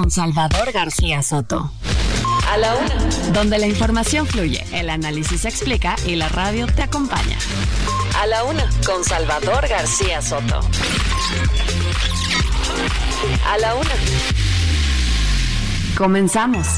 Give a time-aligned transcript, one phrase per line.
[0.00, 1.72] con Salvador García Soto.
[2.48, 2.94] A la una.
[3.32, 7.36] Donde la información fluye, el análisis se explica y la radio te acompaña.
[8.16, 10.60] A la una con Salvador García Soto.
[13.44, 13.90] A la una.
[15.96, 16.68] Comenzamos.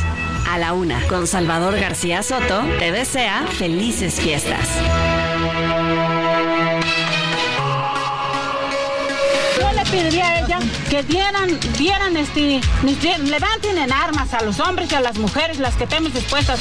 [0.48, 4.66] A la una con Salvador García Soto te desea felices fiestas.
[9.60, 10.39] Yo le pediría a ella
[10.90, 12.60] que dieran, dieran este,
[13.24, 16.58] levanten en armas a los hombres y a las mujeres, las que estemos dispuestas.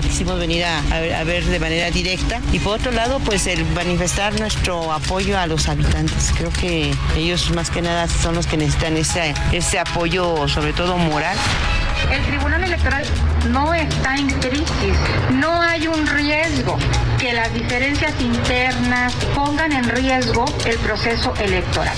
[0.00, 3.46] Quisimos venir a, a ver, a ver de manera directa y por otro lado, pues
[3.46, 6.32] el manifestar nuestro apoyo a los habitantes.
[6.34, 10.96] Creo que ellos más que nada son los que necesitan ese, ese apoyo, sobre todo
[10.96, 11.36] moral.
[12.10, 13.04] El Tribunal Electoral
[13.50, 14.96] no está en crisis,
[15.32, 16.78] no hay un riesgo
[17.18, 21.96] que las diferencias internas pongan en riesgo el proceso electoral.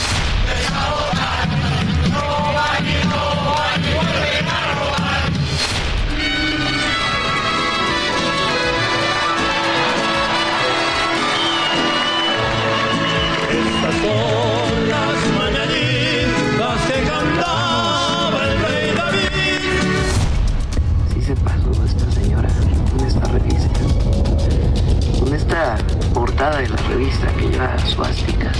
[26.15, 28.57] Portada de la revista que lleva suásticas.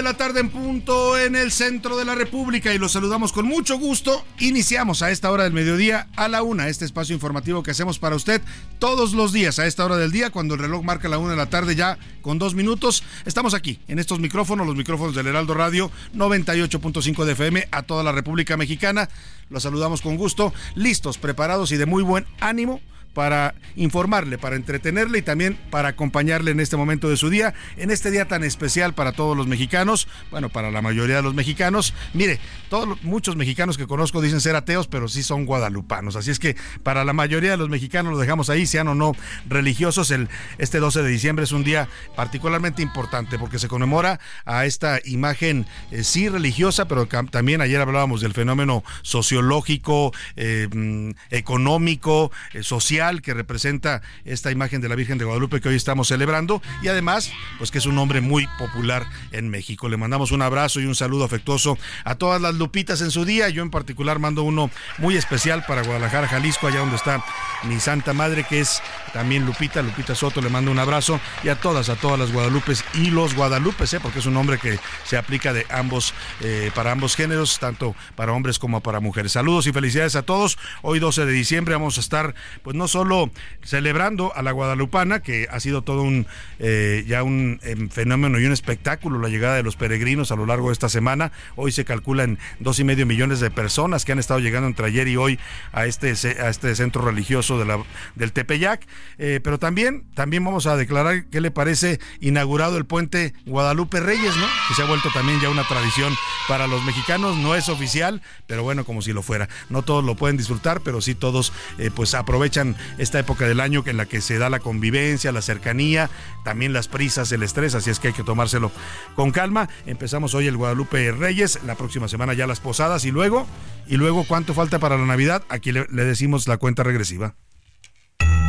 [0.00, 3.44] De la tarde en punto en el centro de la República y los saludamos con
[3.44, 4.24] mucho gusto.
[4.38, 8.16] Iniciamos a esta hora del mediodía a la una, este espacio informativo que hacemos para
[8.16, 8.40] usted
[8.78, 11.36] todos los días a esta hora del día, cuando el reloj marca la una de
[11.36, 13.04] la tarde ya con dos minutos.
[13.26, 18.02] Estamos aquí en estos micrófonos, los micrófonos del Heraldo Radio 98.5 de FM a toda
[18.02, 19.10] la República Mexicana.
[19.50, 22.80] Los saludamos con gusto, listos, preparados y de muy buen ánimo
[23.14, 27.90] para informarle, para entretenerle y también para acompañarle en este momento de su día, en
[27.90, 31.94] este día tan especial para todos los mexicanos, bueno, para la mayoría de los mexicanos.
[32.14, 32.38] Mire,
[32.68, 36.16] todos los- muchos mexicanos que conozco dicen ser ateos, pero sí son guadalupanos.
[36.16, 39.12] Así es que para la mayoría de los mexicanos lo dejamos ahí, sean o no
[39.48, 40.10] religiosos.
[40.10, 40.28] El,
[40.58, 45.66] este 12 de diciembre es un día particularmente importante porque se conmemora a esta imagen
[45.90, 52.99] eh, sí religiosa, pero también ayer hablábamos del fenómeno sociológico, eh, mm, económico, eh, social
[53.00, 57.32] que representa esta imagen de la Virgen de Guadalupe que hoy estamos celebrando y además,
[57.56, 59.88] pues que es un hombre muy popular en México.
[59.88, 63.48] Le mandamos un abrazo y un saludo afectuoso a todas las lupitas en su día.
[63.48, 67.24] Yo en particular mando uno muy especial para Guadalajara, Jalisco, allá donde está
[67.62, 68.82] mi Santa Madre, que es
[69.14, 72.84] también Lupita, Lupita Soto, le mando un abrazo y a todas, a todas las Guadalupes
[72.92, 74.00] y los Guadalupes, ¿eh?
[74.00, 78.32] porque es un nombre que se aplica de ambos, eh, para ambos géneros, tanto para
[78.32, 79.32] hombres como para mujeres.
[79.32, 80.58] Saludos y felicidades a todos.
[80.82, 83.30] Hoy 12 de diciembre vamos a estar, pues no solo
[83.62, 86.26] celebrando a la Guadalupana, que ha sido todo un,
[86.58, 90.46] eh, ya un em, fenómeno y un espectáculo la llegada de los peregrinos a lo
[90.46, 91.32] largo de esta semana.
[91.56, 95.08] Hoy se calculan dos y medio millones de personas que han estado llegando entre ayer
[95.08, 95.38] y hoy
[95.72, 97.82] a este, a este centro religioso de la,
[98.14, 98.86] del Tepeyac.
[99.18, 104.36] Eh, pero también, también vamos a declarar qué le parece inaugurado el puente Guadalupe Reyes,
[104.36, 104.46] ¿no?
[104.68, 106.14] Que se ha vuelto también ya una tradición
[106.48, 107.36] para los mexicanos.
[107.36, 109.48] No es oficial, pero bueno, como si lo fuera.
[109.68, 113.82] No todos lo pueden disfrutar, pero sí todos eh, pues aprovechan esta época del año
[113.86, 116.10] en la que se da la convivencia, la cercanía,
[116.44, 118.70] también las prisas, el estrés, así es que hay que tomárselo
[119.14, 119.68] con calma.
[119.86, 123.46] Empezamos hoy el Guadalupe Reyes, la próxima semana ya las posadas y luego,
[123.86, 127.34] y luego cuánto falta para la Navidad, aquí le, le decimos la cuenta regresiva.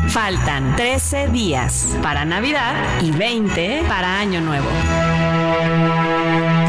[0.08, 4.68] Faltan 13 días para Navidad y 20 para Año Nuevo.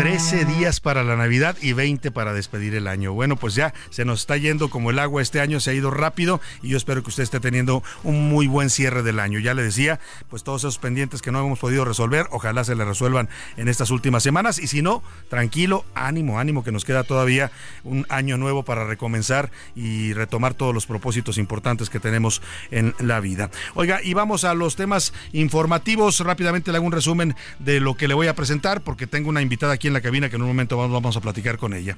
[0.03, 3.13] 13 días para la Navidad y 20 para despedir el año.
[3.13, 5.93] Bueno, pues ya se nos está yendo como el agua este año, se ha ido
[5.93, 9.39] rápido y yo espero que usted esté teniendo un muy buen cierre del año.
[9.39, 12.85] Ya le decía, pues todos esos pendientes que no hemos podido resolver, ojalá se le
[12.85, 17.53] resuelvan en estas últimas semanas y si no, tranquilo, ánimo, ánimo que nos queda todavía
[17.85, 23.21] un año nuevo para recomenzar y retomar todos los propósitos importantes que tenemos en la
[23.21, 23.53] vida.
[23.75, 26.19] Oiga, y vamos a los temas informativos.
[26.19, 29.43] Rápidamente le hago un resumen de lo que le voy a presentar porque tengo una
[29.43, 31.97] invitada aquí en la cabina que en un momento vamos, vamos a platicar con ella.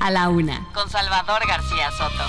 [0.00, 2.24] A la una, con Salvador García Soto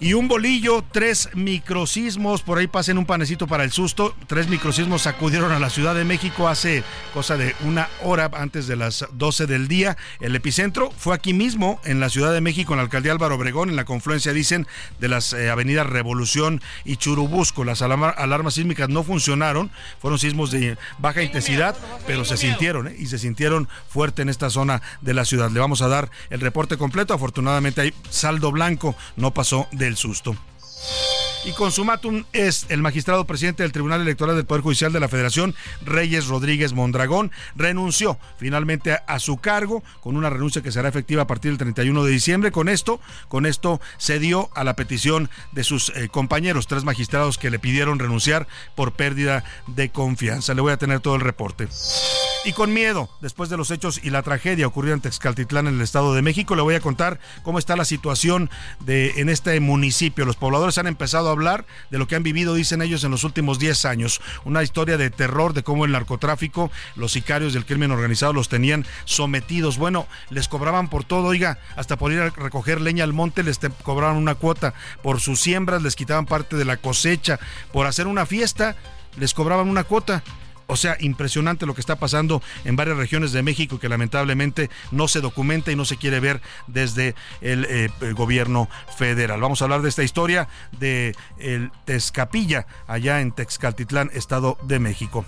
[0.00, 5.02] y un bolillo, tres microsismos, por ahí pasen un panecito para el susto, tres microsismos
[5.02, 6.82] sacudieron a la Ciudad de México hace
[7.12, 9.96] cosa de una hora antes de las 12 del día.
[10.20, 13.70] El epicentro fue aquí mismo, en la Ciudad de México, en la alcaldía Álvaro Obregón,
[13.70, 14.66] en la confluencia, dicen,
[14.98, 17.64] de las eh, avenidas Revolución y Churubusco.
[17.64, 19.70] Las alarmas sísmicas no funcionaron,
[20.00, 21.76] fueron sismos de baja intensidad,
[22.06, 22.96] pero se sintieron ¿eh?
[22.98, 25.50] y se sintieron fuerte en esta zona de la ciudad.
[25.50, 30.36] Le vamos a dar el reporte completo, afortunadamente hay saldo blanco, no pasó del susto.
[31.46, 35.54] Y consumatum es el magistrado presidente del Tribunal Electoral del Poder Judicial de la Federación,
[35.82, 41.26] Reyes Rodríguez Mondragón, renunció finalmente a, su cargo con una renuncia que será efectiva a
[41.26, 42.50] partir del 31 de diciembre.
[42.50, 42.98] Con esto,
[43.28, 47.58] con esto se dio a la petición de sus eh, compañeros, tres magistrados que le
[47.58, 50.54] pidieron renunciar por pérdida de confianza.
[50.54, 51.68] Le voy a tener todo el reporte.
[52.46, 55.80] Y con miedo, después de los hechos y la tragedia ocurrida en Texcaltitlán, en el
[55.80, 58.50] Estado de México, le voy a contar cómo está la situación
[58.80, 60.26] de, en este municipio.
[60.26, 63.24] Los pobladores han empezado a hablar de lo que han vivido, dicen ellos, en los
[63.24, 64.20] últimos 10 años.
[64.44, 68.84] Una historia de terror de cómo el narcotráfico, los sicarios del crimen organizado los tenían
[69.06, 69.78] sometidos.
[69.78, 73.58] Bueno, les cobraban por todo, oiga, hasta por ir a recoger leña al monte les
[73.82, 74.74] cobraban una cuota.
[75.02, 77.40] Por sus siembras les quitaban parte de la cosecha.
[77.72, 78.76] Por hacer una fiesta
[79.16, 80.22] les cobraban una cuota.
[80.66, 85.08] O sea, impresionante lo que está pasando en varias regiones de México que lamentablemente no
[85.08, 89.40] se documenta y no se quiere ver desde el, eh, gobierno federal.
[89.40, 95.24] Vamos a hablar de esta historia de el Tezcapilla, allá en Texcaltitlán, Estado de México.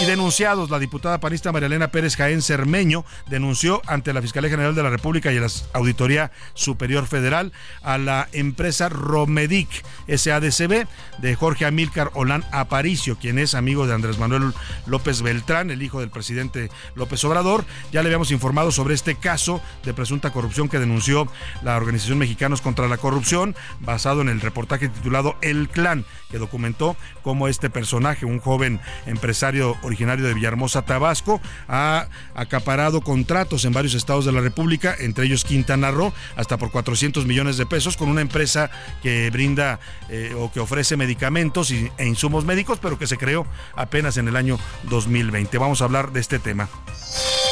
[0.00, 4.74] Y denunciados, la diputada panista María Elena Pérez Jaén Cermeño denunció ante la Fiscalía General
[4.74, 7.52] de la República y la Auditoría Superior Federal
[7.82, 9.68] a la empresa Romedic
[10.08, 10.86] SADCB
[11.18, 14.54] de Jorge Amílcar Olán Aparicio, quien es amigo de Andrés Manuel
[14.86, 17.66] López Beltrán, el hijo del presidente López Obrador.
[17.92, 21.28] Ya le habíamos informado sobre este caso de presunta corrupción que denunció
[21.62, 26.96] la Organización Mexicanos contra la Corrupción, basado en el reportaje titulado El Clan, que documentó
[27.22, 33.94] cómo este personaje, un joven empresario originario de Villahermosa, Tabasco, ha acaparado contratos en varios
[33.94, 38.08] estados de la República, entre ellos Quintana Roo, hasta por 400 millones de pesos, con
[38.08, 38.70] una empresa
[39.02, 44.16] que brinda eh, o que ofrece medicamentos e insumos médicos, pero que se creó apenas
[44.16, 45.58] en el año 2020.
[45.58, 46.68] Vamos a hablar de este tema.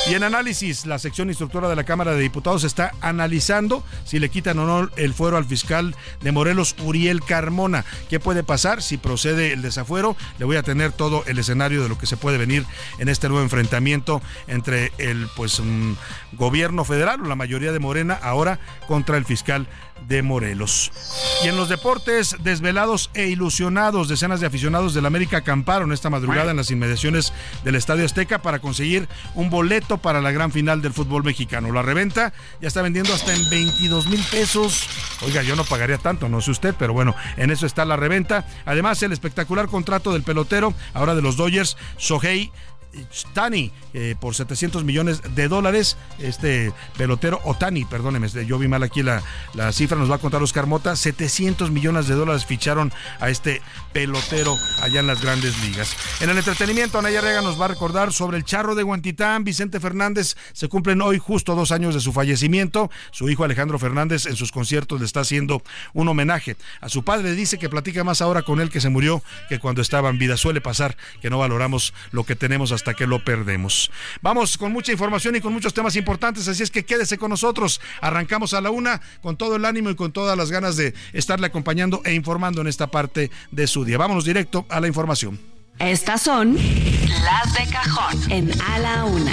[0.09, 4.31] Y en análisis, la sección instructora de la Cámara de Diputados está analizando si le
[4.31, 7.85] quitan o no el fuero al fiscal de Morelos, Uriel Carmona.
[8.09, 10.17] ¿Qué puede pasar si procede el desafuero?
[10.38, 12.65] Le voy a tener todo el escenario de lo que se puede venir
[12.99, 15.94] en este nuevo enfrentamiento entre el pues mm,
[16.32, 19.67] gobierno federal o la mayoría de Morena ahora contra el fiscal
[20.06, 20.93] de Morelos.
[21.45, 26.50] Y en los deportes, desvelados e ilusionados, decenas de aficionados del América acamparon esta madrugada
[26.50, 27.33] en las inmediaciones
[27.65, 31.73] del Estadio Azteca para conseguir un boleto para la gran final del fútbol mexicano.
[31.73, 34.89] La reventa ya está vendiendo hasta en 22 mil pesos.
[35.23, 38.47] Oiga, yo no pagaría tanto, no sé usted, pero bueno, en eso está la reventa.
[38.65, 42.50] Además, el espectacular contrato del pelotero, ahora de los Dodgers, Sohei
[43.35, 45.96] Tani eh, por 700 millones de dólares.
[46.19, 49.23] Este pelotero, Otani, perdóneme, yo vi mal aquí la,
[49.54, 50.97] la cifra, nos va a contar Oscar Mota.
[50.97, 55.97] 700 millones de dólares ficharon a este pelotero allá en las grandes ligas.
[56.21, 59.45] En el entretenimiento, Anaya Rega nos va a recordar sobre el charro de Guantitán.
[59.45, 62.90] Vicente Fernández se cumplen hoy justo dos años de su fallecimiento.
[63.11, 65.62] Su hijo Alejandro Fernández en sus conciertos le está haciendo
[65.95, 66.57] un homenaje.
[66.80, 69.83] A su padre dice que platica más ahora con él que se murió que cuando
[69.83, 70.37] estaba en vida.
[70.37, 73.90] Suele pasar que no valoramos lo que tenemos hasta que lo perdemos.
[74.23, 77.80] Vamos con mucha información y con muchos temas importantes, así es que quédese con nosotros.
[78.00, 81.47] Arrancamos a la una con todo el ánimo y con todas las ganas de estarle
[81.47, 83.99] acompañando e informando en esta parte de su día.
[83.99, 85.38] Vámonos directo a la información.
[85.78, 89.32] Estas son las de cajón en A la Una.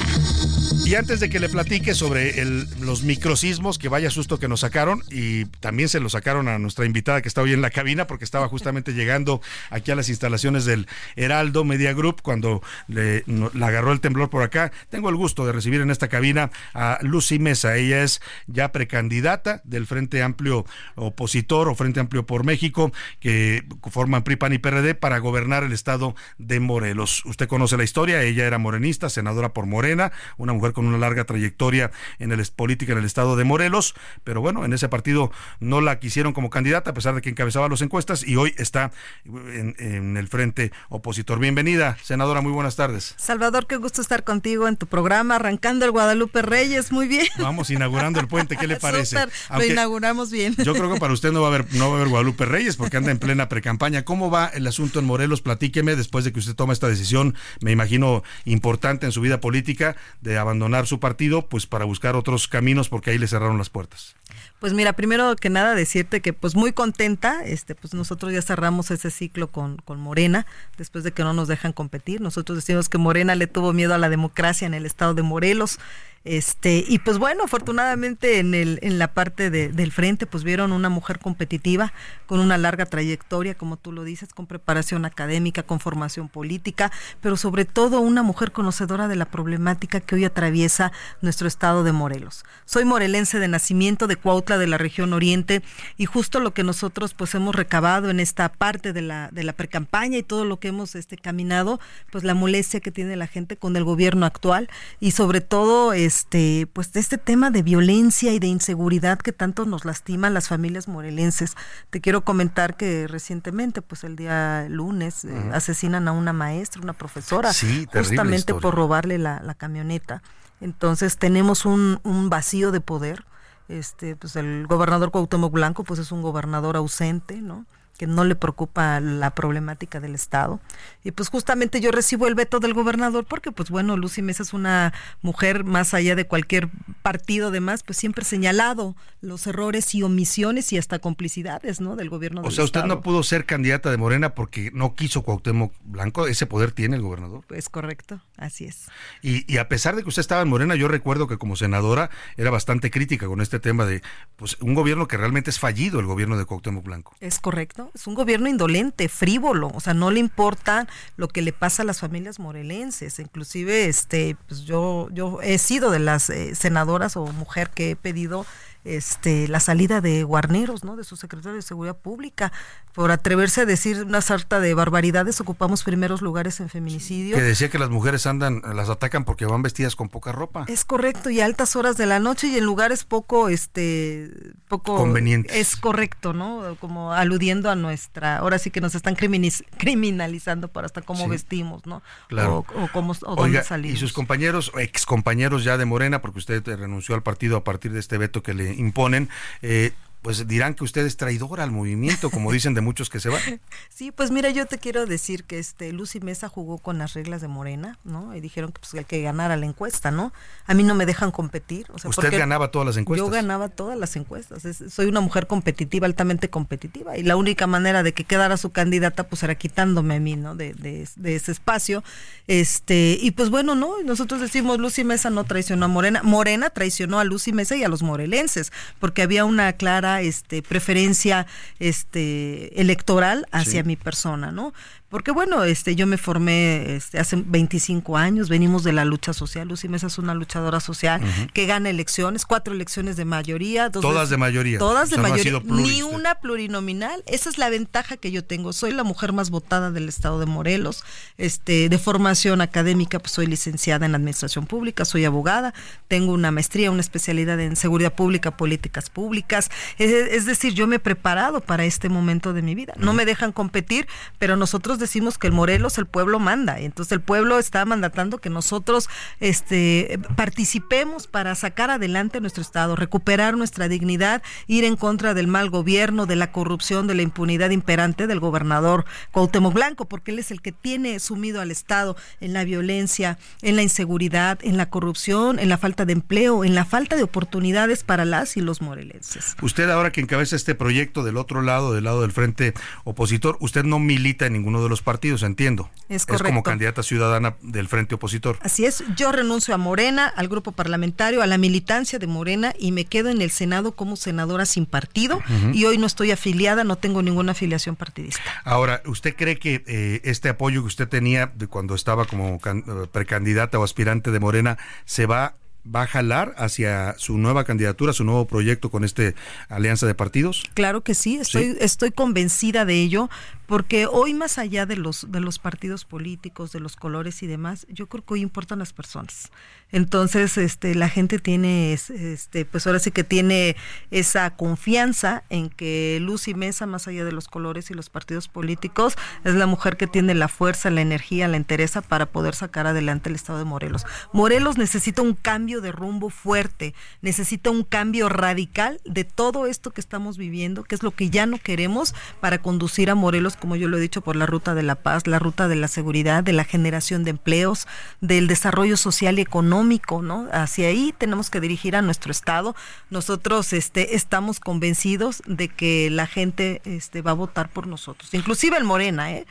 [0.85, 4.59] Y antes de que le platique sobre el, los microsismos, que vaya susto que nos
[4.59, 8.07] sacaron, y también se lo sacaron a nuestra invitada que está hoy en la cabina,
[8.07, 13.51] porque estaba justamente llegando aquí a las instalaciones del Heraldo Media Group cuando le, no,
[13.53, 14.71] la agarró el temblor por acá.
[14.89, 17.75] Tengo el gusto de recibir en esta cabina a Lucy Mesa.
[17.77, 24.23] Ella es ya precandidata del Frente Amplio Opositor o Frente Amplio por México, que forman
[24.23, 27.23] PRI, PAN y PRD para gobernar el estado de Morelos.
[27.25, 31.25] Usted conoce la historia, ella era morenista, senadora por Morena, una mujer con una larga
[31.25, 35.81] trayectoria en el política en el estado de Morelos, pero bueno, en ese partido no
[35.81, 38.91] la quisieron como candidata a pesar de que encabezaba las encuestas y hoy está
[39.25, 41.39] en, en el frente opositor.
[41.39, 43.15] Bienvenida, senadora, muy buenas tardes.
[43.17, 47.27] Salvador, qué gusto estar contigo en tu programa, arrancando el Guadalupe Reyes, muy bien.
[47.37, 49.17] Vamos inaugurando el puente, ¿qué le parece?
[49.17, 50.55] Súper, lo inauguramos bien.
[50.57, 52.75] Yo creo que para usted no va a haber no va a haber Guadalupe Reyes
[52.75, 54.03] porque anda en plena precampaña.
[54.03, 55.41] ¿Cómo va el asunto en Morelos?
[55.41, 59.95] Platíqueme después de que usted toma esta decisión, me imagino importante en su vida política
[60.21, 64.15] de abandonar su partido, pues para buscar otros caminos porque ahí le cerraron las puertas.
[64.59, 68.89] Pues mira, primero que nada decirte que pues muy contenta, este pues nosotros ya cerramos
[68.91, 70.45] ese ciclo con, con Morena,
[70.77, 72.21] después de que no nos dejan competir.
[72.21, 75.79] Nosotros decimos que Morena le tuvo miedo a la democracia en el estado de Morelos.
[76.25, 80.71] Este, y pues bueno, afortunadamente en el, en la parte de, del frente, pues vieron
[80.71, 81.93] una mujer competitiva,
[82.25, 86.91] con una larga trayectoria, como tú lo dices, con preparación académica, con formación política,
[87.21, 90.91] pero sobre todo una mujer conocedora de la problemática que hoy atraviesa
[91.21, 92.43] nuestro estado de Morelos.
[92.65, 95.61] Soy morelense de nacimiento de Cuautla de la región oriente,
[95.95, 99.53] y justo lo que nosotros pues hemos recabado en esta parte de la, de la
[99.53, 101.79] precampaña y todo lo que hemos este caminado,
[102.11, 106.65] pues la molestia que tiene la gente con el gobierno actual, y sobre todo este,
[106.71, 110.47] pues de este tema de violencia y de inseguridad que tanto nos lastima a las
[110.47, 111.55] familias morelenses.
[111.89, 115.49] Te quiero comentar que recientemente, pues el día lunes, uh -huh.
[115.49, 120.23] eh, asesinan a una maestra, una profesora, sí, justamente por robarle la, la, camioneta.
[120.61, 123.25] Entonces tenemos un, un vacío de poder.
[123.67, 127.65] Este, pues el gobernador Cuauhtémoc Blanco, pues es un gobernador ausente, ¿no?
[127.97, 130.59] Que no le preocupa la problemática del Estado.
[131.03, 134.53] Y pues justamente yo recibo el veto del gobernador porque pues bueno, Lucy Mesa es
[134.53, 136.69] una mujer más allá de cualquier
[137.01, 141.95] partido demás, pues siempre señalado los errores y omisiones y hasta complicidades, ¿no?
[141.95, 142.95] del gobierno O sea, usted Estado.
[142.95, 147.01] no pudo ser candidata de Morena porque no quiso Cuauhtémoc Blanco, ese poder tiene el
[147.01, 147.43] gobernador.
[147.47, 148.87] Pues correcto, así es.
[149.21, 152.09] Y, y a pesar de que usted estaba en Morena, yo recuerdo que como senadora
[152.37, 154.01] era bastante crítica con este tema de
[154.35, 157.15] pues un gobierno que realmente es fallido, el gobierno de Cuauhtémoc Blanco.
[157.19, 160.87] Es correcto es un gobierno indolente, frívolo, o sea, no le importa
[161.17, 165.91] lo que le pasa a las familias morelenses, inclusive este pues yo yo he sido
[165.91, 168.45] de las eh, senadoras o mujer que he pedido
[168.85, 170.95] este la salida de Guarneros, ¿no?
[170.95, 172.51] de su secretario de Seguridad Pública,
[172.93, 177.35] por atreverse a decir una sarta de barbaridades, ocupamos primeros lugares en feminicidio.
[177.35, 180.65] Que decía que las mujeres andan, las atacan porque van vestidas con poca ropa.
[180.67, 184.31] Es correcto, y a altas horas de la noche y en lugares poco, este,
[184.67, 185.55] poco convenientes.
[185.55, 186.77] Es correcto, ¿no?
[186.79, 191.85] Como aludiendo a nuestra, ahora sí que nos están criminalizando por hasta cómo sí, vestimos,
[191.85, 192.01] ¿no?
[192.27, 192.65] Claro.
[192.75, 193.97] O, o cómo, o Oiga, dónde salimos.
[193.97, 197.91] Y sus compañeros, ex compañeros ya de Morena, porque usted renunció al partido a partir
[197.91, 199.29] de este veto que le imponen,
[199.61, 199.91] eh,
[200.25, 203.39] pues dirán que usted es traidora al movimiento, como dicen de muchos que se van.
[203.89, 207.41] Sí, pues mira, yo te quiero decir que este Lucy Mesa jugó con las reglas
[207.41, 208.35] de Morena, ¿no?
[208.35, 210.33] Y dijeron que pues el que ganara la encuesta, ¿no?
[210.65, 211.85] A mí no me dejan competir.
[211.93, 213.25] O sea, usted ganaba todas las encuestas.
[213.25, 214.65] Yo ganaba todas las encuestas.
[214.65, 218.71] Es, soy una mujer competitiva, altamente competitiva, y la única manera de que quedara su
[218.71, 220.55] candidata, pues era quitándome a mí, ¿no?
[220.55, 222.03] De, de, de ese espacio.
[222.47, 224.01] Este, y pues bueno, ¿no?
[224.03, 226.23] Nosotros decimos Lucy Mesa no traicionó a Morena.
[226.23, 231.47] Morena traicionó a Lucy Mesa y a los morelenses, porque había una clara este, preferencia
[231.79, 233.87] este, electoral hacia sí.
[233.87, 234.73] mi persona, ¿no?
[235.09, 239.67] Porque bueno, este, yo me formé este, hace 25 años, venimos de la lucha social,
[239.67, 241.51] Lucy Mesa es una luchadora social uh -huh.
[241.53, 243.89] que gana elecciones, cuatro elecciones de mayoría.
[243.89, 244.79] Dos todas veces, de mayoría.
[244.79, 247.23] Todas de o sea, mayoría, no ni una plurinominal.
[247.27, 248.73] Esa es la ventaja que yo tengo.
[248.73, 251.03] Soy la mujer más votada del estado de Morelos.
[251.37, 255.75] Este, de formación académica, pues soy licenciada en administración pública, soy abogada,
[256.07, 259.69] tengo una maestría, una especialidad en seguridad pública, políticas públicas.
[259.99, 262.93] Es, es decir, yo me he preparado para este momento de mi vida.
[262.97, 263.17] No uh -huh.
[263.17, 264.07] me dejan competir,
[264.39, 266.79] pero nosotros decimos que el Morelos, el pueblo manda.
[266.79, 269.09] Entonces el pueblo está mandatando que nosotros
[269.39, 275.69] este, participemos para sacar adelante nuestro Estado, recuperar nuestra dignidad, ir en contra del mal
[275.69, 280.51] gobierno, de la corrupción, de la impunidad imperante del gobernador Cuauhtémoc Blanco, porque él es
[280.51, 285.59] el que tiene sumido al Estado en la violencia, en la inseguridad, en la corrupción,
[285.59, 289.55] en la falta de empleo, en la falta de oportunidades para las y los morelenses.
[289.61, 292.73] Usted ahora que encabeza este proyecto del otro lado, del lado del frente
[293.03, 295.89] opositor, usted no milita en ninguno de de los partidos, entiendo.
[296.09, 296.63] Es como correcto.
[296.63, 298.57] candidata ciudadana del Frente Opositor.
[298.61, 302.91] Así es, yo renuncio a Morena, al grupo parlamentario, a la militancia de Morena y
[302.91, 305.41] me quedo en el Senado como senadora sin partido
[305.73, 308.43] y hoy no estoy afiliada, no tengo ninguna afiliación partidista.
[308.63, 312.83] Ahora, ¿usted cree que eh, este apoyo que usted tenía de cuando estaba como eh,
[313.11, 315.55] precandidata o aspirante de Morena se va
[315.93, 319.35] va a jalar hacia su nueva candidatura, su nuevo proyecto con este
[319.69, 320.63] alianza de partidos?
[320.73, 321.77] Claro que sí, estoy, Sí.
[321.79, 323.29] estoy convencida de ello,
[323.67, 327.85] porque hoy más allá de los, de los partidos políticos, de los colores y demás,
[327.89, 329.51] yo creo que hoy importan las personas.
[329.95, 333.77] Entonces, este, la gente tiene, es- este, pues ahora sí que tiene
[334.11, 339.15] esa confianza en que Lucy Mesa, más allá de los colores y los partidos políticos,
[339.45, 343.29] es la mujer que tiene la fuerza, la energía, la entereza para poder sacar adelante
[343.29, 344.05] el estado de Morelos.
[344.33, 350.01] Morelos necesita un cambio de rumbo fuerte, necesita un cambio radical de todo esto que
[350.01, 353.87] estamos viviendo, que es lo que ya no queremos para conducir a Morelos, como yo
[353.87, 356.51] lo he dicho, por la ruta de la paz, la ruta de la seguridad, de
[356.51, 357.87] la generación de empleos,
[358.19, 359.84] del desarrollo social y económico,
[360.21, 360.47] ¿no?
[360.51, 362.75] Hacia ahí tenemos que dirigir a nuestro estado.
[363.09, 368.77] Nosotros este estamos convencidos de que la gente este va a votar por nosotros, inclusive
[368.77, 369.45] el Morena, ¿eh?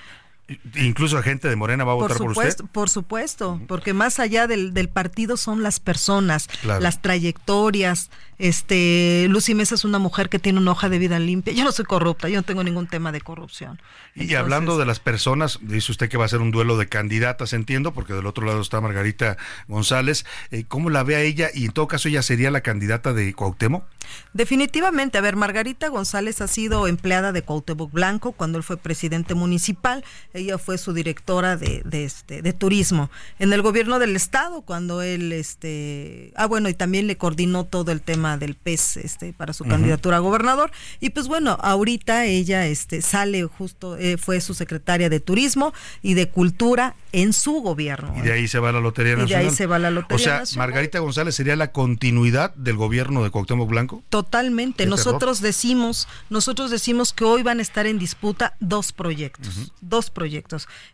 [0.76, 2.72] Incluso gente de Morena va a votar por, supuesto, usted.
[2.72, 6.80] por supuesto, porque más allá del, del partido son las personas, Claro.
[6.80, 8.10] las trayectorias.
[8.36, 11.54] Este, Lucy Mesa es una mujer que tiene una hoja de vida limpia.
[11.54, 13.80] Yo no soy corrupta, yo no tengo ningún tema de corrupción.
[14.16, 17.52] Y hablando de las personas, dice usted que va a ser un duelo de candidatas,
[17.52, 19.36] entiendo, porque del otro lado está Margarita
[19.68, 20.26] González.
[20.50, 21.48] Eh, ¿Cómo la ve a ella?
[21.54, 23.84] Y en todo caso, ella sería la candidata de Cuauhtémoc.
[24.32, 29.34] Definitivamente, a ver, Margarita González ha sido empleada de Cuauhtémoc Blanco cuando él fue presidente
[29.34, 30.04] municipal.
[30.35, 33.09] Ella fue su directora de, de, este, de turismo.
[33.38, 37.93] En el gobierno del estado, cuando él, este, ah, bueno, y también le coordinó todo
[37.93, 40.73] el tema del PES, este, para su candidatura a gobernador.
[40.99, 45.73] Y pues bueno, ahorita ella, este, sale justo, eh, fue su secretaria de turismo
[46.03, 48.12] y de cultura en su gobierno.
[48.19, 49.47] Y de ahí se va la Lotería Y de Nacional.
[49.47, 50.69] ahí se va la Lotería O sea, Nacional.
[50.69, 54.03] Margarita González sería la continuidad del gobierno de Cuauhtémoc Blanco.
[54.09, 54.85] Totalmente.
[54.87, 60.24] Nosotros decimos, nosotros decimos que hoy van a estar en disputa dos proyectos, dos proyectos.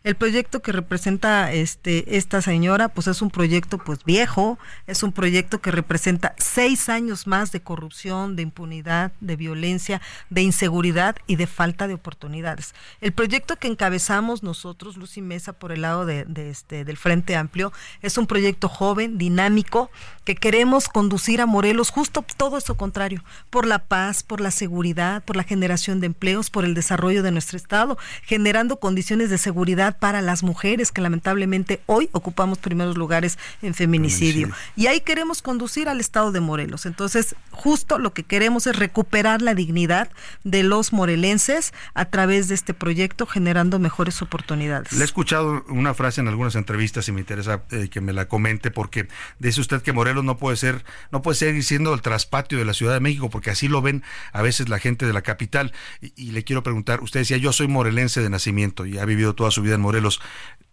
[0.03, 4.57] El proyecto que representa este esta señora, pues es un proyecto pues viejo,
[4.87, 10.41] es un proyecto que representa seis años más de corrupción, de impunidad, de violencia, de
[10.41, 12.73] inseguridad y de falta de oportunidades.
[12.99, 17.71] El proyecto que encabezamos nosotros, Lucy Mesa, por el lado de este del Frente Amplio,
[18.01, 19.91] es un proyecto joven, dinámico,
[20.23, 25.23] que queremos conducir a Morelos justo todo eso contrario, por la paz, por la seguridad,
[25.23, 29.97] por la generación de empleos, por el desarrollo de nuestro estado, generando condiciones de seguridad
[29.97, 34.49] para las mujeres que lamentablemente hoy ocupamos primeros lugares en feminicidio.
[34.75, 36.85] Y ahí queremos conducir al estado de Morelos.
[36.85, 40.09] Entonces, justo lo que queremos es recuperar la dignidad
[40.43, 44.91] de los morelenses a través de este proyecto, generando mejores oportunidades.
[44.93, 48.27] Le he escuchado una frase en algunas entrevistas y me interesa eh, que me la
[48.27, 49.07] comente porque
[49.39, 52.73] dice usted que Morelos no puede ser, no puede seguir siendo el traspatio de la
[52.73, 55.73] Ciudad de México porque así lo ven a veces la gente de la capital.
[56.01, 59.35] Y, y le quiero preguntar, usted decía yo soy morelense de nacimiento y ha vivido
[59.35, 60.21] toda su vida en Morelos.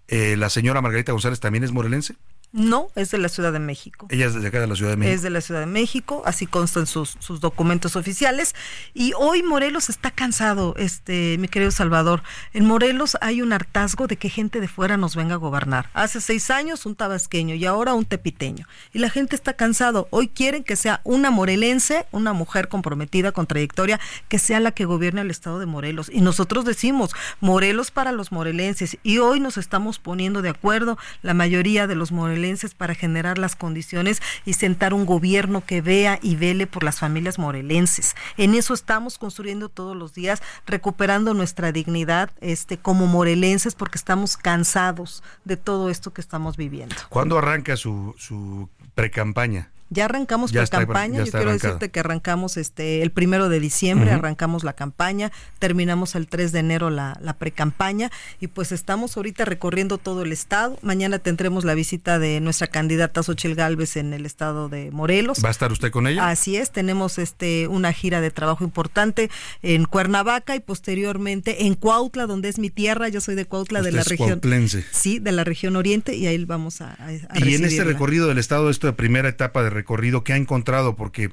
[0.08, 2.16] Eh, ¿La señora Margarita González también es morelense?
[2.50, 4.06] No, es de la Ciudad de México.
[4.08, 5.14] Ella es de acá de la Ciudad de México.
[5.14, 8.54] Es de la Ciudad de México, así constan sus, sus documentos oficiales.
[8.94, 12.22] Y hoy Morelos está cansado, este, mi querido Salvador.
[12.54, 15.90] En Morelos hay un hartazgo de que gente de fuera nos venga a gobernar.
[15.92, 18.66] Hace seis años un tabasqueño y ahora un tepiteño.
[18.94, 20.08] Y la gente está cansado.
[20.10, 24.86] Hoy quieren que sea una morelense, una mujer comprometida con trayectoria, que sea la que
[24.86, 26.10] gobierne el estado de Morelos.
[26.10, 28.96] Y nosotros decimos Morelos para los morelenses.
[29.02, 32.37] Y hoy nos estamos poniendo de acuerdo la mayoría de los morelenses
[32.76, 37.38] para generar las condiciones y sentar un gobierno que vea y vele por las familias
[37.38, 38.14] morelenses.
[38.36, 44.36] En eso estamos construyendo todos los días, recuperando nuestra dignidad este, como morelenses porque estamos
[44.36, 46.94] cansados de todo esto que estamos viviendo.
[47.08, 49.70] ¿Cuándo arranca su, su precampaña?
[49.90, 51.18] Ya arrancamos Ya por está- campaña.
[51.18, 51.72] Yo quiero arrancada.
[51.74, 56.58] decirte que arrancamos este el primero de diciembre, arrancamos la campaña, terminamos el 3 de
[56.58, 60.78] enero la, la precampaña y pues estamos ahorita recorriendo todo el estado.
[60.82, 65.42] Mañana tendremos la visita de nuestra candidata Xochil Gálvez en el estado de Morelos.
[65.44, 66.28] ¿Va a estar usted con ella?
[66.28, 69.30] Así es, tenemos este una gira de trabajo importante
[69.62, 73.08] en Cuernavaca y posteriormente en Cuautla, donde es mi tierra.
[73.08, 74.28] Yo soy de Cuautla, de la es región.
[74.30, 74.84] cuautlense.
[74.90, 78.28] Sí, de la región oriente y ahí vamos a, a- a Y en este recorrido
[78.28, 80.96] del estado, esta primera etapa de recorrido, ¿qué ha encontrado?
[80.96, 81.30] Porque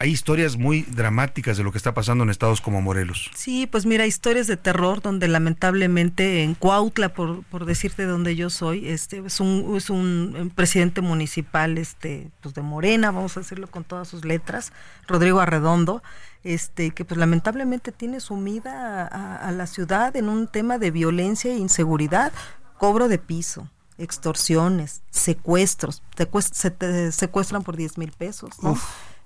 [0.00, 3.30] hay historias muy dramáticas de lo que está pasando en estados como Morelos.
[3.34, 8.36] Sí, pues mira, historias de terror donde lamentablemente en Cuautla, por, por decirte de donde
[8.36, 13.40] yo soy, este es un, es un presidente municipal este pues de Morena, vamos a
[13.40, 14.72] decirlo con todas sus letras,
[15.08, 16.00] Rodrigo Arredondo,
[16.44, 21.52] este que pues lamentablemente tiene sumida a, a la ciudad en un tema de violencia
[21.52, 22.32] e inseguridad,
[22.78, 26.02] cobro de piso extorsiones, secuestros,
[26.52, 28.78] se te secuestran por 10 mil pesos, ¿no?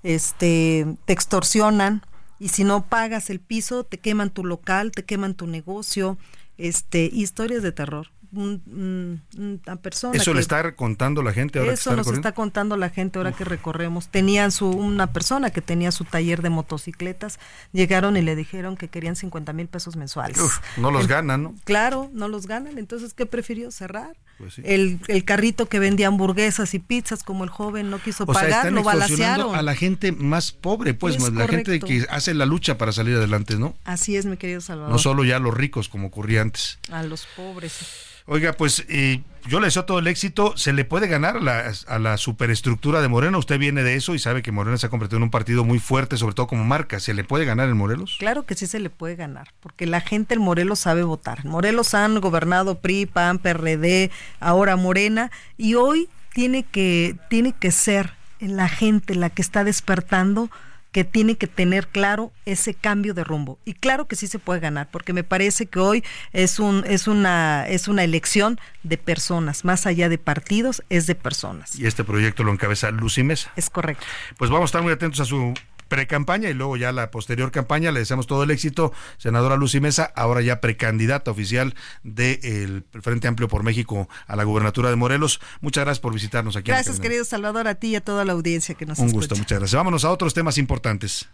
[0.03, 2.03] este, te extorsionan
[2.39, 6.17] y si no pagas el piso, te queman tu local, te queman tu negocio,
[6.57, 8.11] este, historias de terror.
[8.33, 13.19] Una persona eso le está contando la gente ahora eso nos está contando la gente
[13.19, 17.39] ahora que recorremos tenían su una persona que tenía su taller de motocicletas
[17.71, 20.39] llegaron y le dijeron que querían 50 mil pesos mensuales
[20.77, 25.25] no los ganan no claro no los ganan entonces qué prefirió cerrar pues el, el,
[25.25, 29.55] carrito que vendía hamburguesas y pizzas, como el joven no quiso pagar, lo balacearon.
[29.55, 33.57] A la gente más pobre, pues, la gente que hace la lucha para salir adelante,
[33.57, 33.75] ¿no?
[33.83, 34.91] Así es, mi querido Salvador.
[34.91, 36.79] No solo ya a los ricos, como ocurría antes.
[36.91, 38.13] A los pobres.
[38.25, 40.55] Oiga, pues eh, yo le deseo todo el éxito.
[40.55, 43.37] Se le puede ganar a la, a la, superestructura de Morena.
[43.37, 45.79] Usted viene de eso y sabe que Morena se ha convertido en un partido muy
[45.79, 46.99] fuerte, sobre todo como marca.
[46.99, 48.15] ¿Se le puede ganar en Morelos?
[48.19, 51.43] Claro que sí se le puede ganar, porque la gente en Morelos sabe votar.
[51.45, 54.09] Morelos han gobernado PRI, PAN, PRD,
[54.39, 60.49] ahora Morena, y hoy tiene que, tiene que ser la gente la que está despertando
[60.93, 63.57] que tiene que tener claro ese cambio de rumbo.
[63.65, 67.07] Y claro que sí se puede ganar, porque me parece que hoy es, un, es,
[67.07, 71.77] una, es una elección de personas, más allá de partidos, es de personas.
[71.77, 73.51] Y este proyecto lo encabeza Lucy Mesa.
[73.55, 74.05] Es correcto.
[74.37, 75.55] Pues vamos a estar muy atentos a su
[75.93, 77.91] pre-campaña y luego ya la posterior campaña.
[77.91, 78.91] Le deseamos todo el éxito.
[79.19, 84.89] Senadora Lucy Mesa, ahora ya precandidata oficial del Frente Amplio por México a la gubernatura
[84.89, 85.39] de Morelos.
[85.61, 86.71] Muchas gracias por visitarnos aquí.
[86.71, 89.59] Gracias, querido Salvador, a ti y a toda la audiencia que nos Un gusto, muchas
[89.59, 89.77] gracias.
[89.77, 91.29] Vámonos a otros temas importantes.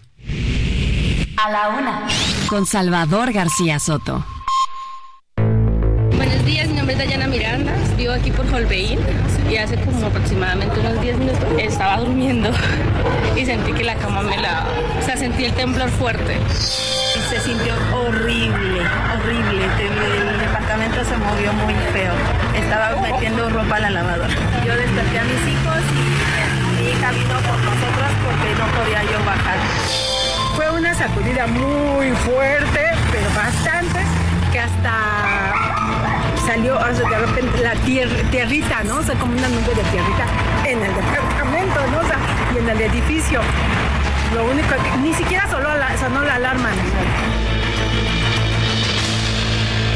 [1.38, 2.08] A la una.
[2.50, 4.26] Con Salvador García Soto.
[6.19, 8.99] Buenos días, mi nombre es Dayana Miranda, vivo aquí por Holbein
[9.49, 12.51] y hace como aproximadamente unos 10 minutos estaba durmiendo
[13.38, 14.67] y sentí que la cama me la...
[14.99, 16.38] o sea, sentí el temblor fuerte.
[17.29, 18.82] Se sintió horrible,
[19.15, 22.12] horrible, el departamento se movió muy feo,
[22.53, 24.36] estaba metiendo ropa a la lavadora.
[24.65, 29.23] Yo desperté a mis hijos y mi hija vino por nosotros porque no podía yo
[29.25, 29.58] bajar.
[30.58, 33.99] Fue una sacudida muy fuerte, pero bastante,
[34.51, 35.68] que hasta
[36.50, 38.98] salió de repente la tierrita, ¿no?
[38.98, 40.26] O sea, como una nube de tierrita
[40.66, 42.00] en el departamento, ¿no?
[42.00, 42.18] O sea,
[42.56, 43.40] y en el edificio.
[44.34, 46.70] Lo único que ni siquiera sonó la, sonó la alarma.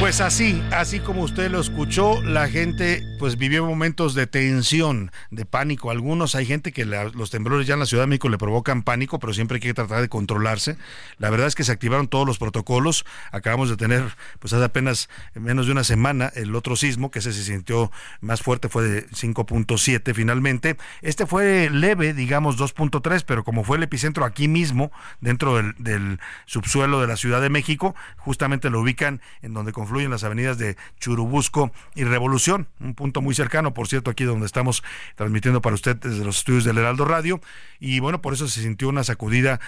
[0.04, 5.46] Pues así, así como usted lo escuchó, la gente pues vivió momentos de tensión, de
[5.46, 5.92] pánico.
[5.92, 9.18] Algunos hay gente que los temblores ya en la Ciudad de México le provocan pánico,
[9.18, 10.76] pero siempre hay que tratar de controlarse.
[11.20, 13.06] La verdad es que se activaron todos los protocolos.
[13.32, 14.04] Acabamos de tener
[14.40, 17.90] pues hace apenas menos de una semana el otro sismo, que ese se sintió
[18.20, 20.76] más fuerte, fue de 5.7 finalmente.
[21.02, 27.00] Este fue leve, digamos 2.3, pero como fue el epicentro aquí mismo, dentro del, subsuelo
[27.00, 31.72] de la Ciudad de México, justamente lo ubican en donde en las avenidas de Churubusco
[31.96, 34.84] y Revolución, un punto muy cercano, por cierto, aquí donde estamos
[35.16, 37.40] transmitiendo para usted desde los estudios del Heraldo Radio.
[37.80, 39.60] Y bueno, por eso se sintió una sacudida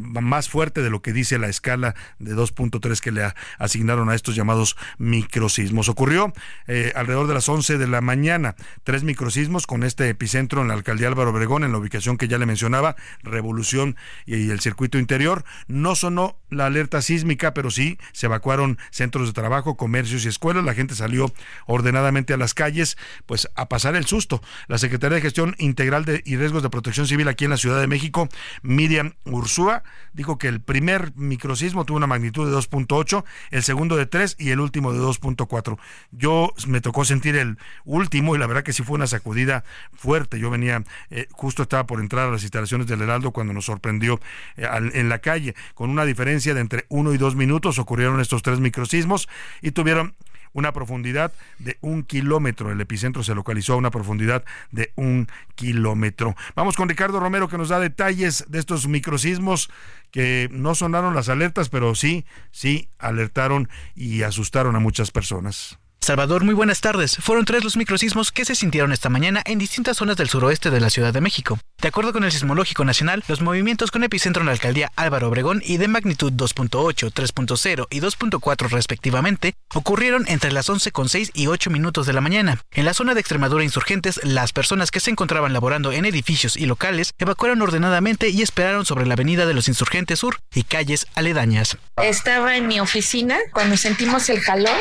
[0.00, 4.34] más fuerte de lo que dice la escala de 2.3 que le asignaron a estos
[4.34, 5.88] llamados microsismos.
[5.88, 6.32] Ocurrió
[6.66, 10.74] eh, alrededor de las 11 de la mañana, tres microsismos con este epicentro en la
[10.74, 13.96] alcaldía Álvaro Obregón, en la ubicación que ya le mencionaba, Revolución
[14.26, 15.44] y el circuito interior.
[15.66, 20.62] No sonó la alerta sísmica, pero sí se evacuaron centros de trabajo, comercios y escuelas.
[20.62, 21.32] La gente salió
[21.66, 24.40] ordenadamente a las calles, pues a pasar el susto.
[24.68, 27.80] La Secretaría de Gestión Integral de y Riesgos de Protección Civil aquí en la Ciudad
[27.80, 28.28] de México,
[28.62, 34.06] Miriam Ursúa, dijo que el primer microsismo tuvo una magnitud de 2.8, el segundo de
[34.06, 35.76] 3 y el último de 2.4.
[36.12, 40.38] Yo me tocó sentir el último y la verdad que sí fue una sacudida fuerte.
[40.38, 44.20] Yo venía, eh, justo estaba por entrar a las instalaciones del Heraldo cuando nos sorprendió
[44.56, 48.42] eh, en la calle, con una diferencia de entre uno y dos minutos ocurrieron estos
[48.42, 49.28] tres microsismos
[49.60, 50.14] y tuvieron
[50.52, 52.70] una profundidad de un kilómetro.
[52.70, 56.36] El epicentro se localizó a una profundidad de un kilómetro.
[56.54, 59.70] Vamos con Ricardo Romero que nos da detalles de estos microsismos
[60.10, 65.78] que no sonaron las alertas, pero sí, sí alertaron y asustaron a muchas personas.
[66.02, 67.16] Salvador, muy buenas tardes.
[67.20, 70.80] Fueron tres los microsismos que se sintieron esta mañana en distintas zonas del suroeste de
[70.80, 71.60] la Ciudad de México.
[71.80, 75.62] De acuerdo con el Sismológico Nacional, los movimientos con epicentro en la alcaldía Álvaro Obregón
[75.64, 82.04] y de magnitud 2.8, 3.0 y 2.4 respectivamente, ocurrieron entre las 11.6 y 8 minutos
[82.04, 82.60] de la mañana.
[82.72, 86.66] En la zona de Extremadura Insurgentes, las personas que se encontraban laborando en edificios y
[86.66, 91.78] locales evacuaron ordenadamente y esperaron sobre la avenida de los Insurgentes Sur y calles aledañas.
[92.02, 94.74] Estaba en mi oficina cuando sentimos el calor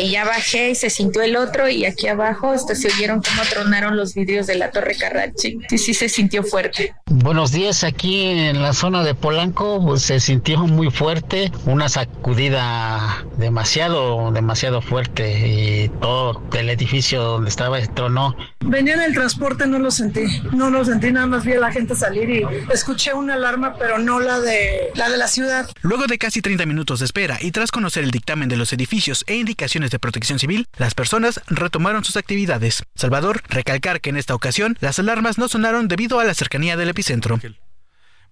[0.00, 3.42] y ya bajé y se sintió el otro y aquí abajo este, se oyeron cómo
[3.50, 5.58] tronaron los vidrios de la Torre Carrachi.
[5.68, 6.94] Sí, sí se sintió fuerte.
[7.06, 13.24] Buenos días, aquí en la zona de Polanco pues, se sintió muy fuerte, una sacudida
[13.36, 18.36] demasiado, demasiado fuerte y todo el edificio donde estaba tronó.
[18.60, 21.72] Venía en el transporte, no lo sentí, no lo sentí, nada más vi a la
[21.72, 25.70] gente salir y escuché una alarma, pero no la de la de la ciudad.
[25.82, 29.24] Luego de casi 30 minutos de espera y tras conocer el dictamen de los edificios
[29.26, 32.82] e indicaciones de protección civil, las personas retomaron sus actividades.
[32.94, 36.90] Salvador, recalcar que en esta ocasión las alarmas no sonaron debido a la cercanía del
[36.90, 37.38] epicentro.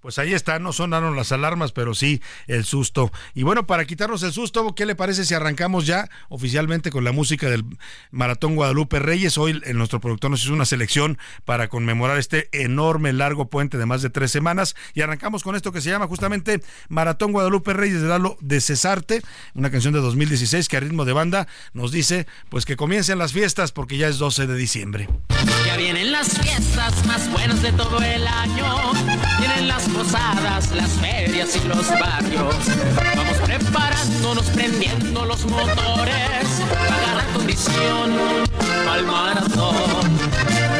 [0.00, 3.10] Pues ahí está, no sonaron las alarmas, pero sí el susto.
[3.34, 7.12] Y bueno, para quitarnos el susto, ¿qué le parece si arrancamos ya oficialmente con la
[7.12, 7.64] música del
[8.10, 9.38] Maratón Guadalupe Reyes?
[9.38, 13.86] Hoy en nuestro productor nos hizo una selección para conmemorar este enorme, largo puente de
[13.86, 14.76] más de tres semanas.
[14.94, 19.22] Y arrancamos con esto que se llama justamente Maratón Guadalupe Reyes de Lalo de Cesarte,
[19.54, 23.32] una canción de 2016 que a ritmo de banda nos dice pues que comiencen las
[23.32, 25.08] fiestas porque ya es 12 de diciembre.
[25.66, 28.92] Ya vienen las fiestas más buenas de todo el año.
[29.38, 32.54] Vienen las posadas, las ferias y los barrios.
[33.16, 36.48] Vamos preparándonos, prendiendo los motores
[36.88, 38.12] para la condición
[38.90, 40.18] al maratón.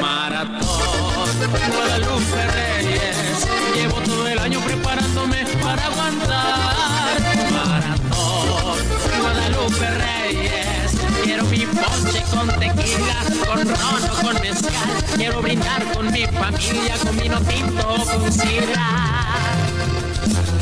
[0.01, 1.29] Maratón,
[1.75, 3.47] Guadalupe Reyes.
[3.75, 7.21] Llevo todo el año preparándome para aguantar.
[7.51, 8.79] Maratón,
[9.21, 10.66] Guadalupe Reyes.
[11.77, 15.05] Ponche con tequila, con ron o con mezcal.
[15.17, 18.31] Quiero brindar con mi familia, con vino tinto o con.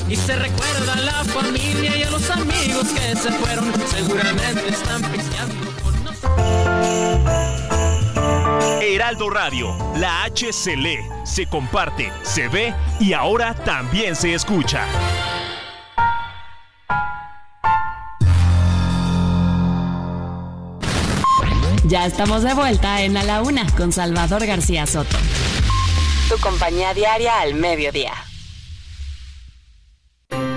[0.09, 3.73] Y se recuerda a la familia y a los amigos que se fueron.
[3.89, 6.35] Seguramente están pisteando con nosotros.
[8.83, 10.53] Heraldo Radio, la H
[11.25, 14.87] se comparte, se ve y ahora también se escucha.
[21.87, 25.19] Ya estamos de vuelta en A la Una con Salvador García Soto.
[26.31, 28.13] Tu compañía diaria al mediodía.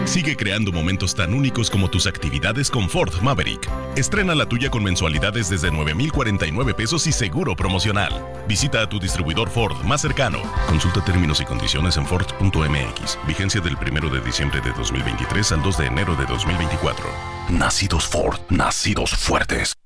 [0.05, 3.69] Sigue creando momentos tan únicos como tus actividades con Ford Maverick.
[3.97, 8.25] Estrena la tuya con mensualidades desde 9,049 pesos y seguro promocional.
[8.47, 10.41] Visita a tu distribuidor Ford más cercano.
[10.69, 13.19] Consulta términos y condiciones en Ford.mx.
[13.27, 17.05] Vigencia del 1 de diciembre de 2023 al 2 de enero de 2024.
[17.49, 19.77] Nacidos Ford, nacidos fuertes.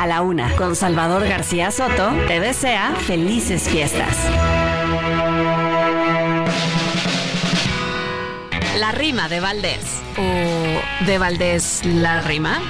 [0.00, 4.16] A la Una con Salvador García Soto te desea felices fiestas.
[8.78, 10.00] La rima de Valdés.
[10.16, 12.62] ¿O de Valdés la rima?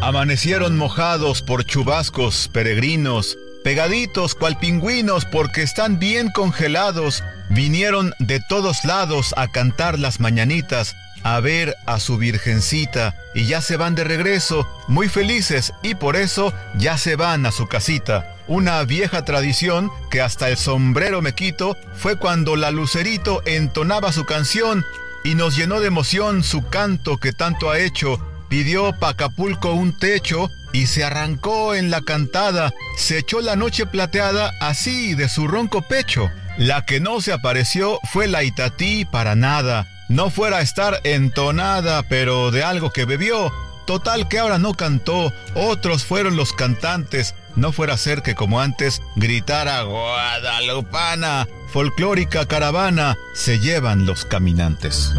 [0.00, 7.22] Amanecieron mojados por chubascos peregrinos, pegaditos cual pingüinos porque están bien congelados.
[7.50, 13.60] Vinieron de todos lados a cantar las mañanitas, a ver a su virgencita y ya
[13.60, 18.36] se van de regreso, muy felices y por eso ya se van a su casita.
[18.48, 24.24] Una vieja tradición que hasta el sombrero me quito fue cuando la Lucerito entonaba su
[24.24, 24.84] canción
[25.24, 28.20] y nos llenó de emoción su canto que tanto ha hecho.
[28.48, 33.86] Pidió pa' Acapulco un techo y se arrancó en la cantada, se echó la noche
[33.86, 36.30] plateada así de su ronco pecho.
[36.56, 39.88] La que no se apareció fue la Itatí para nada.
[40.08, 43.52] No fuera a estar entonada, pero de algo que bebió.
[43.86, 47.34] Total que ahora no cantó, otros fueron los cantantes.
[47.54, 55.12] No fuera a ser que como antes gritara Guadalupana, folclórica caravana, se llevan los caminantes.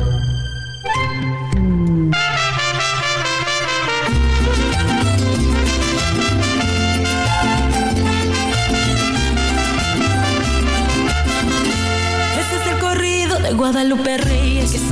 [12.40, 14.18] Este es el corrido de Guadalupe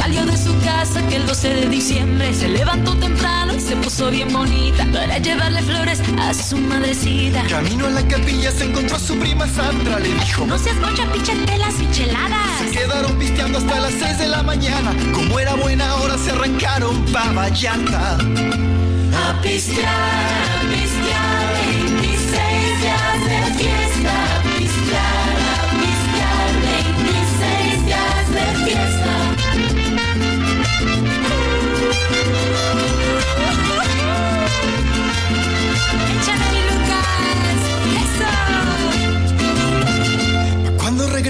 [0.05, 4.11] salió de su casa que el 12 de diciembre se levantó temprano y se puso
[4.11, 7.41] bien bonita para llevarle flores a su madrecita.
[7.49, 11.05] Camino a la capilla se encontró a su prima Sandra, le dijo No seas mocha,
[11.57, 12.59] las micheladas.
[12.59, 14.93] Se quedaron pisteando hasta las 6 de la mañana.
[15.11, 18.13] Como era buena hora se arrancaron pa' Vallarta.
[18.13, 21.45] A pistear, a pistear,
[21.81, 24.13] 26 días de fiesta.
[24.13, 26.49] A pistear, a pistear,
[26.93, 28.94] 26 días de fiesta.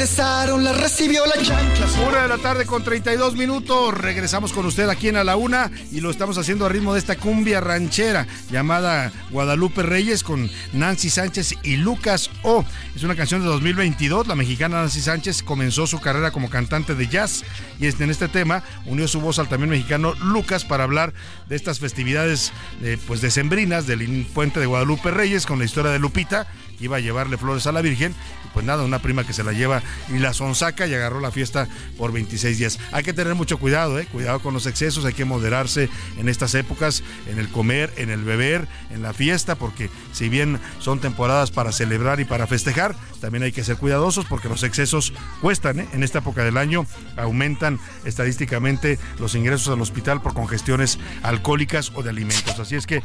[0.06, 1.88] Regresaron, la recibió la chancla.
[2.08, 3.92] Una de la tarde con 32 minutos.
[3.92, 7.00] Regresamos con usted aquí en A la Una y lo estamos haciendo a ritmo de
[7.00, 12.64] esta cumbia ranchera llamada Guadalupe Reyes con Nancy Sánchez y Lucas O.
[12.96, 14.28] Es una canción de 2022.
[14.28, 17.44] La mexicana Nancy Sánchez comenzó su carrera como cantante de jazz
[17.80, 21.16] y en este tema unió su voz al también mexicano Lucas para hablar
[21.50, 25.98] de estas festividades eh, pues decembrinas del puente de Guadalupe Reyes con la historia de
[25.98, 26.46] Lupita
[26.80, 28.14] iba a llevarle flores a la Virgen.
[28.54, 31.68] Pues nada, una prima que se la lleva y la sonsaca y agarró la fiesta
[31.98, 32.80] por 26 días.
[32.92, 34.08] Hay que tener mucho cuidado, ¿eh?
[34.12, 38.24] cuidado con los excesos, hay que moderarse en estas épocas, en el comer, en el
[38.24, 43.44] beber, en la fiesta, porque si bien son temporadas para celebrar y para festejar, también
[43.44, 45.80] hay que ser cuidadosos porque los excesos cuestan.
[45.80, 45.88] ¿eh?
[45.94, 46.86] En esta época del año
[47.18, 52.60] aumentan estadísticamente los ingresos al hospital por congestiones alcohólicas o de alimentos.
[52.60, 53.02] Así es que,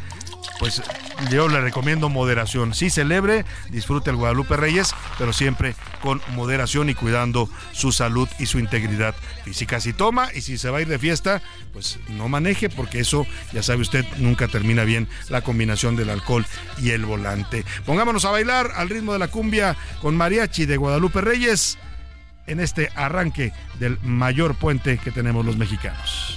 [0.59, 0.83] pues
[1.31, 2.75] yo le recomiendo moderación.
[2.75, 8.47] Sí, celebre, disfrute el Guadalupe Reyes, pero siempre con moderación y cuidando su salud y
[8.47, 9.81] su integridad física.
[9.81, 13.27] Si toma y si se va a ir de fiesta, pues no maneje porque eso,
[13.53, 16.47] ya sabe usted, nunca termina bien la combinación del alcohol
[16.79, 17.65] y el volante.
[17.87, 21.79] Pongámonos a bailar al ritmo de la cumbia con mariachi de Guadalupe Reyes
[22.47, 26.37] en este arranque del mayor puente que tenemos los mexicanos.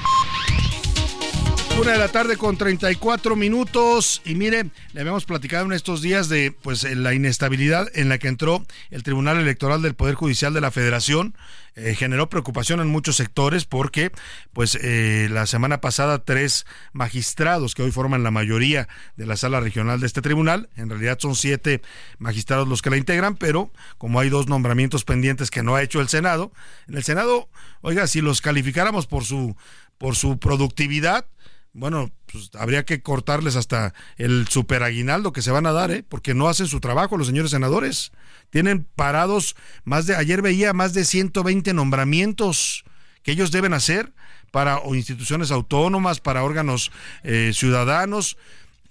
[1.81, 6.29] Una de la tarde con 34 minutos y mire, le habíamos platicado en estos días
[6.29, 10.61] de pues la inestabilidad en la que entró el Tribunal Electoral del Poder Judicial de
[10.61, 11.35] la Federación.
[11.75, 14.11] Eh, generó preocupación en muchos sectores porque
[14.53, 19.59] pues eh, la semana pasada tres magistrados que hoy forman la mayoría de la sala
[19.59, 21.81] regional de este tribunal, en realidad son siete
[22.19, 25.99] magistrados los que la integran, pero como hay dos nombramientos pendientes que no ha hecho
[25.99, 26.51] el Senado,
[26.87, 27.49] en el Senado,
[27.81, 29.55] oiga, si los calificáramos por su
[29.97, 31.27] por su productividad,
[31.73, 36.03] bueno, pues habría que cortarles hasta el superaguinaldo que se van a dar, ¿eh?
[36.07, 38.11] porque no hacen su trabajo los señores senadores.
[38.49, 39.55] Tienen parados
[39.85, 42.83] más de, ayer veía más de 120 nombramientos
[43.23, 44.11] que ellos deben hacer
[44.51, 46.91] para o instituciones autónomas, para órganos
[47.23, 48.37] eh, ciudadanos,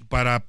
[0.09, 0.45] para,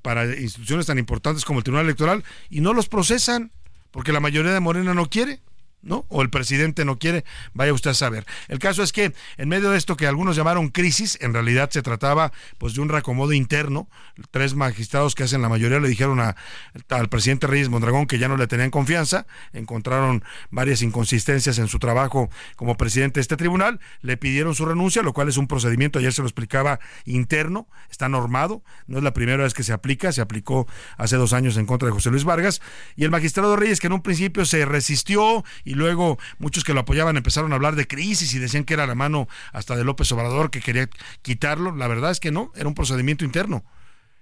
[0.00, 3.52] para instituciones tan importantes como el Tribunal Electoral, y no los procesan,
[3.90, 5.40] porque la mayoría de Morena no quiere.
[5.84, 6.06] ¿No?
[6.08, 8.26] O el presidente no quiere, vaya usted a saber.
[8.48, 11.82] El caso es que en medio de esto que algunos llamaron crisis, en realidad se
[11.82, 13.88] trataba pues de un reacomodo interno.
[14.30, 18.36] Tres magistrados que hacen la mayoría le dijeron al presidente Reyes Mondragón que ya no
[18.36, 24.16] le tenían confianza, encontraron varias inconsistencias en su trabajo como presidente de este tribunal, le
[24.16, 28.62] pidieron su renuncia, lo cual es un procedimiento, ayer se lo explicaba, interno, está normado,
[28.86, 30.66] no es la primera vez que se aplica, se aplicó
[30.96, 32.62] hace dos años en contra de José Luis Vargas,
[32.96, 36.80] y el magistrado Reyes que en un principio se resistió y luego muchos que lo
[36.80, 40.10] apoyaban empezaron a hablar de crisis y decían que era la mano hasta de López
[40.12, 40.88] Obrador que quería
[41.22, 41.74] quitarlo.
[41.74, 43.64] La verdad es que no, era un procedimiento interno.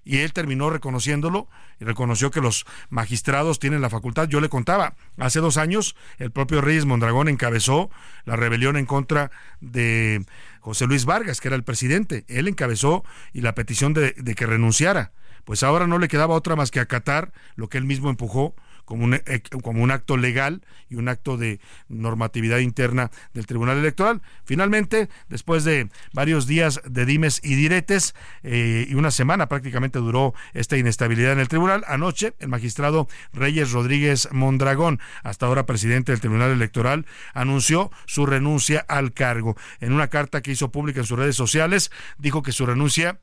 [0.05, 4.29] Y él terminó reconociéndolo y reconoció que los magistrados tienen la facultad.
[4.29, 7.89] Yo le contaba, hace dos años el propio Reyes Mondragón encabezó
[8.25, 10.25] la rebelión en contra de
[10.61, 12.25] José Luis Vargas, que era el presidente.
[12.27, 15.13] Él encabezó y la petición de que renunciara.
[15.45, 19.05] Pues ahora no le quedaba otra más que acatar lo que él mismo empujó como
[19.05, 24.23] un, eh, como un acto legal y un acto de normatividad interna del Tribunal Electoral.
[24.45, 30.35] Finalmente, después de varios días de dimes y diretes eh, y una semana prácticamente duró
[30.53, 36.21] esta inestabilidad en el tribunal, anoche el magistrado Reyes Rodríguez Mondragón, hasta ahora presidente del
[36.21, 39.57] Tribunal Electoral, anunció su renuncia al cargo.
[39.81, 43.21] En una carta que hizo pública en sus redes sociales, dijo que su renuncia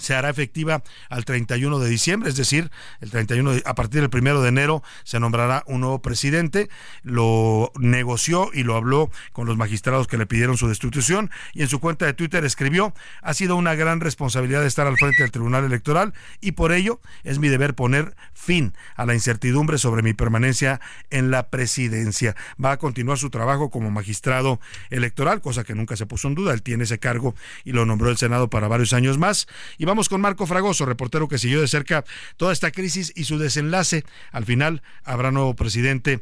[0.00, 4.40] se hará efectiva al 31 de diciembre, es decir, el 31 a partir del 1
[4.42, 6.68] de enero se nombrará un nuevo presidente,
[7.02, 11.68] lo negoció y lo habló con los magistrados que le pidieron su destitución y en
[11.68, 15.64] su cuenta de Twitter escribió, ha sido una gran responsabilidad estar al frente del Tribunal
[15.64, 20.80] Electoral y por ello es mi deber poner fin a la incertidumbre sobre mi permanencia
[21.10, 22.34] en la presidencia.
[22.62, 24.60] Va a continuar su trabajo como magistrado
[24.90, 27.34] electoral, cosa que nunca se puso en duda, él tiene ese cargo
[27.64, 29.46] y lo nombró el Senado para varios años más
[29.90, 32.04] vamos con Marco Fragoso, reportero que siguió de cerca
[32.36, 34.04] toda esta crisis y su desenlace.
[34.30, 36.20] Al final habrá nuevo presidente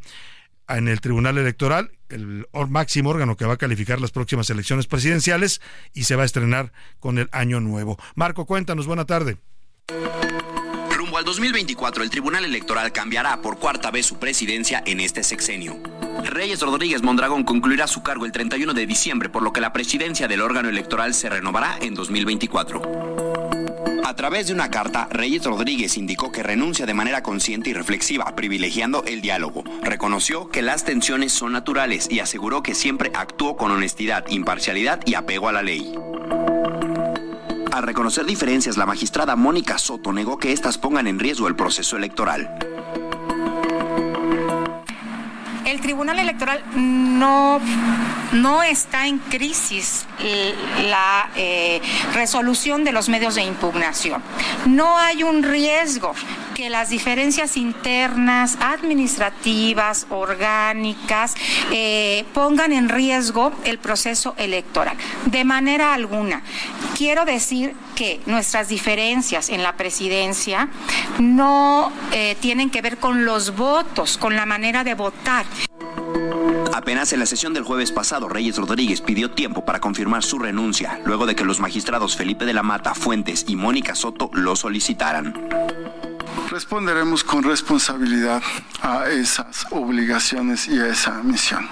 [0.68, 5.60] en el Tribunal Electoral, el máximo órgano que va a calificar las próximas elecciones presidenciales
[5.92, 7.98] y se va a estrenar con el año nuevo.
[8.14, 9.36] Marco, cuéntanos, buena tarde.
[10.90, 15.78] Rumbo al 2024, el Tribunal Electoral cambiará por cuarta vez su presidencia en este sexenio.
[16.24, 20.26] Reyes Rodríguez Mondragón concluirá su cargo el 31 de diciembre, por lo que la presidencia
[20.26, 23.37] del órgano electoral se renovará en 2024.
[24.08, 28.24] A través de una carta, Reyes Rodríguez indicó que renuncia de manera consciente y reflexiva,
[28.34, 29.64] privilegiando el diálogo.
[29.82, 35.12] Reconoció que las tensiones son naturales y aseguró que siempre actuó con honestidad, imparcialidad y
[35.12, 35.92] apego a la ley.
[37.70, 41.98] Al reconocer diferencias, la magistrada Mónica Soto negó que éstas pongan en riesgo el proceso
[41.98, 42.58] electoral.
[45.68, 47.60] El Tribunal Electoral no,
[48.32, 50.06] no está en crisis
[50.88, 51.82] la eh,
[52.14, 54.22] resolución de los medios de impugnación.
[54.64, 56.14] No hay un riesgo
[56.58, 61.36] que las diferencias internas, administrativas, orgánicas,
[61.70, 64.96] eh, pongan en riesgo el proceso electoral.
[65.26, 66.42] De manera alguna.
[66.96, 70.68] Quiero decir que nuestras diferencias en la presidencia
[71.20, 75.46] no eh, tienen que ver con los votos, con la manera de votar.
[76.74, 81.00] Apenas en la sesión del jueves pasado, Reyes Rodríguez pidió tiempo para confirmar su renuncia,
[81.04, 85.34] luego de que los magistrados Felipe de la Mata, Fuentes y Mónica Soto lo solicitaran.
[86.50, 88.42] Responderemos con responsabilidad
[88.80, 91.68] a esas obligaciones y a esa misión.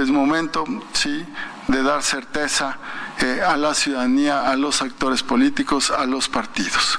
[0.00, 1.24] Es momento, sí,
[1.68, 2.76] de dar certeza
[3.20, 6.98] eh, a la ciudadanía, a los actores políticos, a los partidos.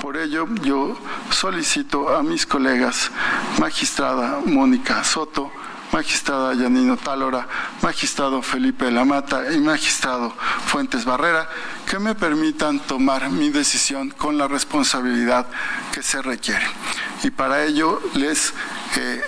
[0.00, 0.96] Por ello, yo
[1.30, 3.10] solicito a mis colegas,
[3.58, 5.50] magistrada Mónica Soto,
[5.94, 7.46] magistrada Yanino Tálora,
[7.80, 10.34] magistrado Felipe de la Mata y magistrado
[10.66, 11.48] Fuentes Barrera,
[11.88, 15.46] que me permitan tomar mi decisión con la responsabilidad
[15.92, 16.66] que se requiere.
[17.22, 18.52] Y para ello les,
[18.96, 19.22] eh,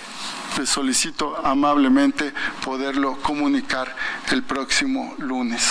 [0.59, 3.95] les solicito amablemente poderlo comunicar
[4.33, 5.71] el próximo lunes.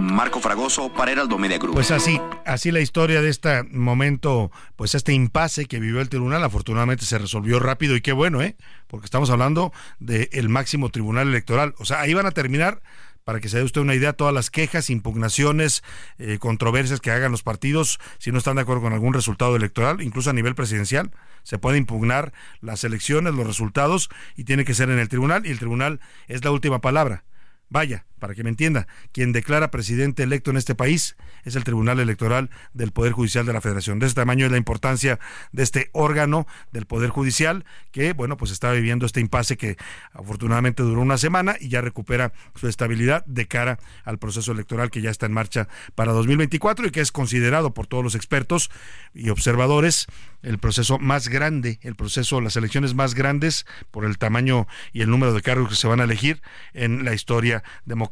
[0.00, 1.74] Marco Fragoso para Heraldo Media Group.
[1.74, 6.42] Pues así, así la historia de este momento, pues este impasse que vivió el tribunal,
[6.42, 8.56] afortunadamente se resolvió rápido y qué bueno, ¿eh?
[8.86, 11.74] Porque estamos hablando del máximo tribunal electoral.
[11.78, 12.82] O sea, ahí van a terminar
[13.24, 15.84] para que se dé usted una idea, todas las quejas, impugnaciones,
[16.18, 20.00] eh, controversias que hagan los partidos si no están de acuerdo con algún resultado electoral,
[20.00, 21.10] incluso a nivel presidencial,
[21.42, 25.50] se puede impugnar las elecciones, los resultados y tiene que ser en el tribunal y
[25.50, 27.24] el tribunal es la última palabra.
[27.68, 31.98] Vaya, para que me entienda, quien declara presidente electo en este país es el Tribunal
[31.98, 33.98] Electoral del Poder Judicial de la Federación.
[33.98, 35.18] De este tamaño es la importancia
[35.52, 39.76] de este órgano del Poder Judicial que, bueno, pues está viviendo este impasse que
[40.12, 45.00] afortunadamente duró una semana y ya recupera su estabilidad de cara al proceso electoral que
[45.00, 48.70] ya está en marcha para 2024 y que es considerado por todos los expertos
[49.14, 50.06] y observadores
[50.42, 55.10] el proceso más grande, el proceso, las elecciones más grandes por el tamaño y el
[55.10, 56.40] número de cargos que se van a elegir
[56.72, 58.09] en la historia democrática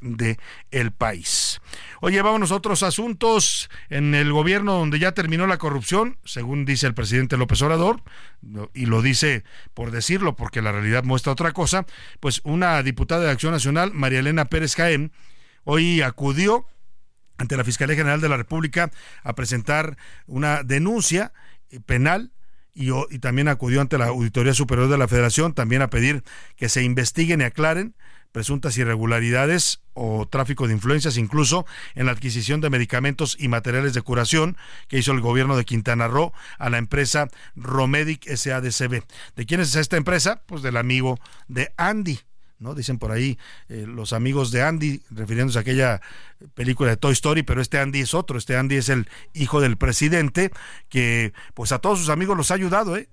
[0.00, 0.38] de
[0.70, 1.60] el país.
[2.00, 3.70] Oye, vámonos a otros asuntos.
[3.88, 8.02] En el gobierno donde ya terminó la corrupción, según dice el presidente López Obrador,
[8.74, 11.86] y lo dice por decirlo, porque la realidad muestra otra cosa,
[12.20, 15.12] pues una diputada de Acción Nacional, María Elena Pérez Jaén,
[15.64, 16.66] hoy acudió
[17.38, 18.90] ante la Fiscalía General de la República
[19.22, 21.32] a presentar una denuncia
[21.86, 22.32] penal
[22.72, 26.24] y, y, también acudió ante la Auditoría Superior de la Federación también a pedir
[26.56, 27.94] que se investiguen y aclaren
[28.34, 34.02] presuntas irregularidades o tráfico de influencias, incluso en la adquisición de medicamentos y materiales de
[34.02, 34.56] curación
[34.88, 39.04] que hizo el gobierno de Quintana Roo a la empresa Romedic SADCB.
[39.36, 40.42] ¿De quién es esta empresa?
[40.46, 42.18] Pues del amigo de Andy.
[42.58, 42.74] ¿no?
[42.74, 46.00] Dicen por ahí eh, los amigos de Andy, refiriéndose a aquella
[46.54, 49.76] película de Toy Story, pero este Andy es otro, este Andy es el hijo del
[49.76, 50.50] presidente,
[50.88, 53.08] que pues a todos sus amigos los ha ayudado, ¿eh?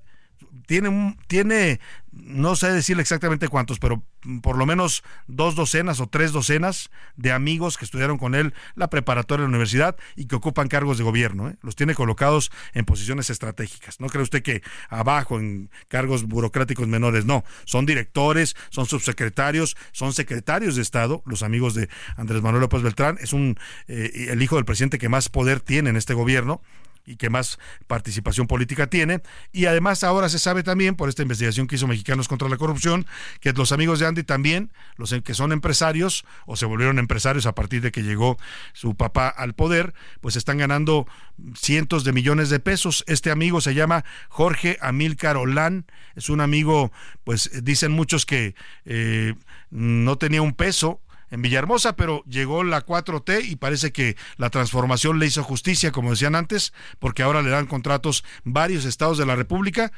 [0.68, 1.80] Tiene, tiene
[2.12, 4.04] no sé decirle exactamente cuántos, pero
[4.42, 8.90] por lo menos dos docenas o tres docenas de amigos que estudiaron con él la
[8.90, 11.50] preparatoria de la universidad y que ocupan cargos de gobierno.
[11.50, 11.56] ¿eh?
[11.62, 14.00] Los tiene colocados en posiciones estratégicas.
[14.00, 17.46] No cree usted que abajo en cargos burocráticos menores, no.
[17.66, 21.24] Son directores, son subsecretarios, son secretarios de Estado.
[21.26, 25.10] Los amigos de Andrés Manuel López Beltrán es un eh, el hijo del presidente que
[25.10, 26.62] más poder tiene en este gobierno
[27.06, 29.22] y que más participación política tiene.
[29.52, 33.06] Y además ahora se sabe también, por esta investigación que hizo Mexicanos contra la Corrupción,
[33.40, 37.54] que los amigos de Andy también, los que son empresarios o se volvieron empresarios a
[37.54, 38.38] partir de que llegó
[38.74, 41.08] su papá al poder, pues están ganando
[41.56, 43.04] cientos de millones de pesos.
[43.08, 45.86] Este amigo se llama Jorge Amílcar Olán,
[46.16, 46.92] es un amigo,
[47.24, 49.34] pues dicen muchos que eh,
[49.70, 55.20] no tenía un peso, en Villahermosa, pero llegó la 4T y parece que la transformación
[55.20, 59.36] le hizo justicia, como decían antes, porque ahora le dan contratos varios estados de la
[59.36, 59.92] República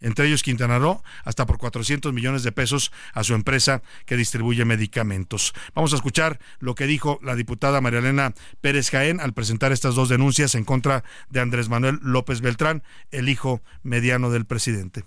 [0.00, 4.64] entre ellos Quintana Roo, hasta por 400 millones de pesos a su empresa que distribuye
[4.64, 5.52] medicamentos.
[5.74, 9.94] Vamos a escuchar lo que dijo la diputada María Elena Pérez Jaén al presentar estas
[9.94, 15.04] dos denuncias en contra de Andrés Manuel López Beltrán, el hijo mediano del presidente.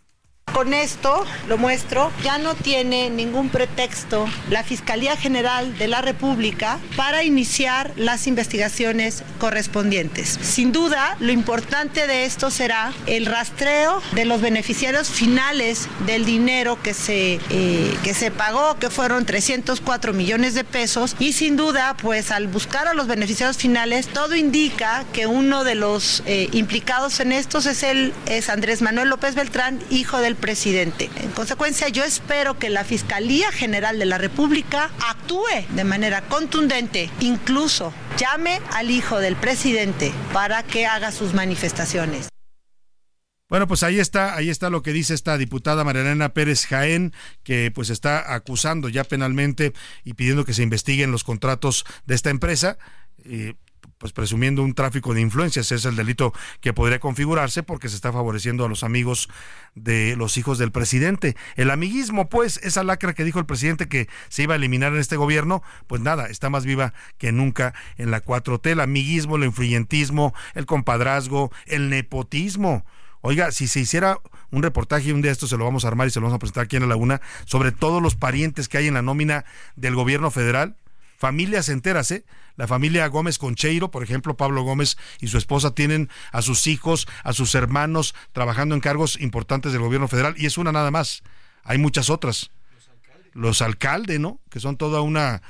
[0.51, 6.77] Con esto, lo muestro, ya no tiene ningún pretexto la Fiscalía General de la República
[6.95, 10.37] para iniciar las investigaciones correspondientes.
[10.41, 16.79] Sin duda, lo importante de esto será el rastreo de los beneficiarios finales del dinero
[16.83, 21.97] que se, eh, que se pagó, que fueron 304 millones de pesos, y sin duda,
[21.99, 27.19] pues al buscar a los beneficiarios finales, todo indica que uno de los eh, implicados
[27.21, 31.09] en estos es, el, es Andrés Manuel López Beltrán, hijo del presidente.
[31.17, 37.09] En consecuencia, yo espero que la Fiscalía General de la República actúe de manera contundente,
[37.19, 42.29] incluso llame al hijo del presidente para que haga sus manifestaciones.
[43.49, 47.13] Bueno, pues ahí está, ahí está lo que dice esta diputada Mariana Pérez Jaén,
[47.43, 49.73] que pues está acusando ya penalmente
[50.03, 52.79] y pidiendo que se investiguen los contratos de esta empresa.
[53.25, 53.53] Eh,
[54.03, 58.11] pues presumiendo un tráfico de influencias, es el delito que podría configurarse porque se está
[58.11, 59.29] favoreciendo a los amigos
[59.75, 61.37] de los hijos del presidente.
[61.55, 64.99] El amiguismo, pues, esa lacra que dijo el presidente que se iba a eliminar en
[64.99, 68.71] este gobierno, pues nada, está más viva que nunca en la 4T.
[68.71, 72.85] El amiguismo, el influyentismo, el compadrazgo, el nepotismo.
[73.21, 74.17] Oiga, si se hiciera
[74.51, 76.39] un reportaje, un día esto se lo vamos a armar y se lo vamos a
[76.39, 79.45] presentar aquí en la Laguna, sobre todos los parientes que hay en la nómina
[79.77, 80.75] del gobierno federal,
[81.23, 82.25] familias enteras, ¿eh?
[82.57, 87.07] La familia Gómez Concheiro, por ejemplo, Pablo Gómez y su esposa tienen a sus hijos,
[87.23, 91.23] a sus hermanos trabajando en cargos importantes del gobierno federal y es una nada más.
[91.63, 92.51] Hay muchas otras.
[93.31, 94.41] Los alcaldes, ¿no?
[94.49, 95.41] Que son toda una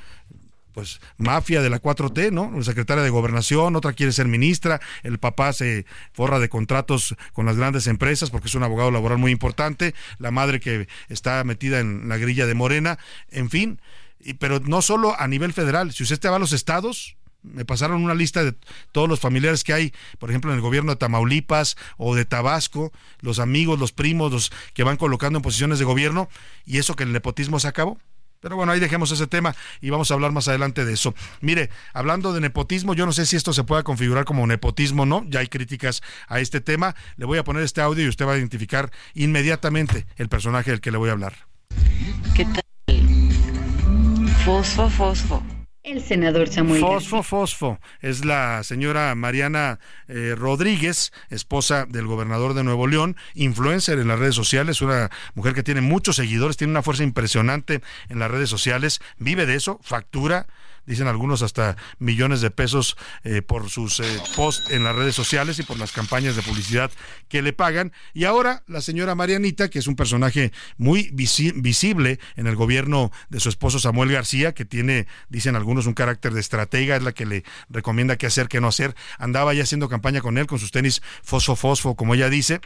[0.74, 2.62] pues mafia de la 4T, ¿no?
[2.62, 7.58] Secretaria de Gobernación, otra quiere ser ministra, el papá se forra de contratos con las
[7.58, 12.10] grandes empresas porque es un abogado laboral muy importante, la madre que está metida en
[12.10, 13.00] la grilla de Morena,
[13.32, 13.80] en fin,
[14.40, 15.92] pero no solo a nivel federal.
[15.92, 18.56] Si usted va a los estados, me pasaron una lista de
[18.92, 22.92] todos los familiares que hay, por ejemplo, en el gobierno de Tamaulipas o de Tabasco,
[23.20, 26.30] los amigos, los primos, los que van colocando en posiciones de gobierno,
[26.66, 28.00] y eso que el nepotismo se acabó.
[28.40, 31.16] Pero bueno, ahí dejemos ese tema y vamos a hablar más adelante de eso.
[31.40, 35.06] Mire, hablando de nepotismo, yo no sé si esto se pueda configurar como nepotismo o
[35.06, 36.94] no, ya hay críticas a este tema.
[37.16, 40.82] Le voy a poner este audio y usted va a identificar inmediatamente el personaje del
[40.82, 41.48] que le voy a hablar.
[42.36, 42.64] ¿Qué tal?
[44.46, 45.42] Fosfo, fosfo.
[45.84, 46.82] El senador Samuel.
[46.82, 47.80] Fosfo, Fosfo.
[48.02, 49.80] Es la señora Mariana
[50.10, 55.54] eh, Rodríguez, esposa del gobernador de Nuevo León, influencer en las redes sociales, una mujer
[55.54, 59.80] que tiene muchos seguidores, tiene una fuerza impresionante en las redes sociales, vive de eso,
[59.82, 60.48] factura
[60.86, 65.60] dicen algunos hasta millones de pesos eh, por sus eh, posts en las redes sociales
[65.60, 66.92] y por las campañas de publicidad
[67.30, 67.92] que le pagan.
[68.14, 73.40] Y ahora la señora Marianita, que es un personaje muy visible en el gobierno de
[73.40, 77.26] su esposo Samuel García, que tiene, dicen algunos, un carácter de estratega, es la que
[77.26, 78.96] le recomienda qué hacer, qué no hacer.
[79.18, 82.62] Andaba ya haciendo campaña con él, con sus tenis fosfo fosfo, como ella dice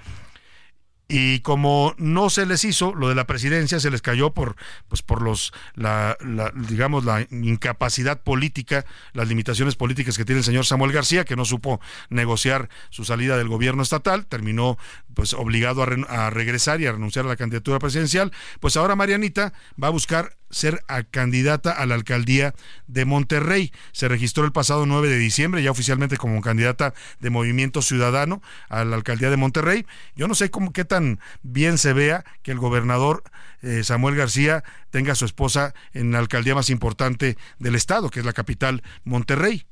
[1.07, 4.55] y como no se les hizo lo de la presidencia se les cayó por
[4.89, 6.17] pues por los la,
[6.55, 11.45] digamos la incapacidad política las limitaciones políticas que tiene el señor Samuel García que no
[11.45, 11.79] supo
[12.09, 14.77] negociar su salida del gobierno estatal terminó
[15.17, 19.51] pues obligado a, regresar y a renunciar a la candidatura presidencial pues ahora Marianita
[19.81, 22.53] va a buscar ser candidata a la alcaldía
[22.85, 23.73] de Monterrey.
[23.93, 28.85] Se registró el pasado 9 de diciembre ya oficialmente como candidata de Movimiento Ciudadano a
[28.85, 29.87] la alcaldía de Monterrey.
[30.15, 33.23] Yo no sé cómo qué tan bien se vea que el gobernador
[33.63, 38.19] eh, Samuel García tenga a su esposa en la alcaldía más importante del estado, que
[38.19, 39.65] es la capital Monterrey.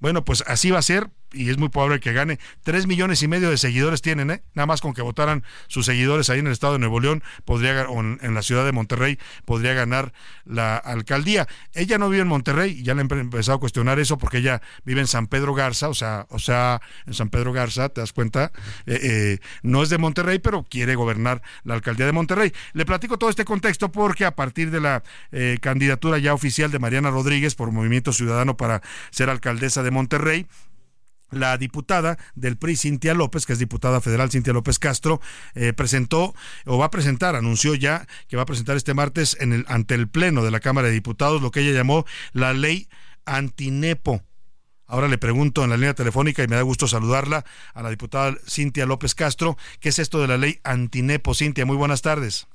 [0.00, 2.38] Bueno, pues así va a ser y es muy probable que gane.
[2.62, 4.42] Tres millones y medio de seguidores tienen, ¿eh?
[4.54, 7.88] Nada más con que votaran sus seguidores ahí en el estado de Nuevo León, podría,
[7.88, 10.12] o en, la ciudad de Monterrey, podría ganar
[10.44, 11.48] la alcaldía.
[11.74, 15.00] Ella no vive en Monterrey, ya le han empezado a cuestionar eso porque ella vive
[15.00, 18.52] en San Pedro Garza, o sea, o sea, en San Pedro Garza, ¿te das cuenta?
[18.86, 22.52] Eh, eh, no es de Monterrey, pero quiere gobernar la alcaldía de Monterrey.
[22.72, 26.78] Le platico todo este contexto porque a partir de la eh, candidatura ya oficial de
[26.78, 30.46] Mariana Rodríguez por Movimiento Ciudadano para ser alcaldesa de Monterrey,
[31.32, 35.20] la diputada del PRI, Cintia López, que es diputada federal, Cintia López Castro,
[35.54, 36.34] eh, presentó
[36.66, 39.94] o va a presentar, anunció ya que va a presentar este martes en el, ante
[39.94, 42.88] el Pleno de la Cámara de Diputados lo que ella llamó la ley
[43.24, 44.22] antinepo.
[44.86, 48.36] Ahora le pregunto en la línea telefónica y me da gusto saludarla a la diputada
[48.46, 51.34] Cintia López Castro, ¿qué es esto de la ley antinepo?
[51.34, 52.46] Cintia, muy buenas tardes.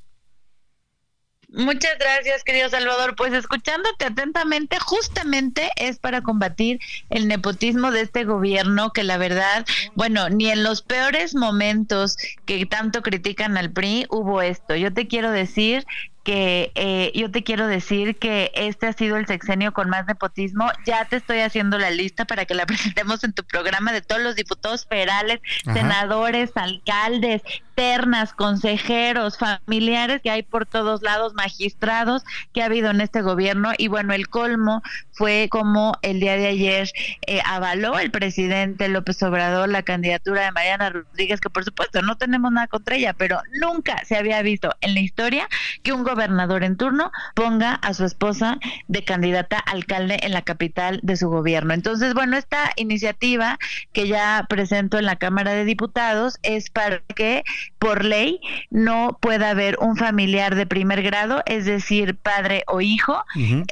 [1.50, 3.16] Muchas gracias, querido Salvador.
[3.16, 6.80] Pues escuchándote atentamente, justamente es para combatir
[7.10, 12.66] el nepotismo de este gobierno que la verdad, bueno, ni en los peores momentos que
[12.66, 14.76] tanto critican al PRI hubo esto.
[14.76, 15.86] Yo te quiero decir
[16.28, 20.70] que eh, yo te quiero decir que este ha sido el sexenio con más nepotismo.
[20.86, 24.22] Ya te estoy haciendo la lista para que la presentemos en tu programa de todos
[24.22, 25.74] los diputados federales, Ajá.
[25.74, 27.44] senadores, alcaldes,
[27.76, 33.72] ternas, consejeros, familiares que hay por todos lados, magistrados que ha habido en este gobierno.
[33.78, 36.90] Y bueno, el colmo fue como el día de ayer
[37.28, 42.18] eh, avaló el presidente López Obrador la candidatura de Mariana Rodríguez, que por supuesto no
[42.18, 45.48] tenemos nada contra ella, pero nunca se había visto en la historia
[45.84, 48.58] que un gobernador en turno ponga a su esposa
[48.88, 51.76] de candidata a alcalde en la capital de su gobierno.
[51.76, 53.60] Entonces, bueno, esta iniciativa
[53.94, 57.44] que ya presento en la Cámara de Diputados es para que
[57.78, 58.40] por ley
[58.72, 63.24] no pueda haber un familiar de primer grado, es decir, padre o hijo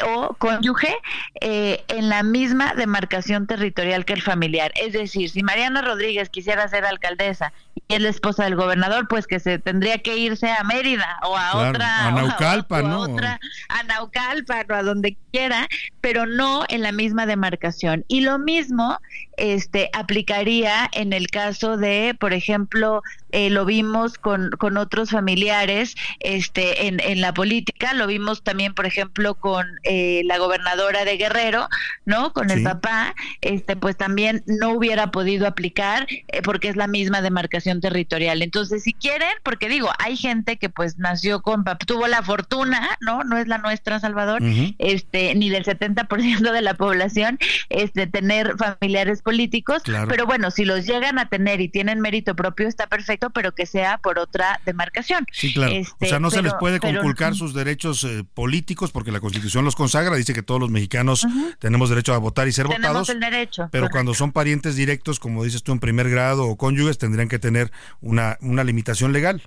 [0.06, 0.96] o cónyuge
[1.42, 4.72] eh, en la misma demarcación territorial que el familiar.
[4.76, 7.54] Es decir, si Mariana Rodríguez quisiera ser alcaldesa
[7.88, 11.36] y es la esposa del gobernador, pues que se tendría que irse a Mérida o
[11.36, 13.00] a Claro, otra a Naucalpan, o a ¿no?
[13.02, 15.68] otra a Naucalpan o a donde quiera,
[16.02, 18.06] pero no en la misma demarcación.
[18.08, 19.00] Y lo mismo
[19.38, 25.96] este aplicaría en el caso de, por ejemplo, eh, lo vimos con, con otros familiares
[26.20, 31.18] este en, en la política, lo vimos también, por ejemplo, con eh, la gobernadora de
[31.18, 31.68] Guerrero,
[32.06, 32.34] ¿no?
[32.34, 37.22] Con el papá, este pues también no hubiera podido aplicar eh, porque es la misma
[37.22, 38.42] demarcación territorial.
[38.42, 43.24] Entonces, si quieren, porque digo, hay gente que pues nació con, tuvo la fortuna, ¿no?
[43.24, 44.42] No es la nuestra, Salvador,
[44.80, 47.38] este ni del 70% de la población
[47.70, 50.08] este tener familiares políticos, Claro.
[50.08, 53.66] pero bueno, si los llegan a tener y tienen mérito propio está perfecto, pero que
[53.66, 55.26] sea por otra demarcación.
[55.34, 55.74] Sí, claro.
[55.74, 59.20] Este, o sea, no se les puede pero- conculcar sus derechos eh, políticos porque la
[59.20, 61.26] Constitución los consagra, dice que todos los mexicanos
[61.60, 63.10] tenemos derecho a votar y ser Tenemos votados.
[63.10, 63.68] el derecho.
[63.72, 63.92] Pero correcto.
[63.96, 67.72] cuando son parientes directos, como dices tú, en primer grado o cónyuges, tendrían que tener
[68.02, 69.42] una, una limitación legal.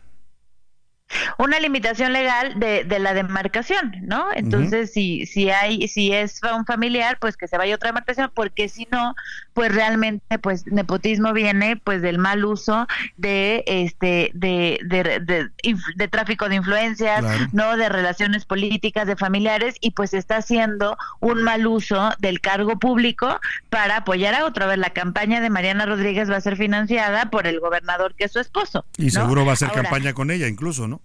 [1.38, 4.26] Una limitación legal de, de la demarcación, ¿no?
[4.34, 8.30] Entonces, si, si hay, si es un familiar, pues que se vaya a otra demarcación,
[8.34, 9.14] porque si no,
[9.54, 12.86] pues realmente, pues nepotismo viene, pues del mal uso
[13.16, 15.48] de, este, de, de,
[15.96, 17.46] de, tráfico de influencias, Claro.
[17.52, 17.76] ¿no?
[17.76, 23.40] De relaciones políticas, de familiares, y pues está haciendo un mal uso del cargo público
[23.70, 24.78] para apoyar a otra vez.
[24.78, 28.40] La campaña de Mariana Rodríguez va a ser financiada por el gobernador que es su
[28.40, 28.84] esposo.
[28.96, 30.97] Y seguro va a Ahora, campaña con ella, incluso, ¿no?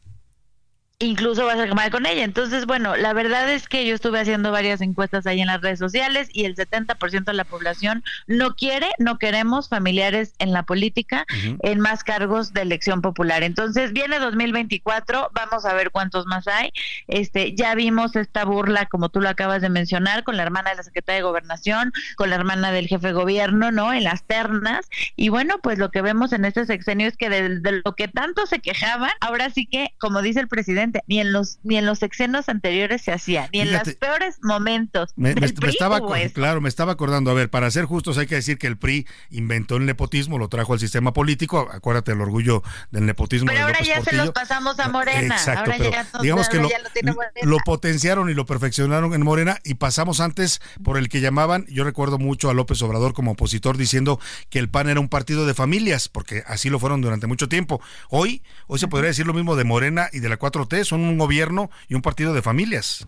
[1.05, 2.23] Incluso vas a acabar con ella.
[2.23, 5.79] Entonces, bueno, la verdad es que yo estuve haciendo varias encuestas ahí en las redes
[5.79, 11.25] sociales y el 70% de la población no quiere, no queremos familiares en la política
[11.61, 13.43] en más cargos de elección popular.
[13.43, 16.71] Entonces, viene 2024, vamos a ver cuántos más hay.
[17.07, 20.77] Este, ya vimos esta burla como tú lo acabas de mencionar con la hermana de
[20.77, 23.93] la secretaria de Gobernación, con la hermana del jefe de gobierno, ¿no?
[23.93, 27.59] En las ternas y bueno, pues lo que vemos en este sexenio es que de,
[27.59, 31.31] de lo que tanto se quejaban, ahora sí que, como dice el presidente, ni en
[31.31, 35.11] los ni en los sexenios anteriores se hacía, ni en los peores momentos.
[35.15, 35.99] Me, me- del me PRI estaba,
[36.33, 37.31] claro, me estaba acordando.
[37.31, 40.47] A ver, para ser justos hay que decir que el PRI inventó el nepotismo, lo
[40.49, 41.67] trajo al sistema político.
[41.71, 43.47] Acuérdate el orgullo del nepotismo.
[43.47, 45.35] Pero de ahora López ya se los pasamos a Morena.
[45.35, 47.31] Exacto, ahora pero ya, nos- digamos que ahora lo, ya lo Morena.
[47.43, 51.83] lo potenciaron y lo perfeccionaron en Morena y pasamos antes por el que llamaban, yo
[51.83, 54.19] recuerdo mucho a López Obrador como opositor diciendo
[54.49, 57.81] que el PAN era un partido de familias, porque así lo fueron durante mucho tiempo.
[58.09, 61.17] Hoy, hoy se podría decir lo mismo de Morena y de la 4T, son un
[61.17, 63.07] gobierno y un partido de familias.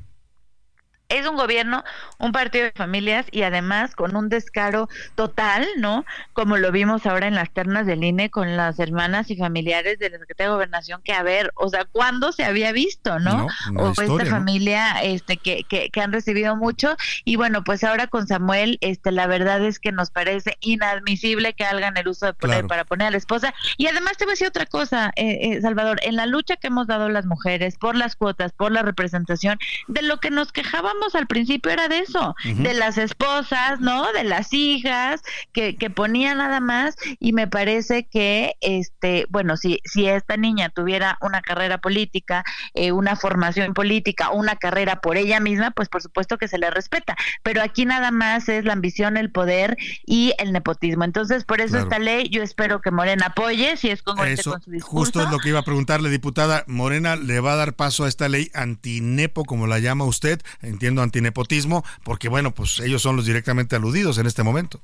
[1.10, 1.84] Es un gobierno,
[2.18, 6.06] un partido de familias y además con un descaro total, ¿no?
[6.34, 10.10] Como lo vimos ahora en las ternas del INE con las hermanas y familiares de
[10.10, 13.48] la Secretaría de Gobernación, que a ver, o sea, ¿cuándo se había visto, no?
[13.78, 14.30] O historia, esta ¿no?
[14.30, 19.12] familia este que, que, que han recibido mucho y bueno, pues ahora con Samuel, este
[19.12, 22.68] la verdad es que nos parece inadmisible que hagan el uso de poder Claro.
[22.68, 25.62] para poner a la esposa y además te voy a decir otra cosa, eh, eh,
[25.62, 29.58] Salvador, en la lucha que hemos dado las mujeres por las cuotas, por la representación,
[29.88, 34.12] de lo que nos quejábamos al principio era de eso, de las esposas, ¿no?
[34.14, 39.80] De las hijas, que, que ponía nada más, y me parece que, este, bueno, si,
[39.86, 42.44] si esta niña tuviera una carrera política,
[42.74, 46.70] eh, una formación política, una carrera por ella misma, pues por supuesto que se le
[46.72, 51.04] respeta, pero aquí nada más es la ambición, el poder y el nepotismo.
[51.04, 51.84] Entonces, por eso Claro.
[51.88, 54.98] esta ley, yo espero que Morena apoye, si es congruente Eso con su discurso.
[54.98, 56.64] justo es lo que iba a preguntarle, diputada.
[56.68, 60.85] Morena le va a dar paso a esta ley antinepo, como la llama usted, entiendo
[60.86, 64.82] antinepotismo, porque bueno, pues ellos son los directamente aludidos en este momento.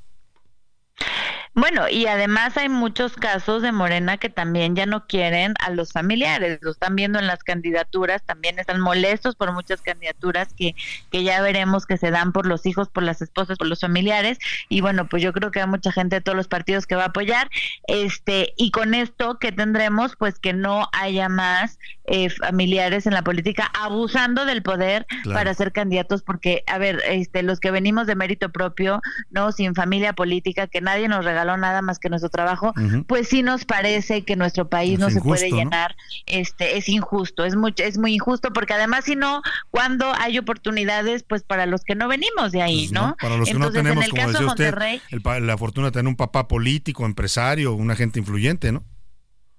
[1.53, 5.91] Bueno, y además hay muchos casos de Morena que también ya no quieren a los
[5.91, 10.75] familiares, lo están viendo en las candidaturas, también están molestos por muchas candidaturas que,
[11.11, 14.37] que ya veremos que se dan por los hijos, por las esposas, por los familiares,
[14.69, 17.03] y bueno, pues yo creo que hay mucha gente de todos los partidos que va
[17.03, 17.49] a apoyar,
[17.85, 21.79] este, y con esto que tendremos, pues que no haya más
[22.11, 25.39] eh, familiares en la política abusando del poder Claro.
[25.39, 29.75] para ser candidatos porque, a ver, este, los que venimos de mérito propio, no sin
[29.75, 32.73] familia política, que nadie nos regaló nada más que nuestro trabajo,
[33.07, 35.57] pues sí nos parece que nuestro país Es no se puede ¿no?
[35.57, 35.95] llenar,
[36.25, 41.23] este, es injusto, es muy, es muy injusto porque además si no, cuando hay oportunidades,
[41.23, 43.15] pues para los que no venimos de ahí, ¿no?
[43.21, 45.21] Para los que Entonces, no tenemos, en el como caso de decía usted, Monterrey, el
[45.21, 48.83] pa- la fortuna de tener un papá político, empresario, un agente influyente, ¿no?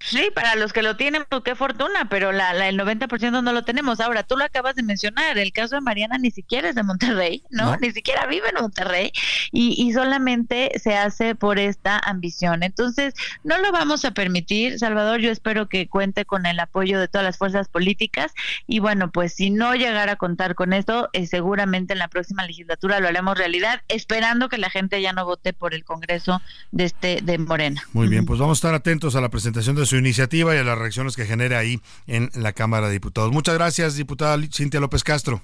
[0.05, 3.53] Sí, para los que lo tienen, pues qué fortuna, pero la, la- el 90% no
[3.53, 4.01] lo tenemos.
[4.01, 7.43] Ahora, tú lo acabas de mencionar, el caso de Mariana ni siquiera es de Monterrey,
[7.51, 7.73] ¿no?
[7.73, 7.77] No.
[7.79, 9.13] Ni siquiera vive en Monterrey
[9.53, 12.63] y, y solamente se hace por esta ambición.
[12.63, 17.09] Entonces, no lo vamos a permitir, Salvador, yo espero que cuente con el apoyo de
[17.09, 18.33] todas las fuerzas políticas
[18.67, 22.45] y bueno, pues si no llegara a contar con esto, eh, seguramente en la próxima
[22.47, 26.41] legislatura lo haremos realidad, esperando que la gente ya no vote por el Congreso
[26.73, 27.83] de este de Morena.
[27.93, 30.65] Muy bien, pues vamos a estar atentos a la presentación de su iniciativa y a
[30.65, 33.33] las reacciones que genera ahí en la Cámara de Diputados.
[33.33, 35.41] Muchas gracias, diputada Cintia López Castro.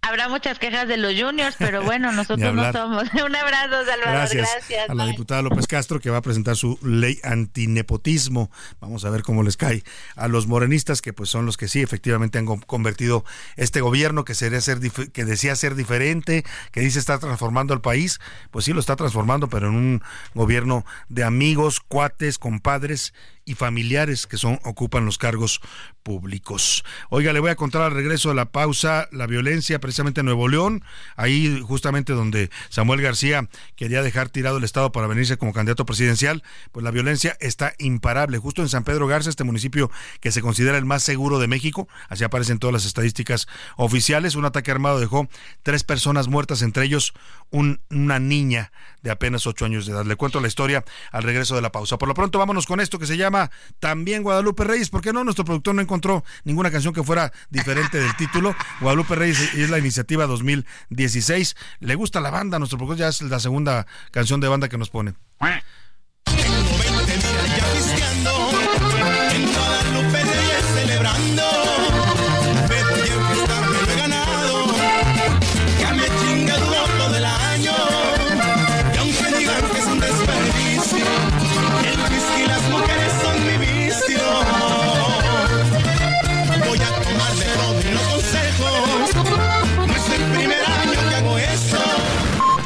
[0.00, 3.04] Habrá muchas quejas de los juniors, pero bueno, nosotros no somos.
[3.26, 3.98] Un abrazo, Salvador.
[4.04, 4.88] Gracias, Gracias.
[4.90, 8.50] a la diputada López Castro que va a presentar su ley antinepotismo.
[8.80, 9.82] Vamos a ver cómo les cae
[10.16, 13.24] a los morenistas que pues son los que sí efectivamente han con- convertido
[13.56, 17.80] este gobierno que sería ser dif- que decía ser diferente, que dice está transformando el
[17.80, 18.18] país,
[18.50, 20.02] pues sí lo está transformando, pero en un
[20.34, 23.12] gobierno de amigos, cuates, compadres
[23.44, 25.60] y familiares que son ocupan los cargos
[26.02, 26.84] públicos.
[27.10, 30.48] Oiga, le voy a contar al regreso de la pausa la violencia precisamente en Nuevo
[30.48, 30.84] León,
[31.16, 36.42] ahí justamente donde Samuel García quería dejar tirado el estado para venirse como candidato presidencial,
[36.72, 38.36] pues la violencia está imparable.
[38.36, 41.88] Justo en San Pedro Garza, este municipio que se considera el más seguro de México,
[42.10, 45.26] así aparecen todas las estadísticas oficiales, un ataque armado dejó
[45.62, 47.14] tres personas muertas, entre ellos
[47.48, 50.04] un- una niña de apenas ocho años de edad.
[50.04, 51.96] Le cuento la historia al regreso de la pausa.
[51.96, 54.90] Por lo pronto, vámonos con esto que se llama También Guadalupe Reyes.
[54.90, 55.24] ¿Por qué no?
[55.24, 58.54] Nuestro productor no encontró ninguna canción que fuera diferente del título.
[58.80, 61.56] Guadalupe Reyes es la iniciativa 2016.
[61.80, 64.90] Le gusta la banda, nuestro productor ya es la segunda canción de banda que nos
[64.90, 65.14] pone.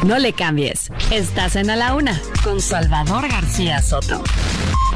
[0.03, 0.91] No le cambies.
[1.13, 4.25] Estás en A la Una con Salvador García Soto.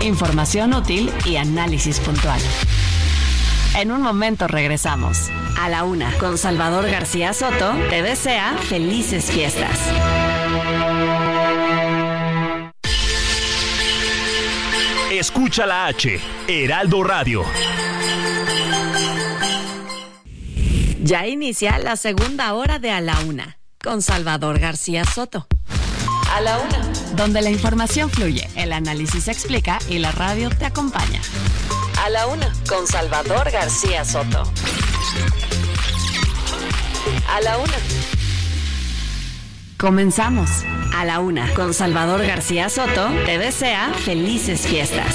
[0.00, 2.40] Información útil y análisis puntual.
[3.76, 5.30] En un momento regresamos.
[5.60, 9.78] A la Una con Salvador García Soto te desea felices fiestas.
[15.12, 17.44] Escucha la H, Heraldo Radio.
[21.00, 23.55] Ya inicia la segunda hora de A la Una
[23.86, 25.46] con Salvador García Soto.
[26.34, 26.92] A la Una.
[27.14, 31.20] Donde la información fluye, el análisis se explica y la radio te acompaña.
[32.04, 34.42] A la una, con Salvador García Soto.
[37.32, 37.74] A la una.
[39.78, 40.50] Comenzamos.
[40.92, 45.14] A la Una con Salvador García Soto te desea felices fiestas.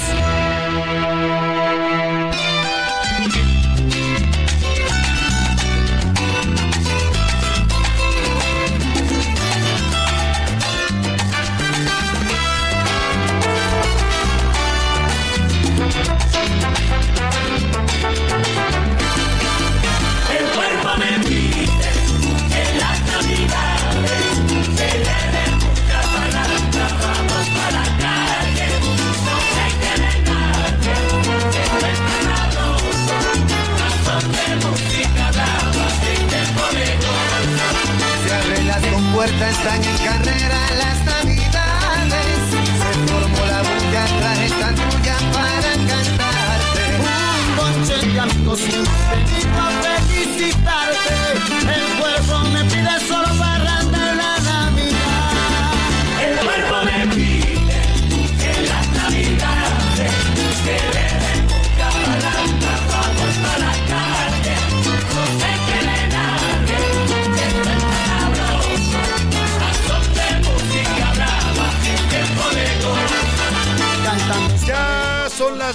[39.32, 42.36] Compuertas, están en carrera las navidades.
[42.50, 46.84] Se formó la bulla, traje esta tuya para cantarte.
[47.00, 48.60] Un bonche de amigos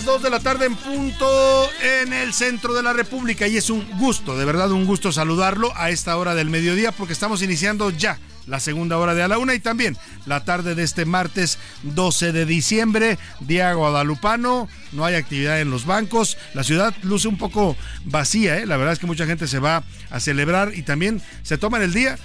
[0.07, 3.45] 2 de la tarde en punto en el centro de la República.
[3.45, 7.11] Y es un gusto, de verdad un gusto saludarlo a esta hora del mediodía porque
[7.11, 10.83] estamos iniciando ya la segunda hora de a la una y también la tarde de
[10.83, 16.95] este martes 12 de diciembre, día guadalupano, no hay actividad en los bancos, la ciudad
[17.03, 18.65] luce un poco vacía, ¿eh?
[18.65, 21.93] la verdad es que mucha gente se va a celebrar y también se toman el
[21.93, 22.17] día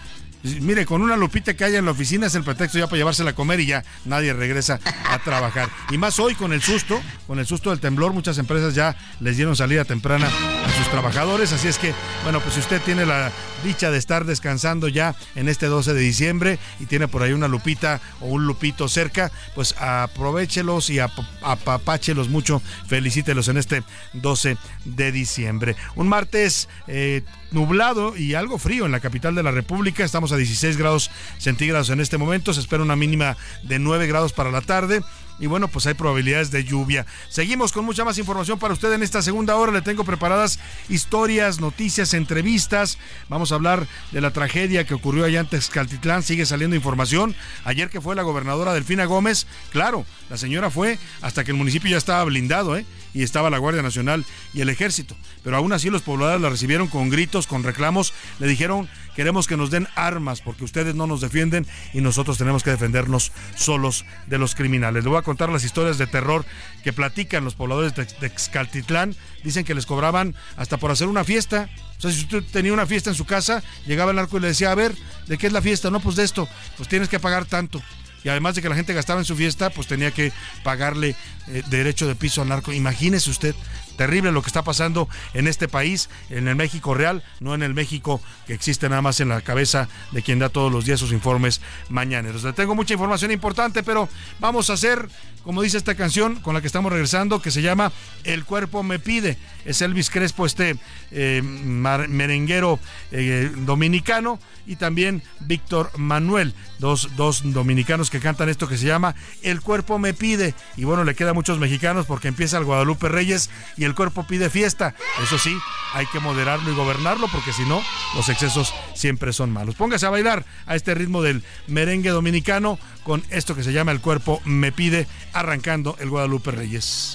[0.43, 3.30] Mire, con una lupita que haya en la oficina es el pretexto ya para llevársela
[3.30, 5.68] a comer y ya nadie regresa a trabajar.
[5.90, 9.36] Y más hoy con el susto, con el susto del temblor, muchas empresas ya les
[9.36, 11.53] dieron salida temprana a sus trabajadores.
[11.53, 13.30] Así es que, bueno, pues si usted tiene la
[13.62, 17.47] dicha de estar descansando ya en este 12 de diciembre y tiene por ahí una
[17.47, 23.84] lupita o un lupito cerca, pues aprovechelos y apapáchelos mucho, felicítelos en este
[24.14, 25.76] 12 de diciembre.
[25.95, 27.22] Un martes eh,
[27.53, 30.05] nublado y algo frío en la capital de la República.
[30.05, 32.53] Estamos a 16 grados centígrados en este momento.
[32.53, 35.03] Se espera una mínima de 9 grados para la tarde
[35.38, 37.05] y bueno, pues hay probabilidades de lluvia.
[37.28, 39.72] Seguimos con mucha más información para usted en esta segunda hora.
[39.72, 42.98] Le tengo preparadas historias, noticias, entrevistas.
[43.28, 46.22] Vamos a hablar de la tragedia que ocurrió allá en Texcaltitlán.
[46.22, 47.34] Sigue saliendo información.
[47.64, 51.90] Ayer que fue la gobernadora Delfina Gómez, claro, la señora fue hasta que el municipio
[51.90, 52.86] ya estaba blindado, ¿eh?
[53.14, 55.16] Y estaba la Guardia Nacional y el Ejército.
[55.42, 59.56] Pero aún así los pobladores la recibieron con gritos, con reclamos, le dijeron queremos que
[59.56, 64.38] nos den armas porque ustedes no nos defienden y nosotros tenemos que defendernos solos de
[64.38, 65.04] los criminales.
[65.04, 66.44] Le voy a contar las historias de terror
[66.82, 69.14] que platican los pobladores de Texcaltitlán.
[69.44, 71.68] Dicen que les cobraban hasta por hacer una fiesta.
[71.98, 74.48] O sea, si usted tenía una fiesta en su casa, llegaba el narco y le
[74.48, 74.94] decía, a ver,
[75.26, 75.90] ¿de qué es la fiesta?
[75.90, 77.82] No, pues de esto, pues tienes que pagar tanto
[78.24, 81.16] y además de que la gente gastaba en su fiesta, pues tenía que pagarle
[81.48, 82.72] eh, derecho de piso al narco.
[82.72, 83.54] Imagínese usted,
[83.97, 87.74] terrible lo que está pasando en este país, en el México real, no en el
[87.74, 91.12] México que existe nada más en la cabeza de quien da todos los días sus
[91.12, 92.43] informes mañaneros.
[92.45, 94.09] Le tengo mucha información importante, pero
[94.40, 95.09] vamos a hacer,
[95.45, 97.93] como dice esta canción con la que estamos regresando, que se llama
[98.24, 99.38] El cuerpo me pide.
[99.64, 100.76] Es Elvis Crespo, este
[101.11, 102.80] eh, merenguero
[103.12, 109.14] eh, dominicano y también Víctor Manuel, dos, dos dominicanos que cantan esto que se llama
[109.43, 110.55] El cuerpo me pide.
[110.76, 113.51] Y bueno, le queda a muchos mexicanos porque empieza el Guadalupe Reyes
[113.84, 114.94] el cuerpo pide fiesta.
[115.22, 115.56] Eso sí,
[115.94, 117.82] hay que moderarlo y gobernarlo porque si no,
[118.14, 119.74] los excesos siempre son malos.
[119.74, 124.00] Póngase a bailar a este ritmo del merengue dominicano con esto que se llama El
[124.00, 127.12] cuerpo me pide, arrancando el Guadalupe Reyes.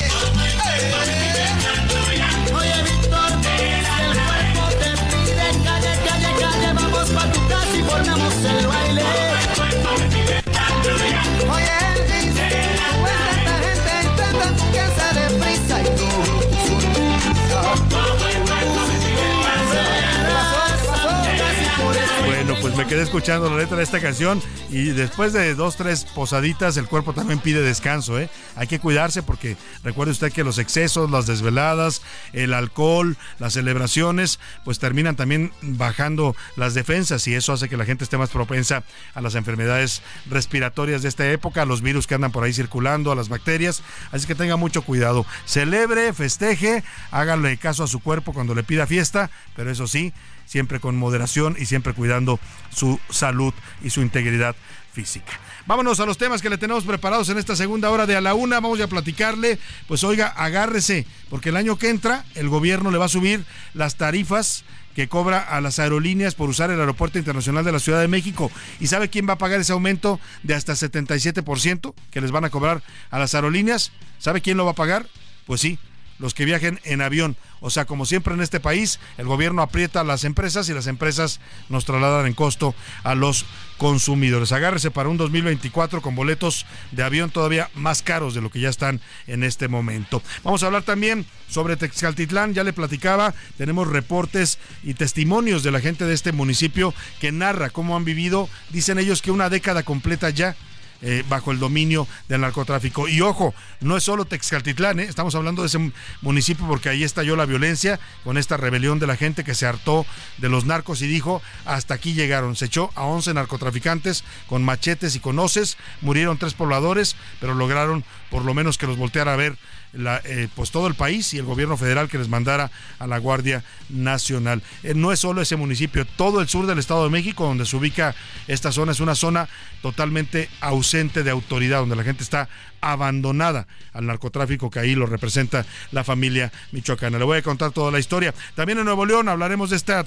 [22.88, 27.12] Quedé escuchando la letra de esta canción y después de dos, tres posaditas el cuerpo
[27.12, 28.30] también pide descanso, ¿eh?
[28.56, 34.40] Hay que cuidarse porque recuerde usted que los excesos, las desveladas, el alcohol, las celebraciones,
[34.64, 38.84] pues terminan también bajando las defensas y eso hace que la gente esté más propensa
[39.14, 43.12] a las enfermedades respiratorias de esta época, a los virus que andan por ahí circulando,
[43.12, 43.84] a las bacterias.
[44.14, 45.26] Así que tenga mucho cuidado.
[45.46, 50.14] Celebre, festeje, háganle caso a su cuerpo cuando le pida fiesta, pero eso sí,
[50.48, 52.39] siempre con moderación y siempre cuidando
[52.74, 54.56] su salud y su integridad
[54.93, 55.34] física.
[55.68, 58.34] Vámonos a los temas que le tenemos preparados en esta segunda hora de a la
[58.34, 58.60] una.
[58.60, 59.60] Vamos a platicarle.
[59.88, 63.95] Pues oiga, agárrese, porque el año que entra el gobierno le va a subir las
[63.95, 64.64] tarifas
[64.95, 68.50] que cobra a las aerolíneas por usar el Aeropuerto Internacional de la Ciudad de México.
[68.80, 72.50] ¿Y sabe quién va a pagar ese aumento de hasta 77% que les van a
[72.50, 72.82] cobrar
[73.12, 73.91] a las aerolíneas?
[74.18, 75.06] ¿Sabe quién lo va a pagar?
[75.45, 75.78] Pues sí,
[76.18, 77.38] los que viajen en avión.
[77.60, 80.88] O sea, como siempre en este país, el gobierno aprieta a las empresas y las
[80.88, 81.39] empresas
[81.70, 83.45] nos trasladan en costo a los
[83.78, 84.51] consumidores.
[84.51, 88.70] Agárrese para un 2024 con boletos de avión todavía más caros de lo que ya
[88.70, 90.22] están en este momento.
[90.43, 95.80] Vamos a hablar también sobre Texcaltitlán, ya le platicaba, tenemos reportes y testimonios de la
[95.80, 100.30] gente de este municipio que narra cómo han vivido, dicen ellos que una década completa
[100.30, 100.55] ya
[101.02, 103.08] eh, bajo el dominio del narcotráfico.
[103.08, 105.04] Y ojo, no es solo Texcaltitlán, ¿eh?
[105.04, 105.91] estamos hablando de ese
[106.22, 110.06] municipio porque ahí estalló la violencia con esta rebelión de la gente que se hartó
[110.38, 112.56] de los narcos y dijo, hasta aquí llegaron.
[112.56, 118.04] Se echó a 11 narcotraficantes con machetes y con hoces, murieron tres pobladores, pero lograron
[118.30, 119.58] por lo menos que los volteara a ver
[119.94, 123.64] eh, pues todo el país y el gobierno federal que les mandara a la Guardia
[123.90, 124.62] Nacional.
[124.84, 127.76] Eh, no es solo ese municipio, todo el sur del Estado de México donde se
[127.76, 128.16] ubica
[128.48, 129.48] esta zona es una zona
[129.82, 132.50] totalmente ausente de autoridad, donde la gente está
[132.82, 137.18] abandonada al narcotráfico que ahí lo representa la familia michoacana.
[137.18, 138.34] Le voy a contar toda la historia.
[138.56, 140.06] También en Nuevo León hablaremos de esta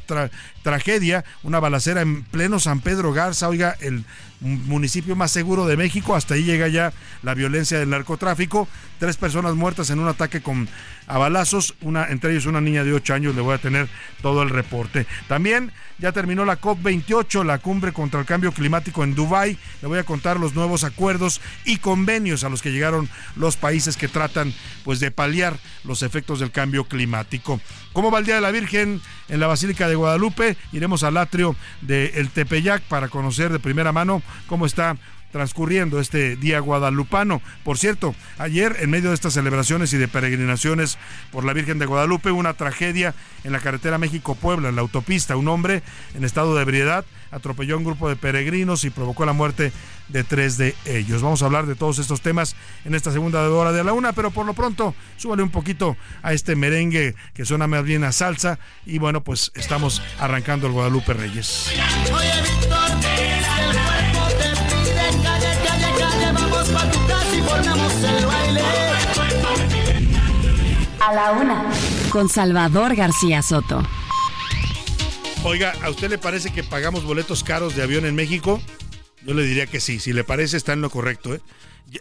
[0.62, 4.04] tragedia, una balacera en pleno San Pedro Garza, oiga, el
[4.40, 6.14] municipio más seguro de México.
[6.14, 6.92] Hasta ahí llega ya
[7.22, 8.68] la violencia del narcotráfico.
[8.98, 10.68] Tres personas muertas en un ataque con
[11.10, 13.34] a balazos, una, entre ellos una niña de 8 años.
[13.34, 13.88] Le voy a tener
[14.22, 15.06] todo el reporte.
[15.28, 19.58] También ya terminó la COP28, la cumbre contra el cambio climático en Dubái.
[19.82, 23.96] Le voy a contar los nuevos acuerdos y convenios a los que llegaron los países
[23.96, 24.54] que tratan
[24.84, 27.60] pues de paliar los efectos del cambio climático.
[27.92, 30.56] ¿Cómo va el Día de la Virgen en la Basílica de Guadalupe?
[30.72, 34.96] Iremos al atrio de El Tepeyac para conocer de primera mano cómo está
[35.32, 37.40] transcurriendo este día guadalupano.
[37.64, 40.98] Por cierto, ayer en medio de estas celebraciones y de peregrinaciones
[41.30, 43.14] por la Virgen de Guadalupe, una tragedia
[43.44, 45.36] en la carretera México-Puebla, en la autopista.
[45.36, 45.82] Un hombre
[46.14, 49.72] en estado de ebriedad atropelló a un grupo de peregrinos y provocó la muerte
[50.08, 51.22] de tres de ellos.
[51.22, 54.30] Vamos a hablar de todos estos temas en esta segunda hora de la una, pero
[54.30, 58.58] por lo pronto súbale un poquito a este merengue que suena más bien a salsa
[58.84, 61.70] y bueno, pues estamos arrancando el Guadalupe Reyes.
[71.00, 71.64] A la una.
[72.10, 73.82] Con Salvador García Soto.
[75.44, 78.60] Oiga, ¿a usted le parece que pagamos boletos caros de avión en México?
[79.24, 79.98] Yo le diría que sí.
[79.98, 81.34] Si le parece, está en lo correcto.
[81.34, 81.40] ¿eh?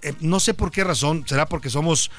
[0.01, 1.23] Eh, no sé por qué razón.
[1.25, 2.11] ¿Será porque somos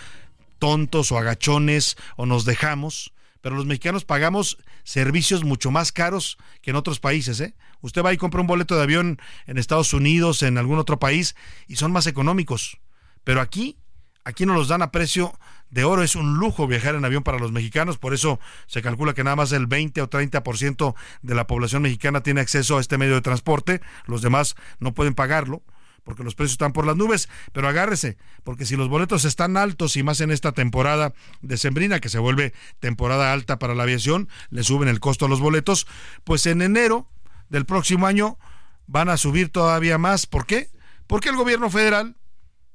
[0.59, 3.13] tontos o agachones o nos dejamos?
[3.43, 7.41] Pero los mexicanos pagamos servicios mucho más caros que en otros países.
[7.41, 7.55] ¿eh?
[7.83, 11.37] Usted va y compra un boleto de avión en Estados Unidos, en algún otro país,
[11.69, 12.79] y son más económicos.
[13.23, 13.77] Pero aquí,
[14.25, 15.39] aquí nos los dan a precio
[15.71, 16.03] de oro.
[16.03, 17.99] Es un lujo viajar en avión para los mexicanos.
[17.99, 22.23] Por eso se calcula que nada más el 20 o 30% de la población mexicana
[22.23, 23.81] tiene acceso a este medio de transporte.
[24.07, 25.63] Los demás no pueden pagarlo
[26.05, 29.97] porque los precios están por las nubes, pero agárrese, porque si los boletos están altos
[29.97, 31.13] y más en esta temporada
[31.43, 35.41] decembrina que se vuelve temporada alta para la aviación, le suben el costo a los
[35.41, 35.87] boletos,
[36.25, 37.09] pues en enero
[37.49, 38.39] del próximo año
[38.87, 40.27] van a subir todavía más.
[40.27, 40.71] ¿Por qué?
[41.07, 42.17] Porque el gobierno federal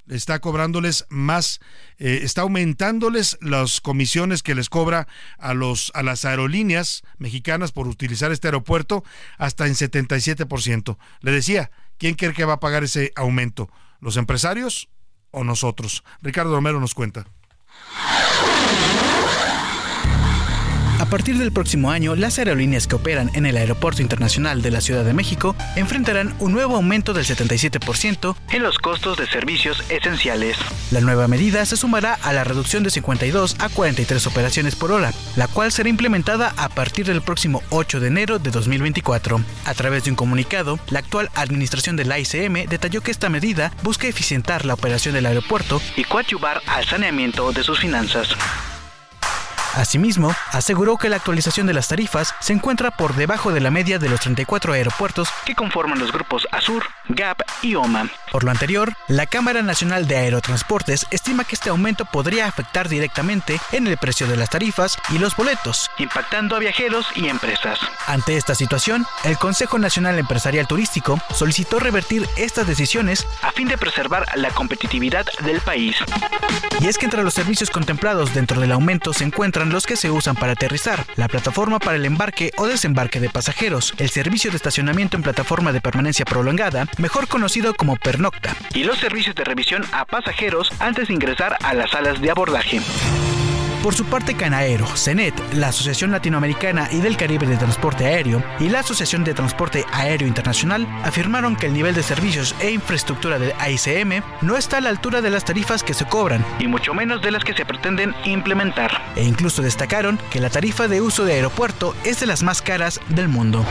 [0.07, 1.59] está cobrándoles más,
[1.97, 7.87] eh, está aumentándoles las comisiones que les cobra a, los, a las aerolíneas mexicanas por
[7.87, 9.03] utilizar este aeropuerto
[9.37, 10.97] hasta en 77%.
[11.21, 13.69] Le decía, ¿quién cree que va a pagar ese aumento?
[13.99, 14.89] ¿Los empresarios
[15.31, 16.03] o nosotros?
[16.21, 17.25] Ricardo Romero nos cuenta.
[20.97, 24.79] A partir del próximo año, las aerolíneas que operan en el Aeropuerto Internacional de la
[24.79, 30.57] Ciudad de México enfrentarán un nuevo aumento del 77% en los costos de servicios esenciales.
[30.91, 35.11] La nueva medida se sumará a la reducción de 52 a 43 operaciones por hora,
[35.35, 39.41] la cual será implementada a partir del próximo 8 de enero de 2024.
[39.65, 44.07] A través de un comunicado, la actual administración del ICM detalló que esta medida busca
[44.07, 48.29] eficientar la operación del aeropuerto y coadyuvar al saneamiento de sus finanzas.
[49.75, 53.99] Asimismo, aseguró que la actualización de las tarifas se encuentra por debajo de la media
[53.99, 58.09] de los 34 aeropuertos que conforman los grupos Azur, GAP y OMA.
[58.31, 63.59] Por lo anterior, la Cámara Nacional de Aerotransportes estima que este aumento podría afectar directamente
[63.73, 67.79] en el precio de las tarifas y los boletos, impactando a viajeros y empresas.
[68.07, 73.77] Ante esta situación, el Consejo Nacional Empresarial Turístico solicitó revertir estas decisiones a fin de
[73.77, 75.97] preservar la competitividad del país.
[76.79, 80.11] Y es que entre los servicios contemplados dentro del aumento se encuentran los que se
[80.11, 84.57] usan para aterrizar, la plataforma para el embarque o desembarque de pasajeros, el servicio de
[84.57, 89.83] estacionamiento en plataforma de permanencia prolongada, mejor conocido como pernocta, y los servicios de revisión
[89.91, 92.81] a pasajeros antes de ingresar a las salas de abordaje.
[93.85, 98.67] Por su parte, Canaero, CENET, la Asociación Latinoamericana y del Caribe de Transporte Aéreo y
[98.67, 103.53] la Asociación de Transporte Aéreo Internacional afirmaron que el nivel de servicios e infraestructura del
[103.59, 107.21] AICM no está a la altura de las tarifas que se cobran, y mucho menos
[107.21, 109.03] de las que se pretenden implementar.
[109.15, 112.99] E incluso destacaron que la tarifa de uso de aeropuerto es de las más caras
[113.09, 113.63] del mundo.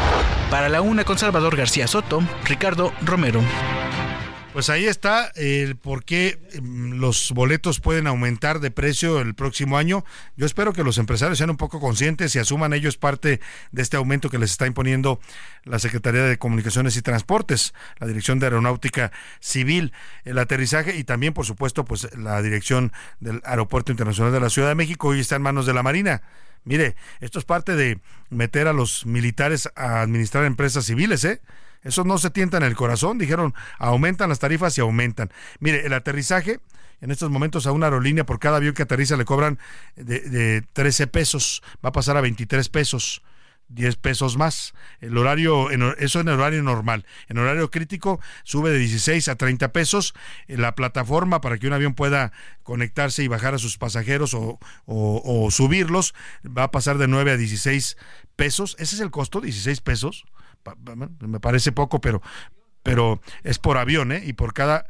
[0.49, 3.43] Para la una con Salvador García Soto, Ricardo Romero.
[4.55, 9.79] Pues ahí está el por qué mm, los boletos pueden aumentar de precio el próximo
[9.79, 10.05] año.
[10.37, 13.41] Yo espero que los empresarios sean un poco conscientes y asuman ellos parte
[13.73, 15.19] de este aumento que les está imponiendo
[15.65, 19.93] la Secretaría de Comunicaciones y Transportes, la Dirección de Aeronáutica Civil,
[20.25, 24.69] el aterrizaje y también, por supuesto, pues la Dirección del Aeropuerto Internacional de la Ciudad
[24.69, 26.23] de México hoy está en manos de la Marina.
[26.63, 27.99] Mire, esto es parte de
[28.31, 31.41] meter a los militares a administrar empresas civiles, ¿eh?
[31.85, 33.19] Eso no se tienta en el corazón.
[33.19, 35.31] Dijeron, aumentan las tarifas y aumentan.
[35.61, 36.61] Mire, el aterrizaje,
[37.01, 39.59] en estos momentos a una aerolínea por cada avión que aterriza le cobran
[39.95, 41.63] de, 13 pesos.
[41.85, 43.23] Va a pasar a 23 pesos.
[43.69, 44.75] 10 pesos más.
[45.01, 47.07] El horario, eso en horario normal.
[47.29, 50.15] En horario crítico sube de 16 a 30 pesos.
[50.47, 52.33] La plataforma para que un avión pueda
[52.63, 56.15] conectarse y bajar a sus pasajeros o, o subirlos
[56.47, 57.97] va a pasar de 9 a 16
[58.37, 58.77] pesos.
[58.79, 60.25] Ese es el costo, 16 pesos.
[61.21, 62.23] Me parece poco, pero,
[62.83, 64.23] pero es por avión, ¿eh?
[64.25, 64.87] Y por cada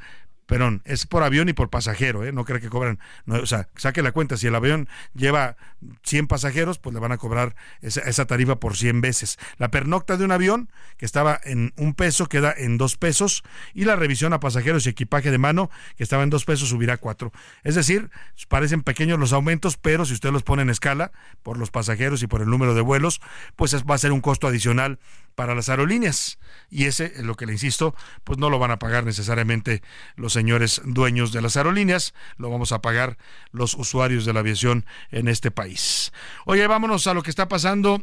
[0.47, 2.33] perdón, es por avión y por pasajero, ¿eh?
[2.33, 5.57] no creo que cobran, o sea, saque la cuenta, si el avión lleva
[6.03, 9.39] 100 pasajeros, pues le van a cobrar esa, esa, tarifa por 100 veces.
[9.59, 13.85] La pernocta de un avión, que estaba en un peso, queda en dos pesos, y
[13.85, 16.99] la revisión a pasajeros y equipaje de mano, que estaba en dos pesos, subirá a
[16.99, 17.33] cuatro.
[17.63, 18.11] Es decir,
[18.49, 21.13] parecen pequeños los aumentos, pero si usted los pone en escala,
[21.43, 23.21] por los pasajeros y por el número de vuelos,
[23.57, 24.99] pues va a ser un costo adicional
[25.35, 26.39] para las aerolíneas.
[26.71, 29.83] Y ese, es lo que le insisto, pues no lo van a pagar necesariamente
[30.17, 33.19] los señores dueños de las aerolíneas, lo vamos a pagar
[33.53, 36.13] los usuarios de la aviación en este país.
[36.47, 38.03] Oye, vámonos a lo que está pasando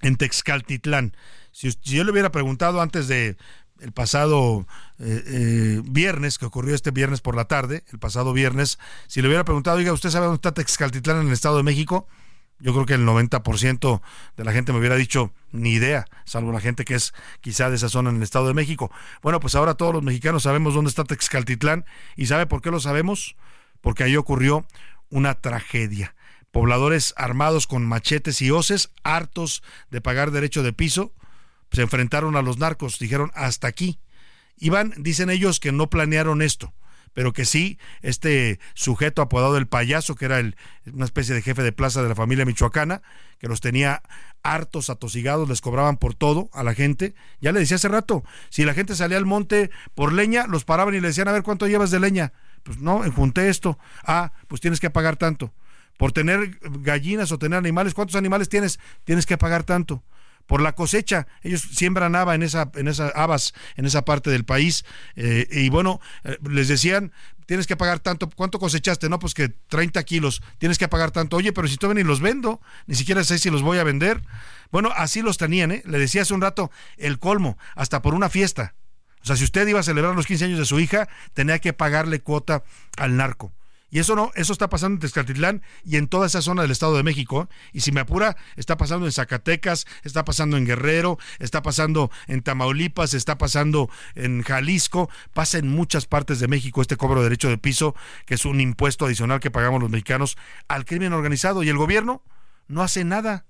[0.00, 1.16] en Texcaltitlán.
[1.52, 3.36] Si, yo le hubiera preguntado antes de
[3.80, 4.66] el pasado
[5.00, 8.78] eh, eh, viernes, que ocurrió este viernes por la tarde, el pasado viernes,
[9.08, 12.06] si le hubiera preguntado, oiga, ¿usted sabe dónde está Texcaltitlán en el Estado de México?
[12.62, 14.00] Yo creo que el 90%
[14.36, 17.76] de la gente me hubiera dicho ni idea, salvo la gente que es quizá de
[17.76, 18.90] esa zona en el Estado de México.
[19.20, 21.84] Bueno, pues ahora todos los mexicanos sabemos dónde está Texcaltitlán
[22.16, 23.34] y ¿sabe por qué lo sabemos?
[23.80, 24.64] Porque ahí ocurrió
[25.10, 26.14] una tragedia.
[26.52, 31.12] Pobladores armados con machetes y hoces, hartos de pagar derecho de piso,
[31.72, 33.98] se enfrentaron a los narcos, dijeron hasta aquí.
[34.56, 36.72] Iban, dicen ellos que no planearon esto
[37.14, 40.56] pero que sí, este sujeto apodado el payaso, que era el,
[40.92, 43.02] una especie de jefe de plaza de la familia michoacana,
[43.38, 44.02] que los tenía
[44.42, 47.14] hartos, atosigados, les cobraban por todo a la gente.
[47.40, 50.94] Ya le decía hace rato, si la gente salía al monte por leña, los paraban
[50.94, 52.32] y le decían, a ver, ¿cuánto llevas de leña?
[52.62, 53.78] Pues no, junté esto.
[54.04, 55.52] Ah, pues tienes que pagar tanto.
[55.98, 58.80] Por tener gallinas o tener animales, ¿cuántos animales tienes?
[59.04, 60.02] Tienes que pagar tanto
[60.46, 61.26] por la cosecha.
[61.42, 64.84] Ellos siembran haba en esa, en esas habas, en esa parte del país.
[65.16, 67.12] Eh, y bueno, eh, les decían,
[67.46, 68.28] tienes que pagar tanto.
[68.30, 69.08] ¿Cuánto cosechaste?
[69.08, 70.42] No, pues que 30 kilos.
[70.58, 71.36] Tienes que pagar tanto.
[71.36, 74.22] Oye, pero si todavía ni los vendo, ni siquiera sé si los voy a vender.
[74.70, 75.82] Bueno, así los tenían, ¿eh?
[75.84, 78.74] Le decía hace un rato, el colmo, hasta por una fiesta.
[79.22, 81.72] O sea, si usted iba a celebrar los 15 años de su hija, tenía que
[81.72, 82.64] pagarle cuota
[82.96, 83.52] al narco.
[83.92, 86.96] Y eso no, eso está pasando en Texcatitlán y en toda esa zona del Estado
[86.96, 87.50] de México.
[87.74, 92.40] Y si me apura, está pasando en Zacatecas, está pasando en Guerrero, está pasando en
[92.40, 97.50] Tamaulipas, está pasando en Jalisco, pasa en muchas partes de México este cobro de derecho
[97.50, 100.38] de piso, que es un impuesto adicional que pagamos los mexicanos
[100.68, 101.62] al crimen organizado.
[101.62, 102.22] Y el gobierno
[102.68, 103.44] no hace nada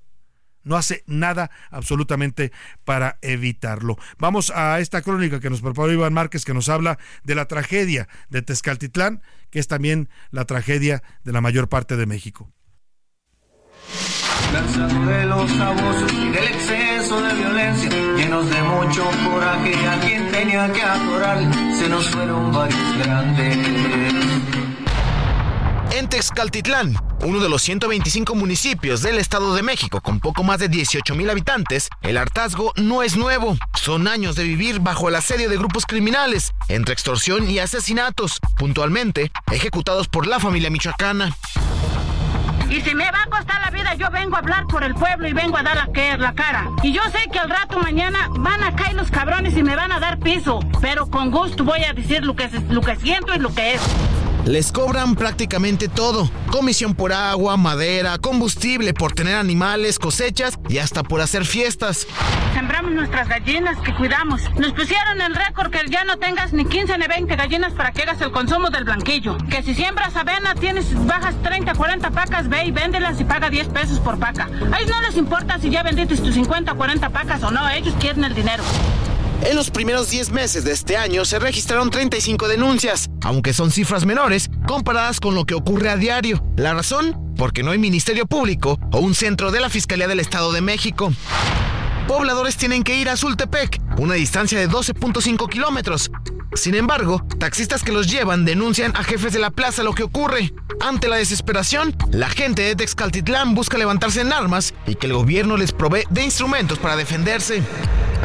[0.64, 2.52] no hace nada absolutamente
[2.84, 3.96] para evitarlo.
[4.18, 8.08] Vamos a esta crónica que nos preparó Iván Márquez que nos habla de la tragedia
[8.28, 12.50] de Tezcaltitlán, que es también la tragedia de la mayor parte de México.
[15.06, 20.72] de los abusos y del exceso de violencia, llenos de mucho coraje, a quien tenía
[20.72, 21.38] que adorar,
[21.78, 24.61] se nos fueron varios grandes.
[25.94, 30.68] En Texcaltitlán, uno de los 125 municipios del Estado de México con poco más de
[30.68, 33.58] 18 mil habitantes, el hartazgo no es nuevo.
[33.74, 39.30] Son años de vivir bajo el asedio de grupos criminales, entre extorsión y asesinatos, puntualmente
[39.50, 41.36] ejecutados por la familia michoacana.
[42.70, 45.28] Y si me va a costar la vida, yo vengo a hablar por el pueblo
[45.28, 46.70] y vengo a dar la, la cara.
[46.82, 49.92] Y yo sé que al rato mañana van a caer los cabrones y me van
[49.92, 50.60] a dar piso.
[50.80, 53.82] Pero con gusto voy a decir lo que, lo que siento y lo que es.
[54.44, 56.28] Les cobran prácticamente todo.
[56.50, 62.08] Comisión por agua, madera, combustible por tener animales, cosechas y hasta por hacer fiestas.
[62.52, 64.42] Sembramos nuestras gallinas que cuidamos.
[64.58, 68.02] Nos pusieron el récord que ya no tengas ni 15 ni 20 gallinas para que
[68.02, 69.38] hagas el consumo del blanquillo.
[69.48, 73.68] Que si siembras avena, tienes bajas 30, 40 pacas, ve y véndelas y paga 10
[73.68, 74.48] pesos por paca.
[74.72, 77.68] A ellos no les importa si ya vendiste tus 50 o 40 pacas o no,
[77.70, 78.64] ellos quieren el dinero.
[79.44, 84.06] En los primeros 10 meses de este año se registraron 35 denuncias, aunque son cifras
[84.06, 86.44] menores comparadas con lo que ocurre a diario.
[86.56, 90.52] La razón, porque no hay Ministerio Público o un centro de la Fiscalía del Estado
[90.52, 91.12] de México.
[92.06, 96.10] Pobladores tienen que ir a Zultepec, una distancia de 12.5 kilómetros.
[96.54, 100.52] Sin embargo, taxistas que los llevan denuncian a jefes de la plaza lo que ocurre.
[100.80, 105.56] Ante la desesperación, la gente de Texcaltitlán busca levantarse en armas y que el gobierno
[105.56, 107.62] les provee de instrumentos para defenderse.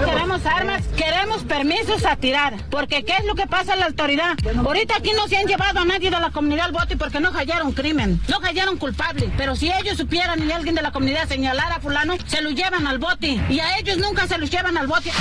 [0.03, 4.38] Queremos armas, queremos permisos a tirar, porque ¿qué es lo que pasa en la autoridad?
[4.57, 7.32] Ahorita aquí no se han llevado a nadie de la comunidad al bote porque no
[7.32, 11.76] hallaron crimen, no hallaron culpable, pero si ellos supieran y alguien de la comunidad señalara
[11.76, 14.86] a fulano, se lo llevan al bote y a ellos nunca se los llevan al
[14.86, 15.11] bote.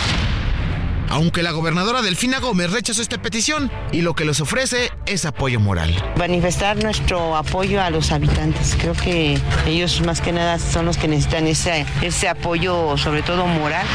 [1.09, 5.61] Aunque la gobernadora Delfina Gómez rechazó esta petición y lo que les ofrece es apoyo
[5.61, 5.95] moral.
[6.17, 8.77] Manifestar nuestro apoyo a los habitantes.
[8.79, 13.47] Creo que ellos más que nada son los que necesitan ese, ese apoyo, sobre todo
[13.47, 13.87] moral.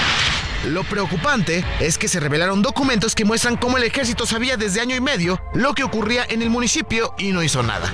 [0.68, 4.96] Lo preocupante es que se revelaron documentos que muestran cómo el ejército sabía desde año
[4.96, 7.92] y medio lo que ocurría en el municipio y no hizo nada.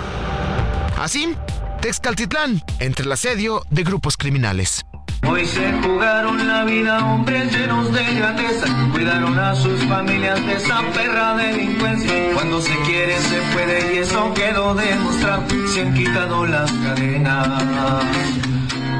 [1.00, 1.34] Así,
[1.82, 4.87] Texcaltitlán, entre el asedio de grupos criminales.
[5.26, 10.82] Hoy se jugaron la vida hombres llenos de grandeza, cuidaron a sus familias de esa
[10.94, 12.34] perra delincuencia.
[12.34, 18.04] Cuando se quiere se puede y eso quedó demostrado, se han quitado las cadenas.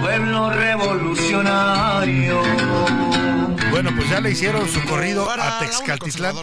[0.02, 2.42] Pueblo revolucionario.
[3.72, 6.36] Bueno, pues ya le hicieron su corrido a Texcaltitlán.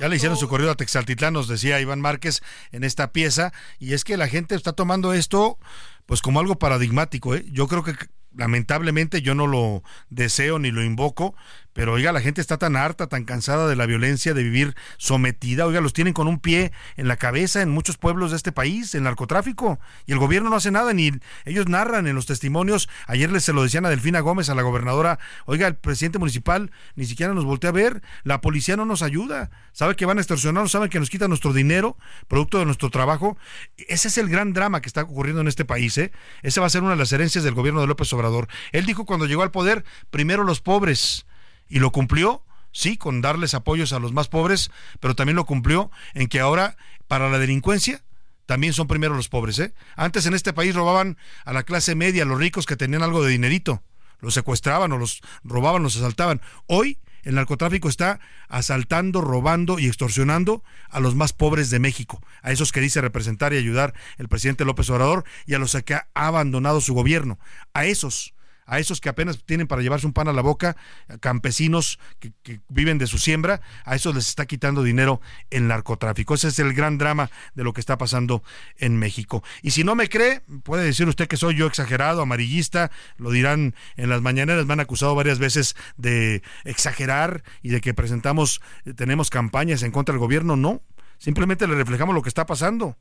[0.00, 2.42] Ya le hicieron su corrido a Texcaltitlán, nos decía Iván Márquez
[2.72, 3.52] en esta pieza.
[3.78, 5.58] Y es que la gente está tomando esto
[6.06, 7.34] pues como algo paradigmático.
[7.34, 7.44] ¿eh?
[7.52, 7.94] Yo creo que
[8.36, 11.34] lamentablemente yo no lo deseo ni lo invoco,
[11.76, 15.66] pero oiga, la gente está tan harta, tan cansada de la violencia, de vivir sometida.
[15.66, 18.94] Oiga, los tienen con un pie en la cabeza en muchos pueblos de este país,
[18.94, 19.78] el narcotráfico.
[20.06, 21.12] Y el gobierno no hace nada, ni
[21.44, 22.88] ellos narran en los testimonios.
[23.06, 25.18] Ayer les se lo decían a Delfina Gómez, a la gobernadora.
[25.44, 28.00] Oiga, el presidente municipal ni siquiera nos voltea a ver.
[28.24, 29.50] La policía no nos ayuda.
[29.72, 33.36] Sabe que van a extorsionarnos, saben que nos quitan nuestro dinero, producto de nuestro trabajo.
[33.76, 35.98] Ese es el gran drama que está ocurriendo en este país.
[35.98, 36.10] ¿eh?
[36.42, 38.48] Ese va a ser una de las herencias del gobierno de López Obrador.
[38.72, 41.25] Él dijo cuando llegó al poder, primero los pobres
[41.68, 44.70] y lo cumplió, sí, con darles apoyos a los más pobres,
[45.00, 46.76] pero también lo cumplió en que ahora,
[47.08, 48.02] para la delincuencia,
[48.46, 49.58] también son primero los pobres.
[49.58, 49.74] ¿eh?
[49.96, 53.22] Antes en este país robaban a la clase media, a los ricos que tenían algo
[53.22, 53.82] de dinerito.
[54.20, 56.40] Los secuestraban o los robaban, los asaltaban.
[56.66, 62.52] Hoy el narcotráfico está asaltando, robando y extorsionando a los más pobres de México, a
[62.52, 66.06] esos que dice representar y ayudar el presidente López Obrador y a los que ha
[66.14, 67.40] abandonado su gobierno.
[67.74, 68.32] A esos
[68.66, 70.76] a esos que apenas tienen para llevarse un pan a la boca,
[71.20, 75.20] campesinos que, viven de su siembra, a esos les está quitando dinero
[75.50, 76.34] el narcotráfico.
[76.34, 78.42] Ese es el gran drama de lo que está pasando
[78.76, 79.42] en México.
[79.62, 83.74] Y si no me cree, puede decir usted que soy yo exagerado, amarillista, lo dirán
[83.96, 88.94] en las mañaneras, me han acusado varias veces de exagerar y de que presentamos, eh,
[88.94, 90.56] tenemos campañas en contra del gobierno.
[90.56, 90.82] No,
[91.18, 92.96] simplemente le reflejamos lo que está pasando.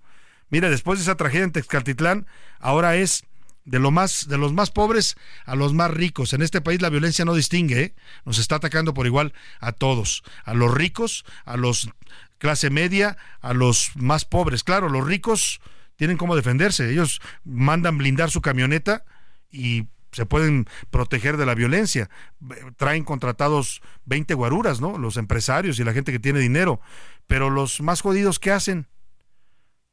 [0.50, 2.28] Mire, después de esa tragedia en Texcaltitlán,
[2.60, 3.26] ahora es
[3.66, 6.34] de lo más de los más pobres a los más ricos.
[6.34, 7.96] En este país la violencia no distingue, ¿eh?
[8.24, 11.90] nos está atacando por igual a todos, a los ricos, a los
[12.38, 14.64] clase media, a los más pobres.
[14.64, 15.60] Claro, los ricos
[15.96, 19.04] tienen cómo defenderse, ellos mandan blindar su camioneta
[19.52, 22.10] y se pueden proteger de la violencia.
[22.78, 24.98] Traen contratados 20 guaruras, ¿no?
[24.98, 26.80] Los empresarios y la gente que tiene dinero,
[27.28, 28.88] pero los más jodidos ¿qué hacen?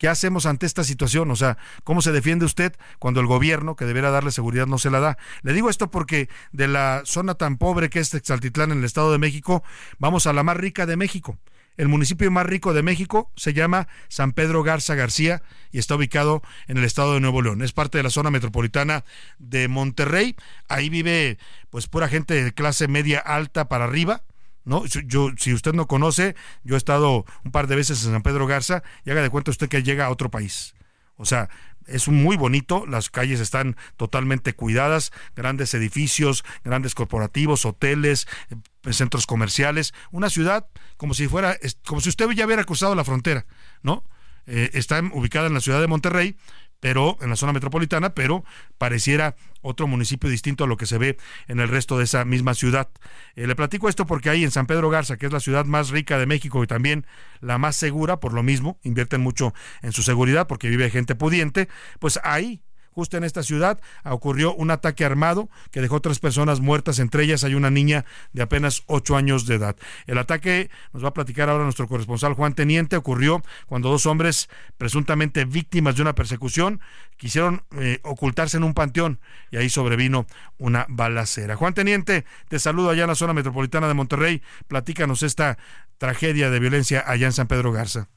[0.02, 1.30] ¿Qué hacemos ante esta situación?
[1.30, 4.90] O sea, ¿cómo se defiende usted cuando el gobierno, que debería darle seguridad, no se
[4.90, 5.16] la da?
[5.42, 9.12] Le digo esto porque de la zona tan pobre que es Texaltitlán en el Estado
[9.12, 9.62] de México,
[10.00, 11.38] vamos a la más rica de México.
[11.76, 16.42] El municipio más rico de México se llama San Pedro Garza García y está ubicado
[16.66, 17.62] en el estado de Nuevo León.
[17.62, 19.04] Es parte de la zona metropolitana
[19.38, 20.34] de Monterrey.
[20.66, 21.38] Ahí vive
[21.70, 24.24] pues pura gente de clase media alta para arriba
[24.64, 24.84] ¿no?
[24.86, 26.34] Yo, si usted no conoce,
[26.64, 29.50] yo he estado un par de veces en San Pedro Garza y haga de cuenta
[29.50, 30.74] usted que llega a otro país.
[31.16, 31.48] O sea,
[31.86, 39.26] es muy bonito, las calles están totalmente cuidadas, grandes edificios, grandes corporativos, hoteles, eh, centros
[39.26, 40.66] comerciales, una ciudad
[40.96, 41.56] como si fuera,
[41.86, 43.46] como si usted ya hubiera cruzado la frontera,
[43.82, 44.04] ¿no?
[44.46, 46.36] Eh, está ubicada en la ciudad de Monterrey,
[46.80, 48.44] pero en la zona metropolitana, pero
[48.78, 51.16] pareciera otro municipio distinto a lo que se ve
[51.48, 52.88] en el resto de esa misma ciudad.
[53.36, 55.90] Eh, le platico esto porque ahí en San Pedro Garza, que es la ciudad más
[55.90, 57.06] rica de México y también
[57.40, 61.68] la más segura, por lo mismo, invierten mucho en su seguridad porque vive gente pudiente,
[61.98, 62.62] pues ahí
[62.92, 67.44] justo en esta ciudad ocurrió un ataque armado que dejó tres personas muertas, entre ellas
[67.44, 69.76] hay una niña de apenas ocho años de edad.
[70.06, 74.48] El ataque, nos va a platicar ahora nuestro corresponsal Juan Teniente, ocurrió cuando dos hombres
[74.78, 76.80] presuntamente víctimas de una persecución
[77.16, 79.20] quisieron eh, ocultarse en un panteón
[79.50, 80.26] y ahí sobrevino
[80.58, 81.56] una balacera.
[81.56, 85.58] Juan Teniente, te saludo allá en la zona metropolitana de Monterrey, platícanos esta
[85.98, 88.08] tragedia de violencia allá en San Pedro Garza.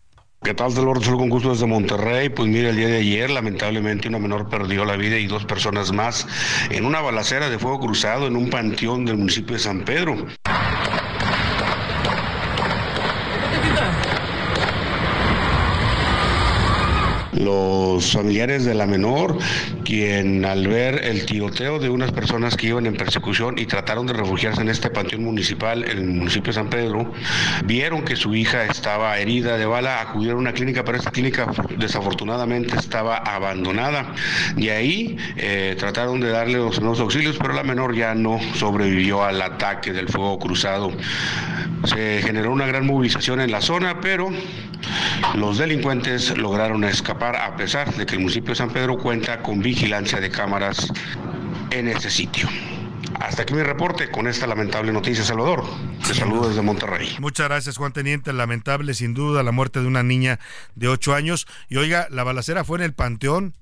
[0.45, 1.03] ¿Qué tal, Salvador?
[1.03, 2.29] Solo con gusto desde Monterrey.
[2.29, 5.91] Pues mire, el día de ayer, lamentablemente, una menor perdió la vida y dos personas
[5.91, 6.27] más
[6.69, 10.27] en una balacera de fuego cruzado en un panteón del municipio de San Pedro.
[17.35, 19.37] Los familiares de la menor,
[19.83, 24.13] quien al ver el tiroteo de unas personas que iban en persecución y trataron de
[24.13, 27.11] refugiarse en este panteón municipal, en el municipio de San Pedro,
[27.65, 31.47] vieron que su hija estaba herida de bala, acudieron a una clínica, pero esta clínica
[31.77, 34.13] desafortunadamente estaba abandonada.
[34.55, 39.23] De ahí eh, trataron de darle los primeros auxilios, pero la menor ya no sobrevivió
[39.23, 40.91] al ataque del fuego cruzado.
[41.83, 44.29] Se generó una gran movilización en la zona, pero
[45.35, 49.59] los delincuentes lograron escapar a pesar de que el municipio de San Pedro cuenta con
[49.61, 50.91] vigilancia de cámaras
[51.71, 52.47] en ese sitio.
[53.19, 55.63] Hasta aquí mi reporte con esta lamentable noticia, Salvador.
[56.05, 57.15] Te saludo desde Monterrey.
[57.19, 58.33] Muchas gracias, Juan Teniente.
[58.33, 60.39] Lamentable, sin duda, la muerte de una niña
[60.75, 61.47] de 8 años.
[61.69, 63.55] Y oiga, la balacera fue en el Panteón,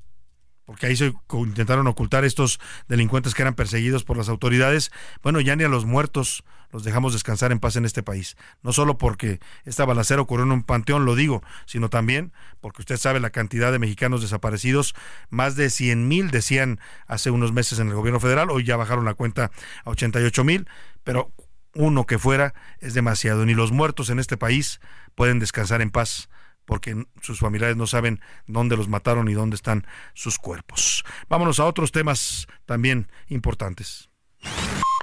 [0.65, 4.91] porque ahí se intentaron ocultar estos delincuentes que eran perseguidos por las autoridades.
[5.21, 8.35] Bueno, ya ni a los muertos los dejamos descansar en paz en este país.
[8.63, 12.97] No solo porque esta balacera ocurrió en un panteón, lo digo, sino también porque usted
[12.97, 14.95] sabe la cantidad de mexicanos desaparecidos,
[15.29, 19.05] más de 100 mil decían hace unos meses en el gobierno federal, hoy ya bajaron
[19.05, 19.51] la cuenta
[19.85, 20.67] a 88 mil,
[21.03, 21.31] pero
[21.75, 23.45] uno que fuera es demasiado.
[23.45, 24.81] Ni los muertos en este país
[25.15, 26.29] pueden descansar en paz
[26.65, 31.03] porque sus familiares no saben dónde los mataron y dónde están sus cuerpos.
[31.29, 34.09] Vámonos a otros temas también importantes.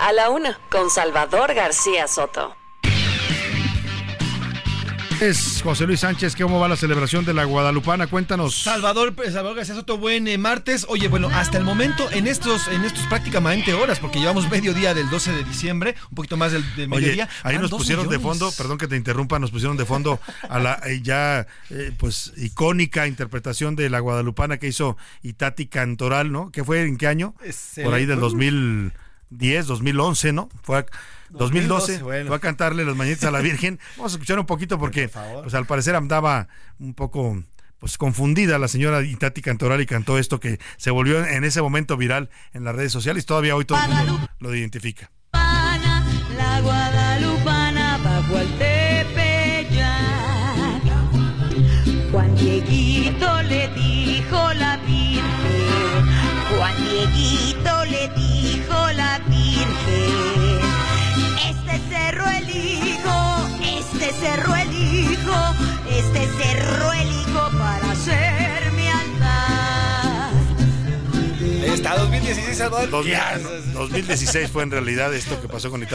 [0.01, 2.56] A la una, con Salvador García Soto.
[5.20, 8.06] Es José Luis Sánchez, ¿cómo va la celebración de la Guadalupana?
[8.06, 8.62] Cuéntanos.
[8.62, 10.86] Salvador, pues, Salvador García Soto, buen eh, martes.
[10.89, 14.94] Oye, bueno, hasta el momento, en estos, en estos prácticamente horas, porque llevamos medio día
[14.94, 17.28] del 12 de diciembre, un poquito más del, del Oye, mediodía.
[17.43, 20.18] ahí nos pusieron de fondo, perdón que te interrumpa, nos pusieron de fondo
[20.48, 26.32] a la eh, ya eh, pues icónica interpretación de la Guadalupana que hizo Itati Cantoral,
[26.32, 26.51] ¿no?
[26.51, 26.85] ¿Qué fue?
[26.85, 27.35] ¿En qué año?
[27.85, 28.20] Por ahí del
[29.31, 30.48] 2010, 2011, ¿no?
[30.62, 30.86] Fue a-
[31.31, 31.39] 2012,
[31.98, 32.27] 2012, bueno.
[32.28, 33.78] fue a cantarle los mañanitas a la Virgen.
[33.97, 35.09] Vamos a escuchar un poquito porque
[35.43, 36.48] pues al parecer andaba
[36.81, 37.43] un poco
[37.78, 41.97] pues confundida la señora Itati Cantoral y cantó esto que se volvió en ese momento
[41.97, 43.24] viral en las redes sociales.
[43.27, 45.11] Todavía hoy todo el mundo lo identifica.
[45.32, 47.40] La guadalupana
[71.91, 72.91] Ahí está, 2016, Salvador.
[72.91, 73.67] Dos- ¿Qué ah, haces?
[73.67, 75.81] no, 2016 fue en realidad esto que pasó con.
[75.81, 75.89] La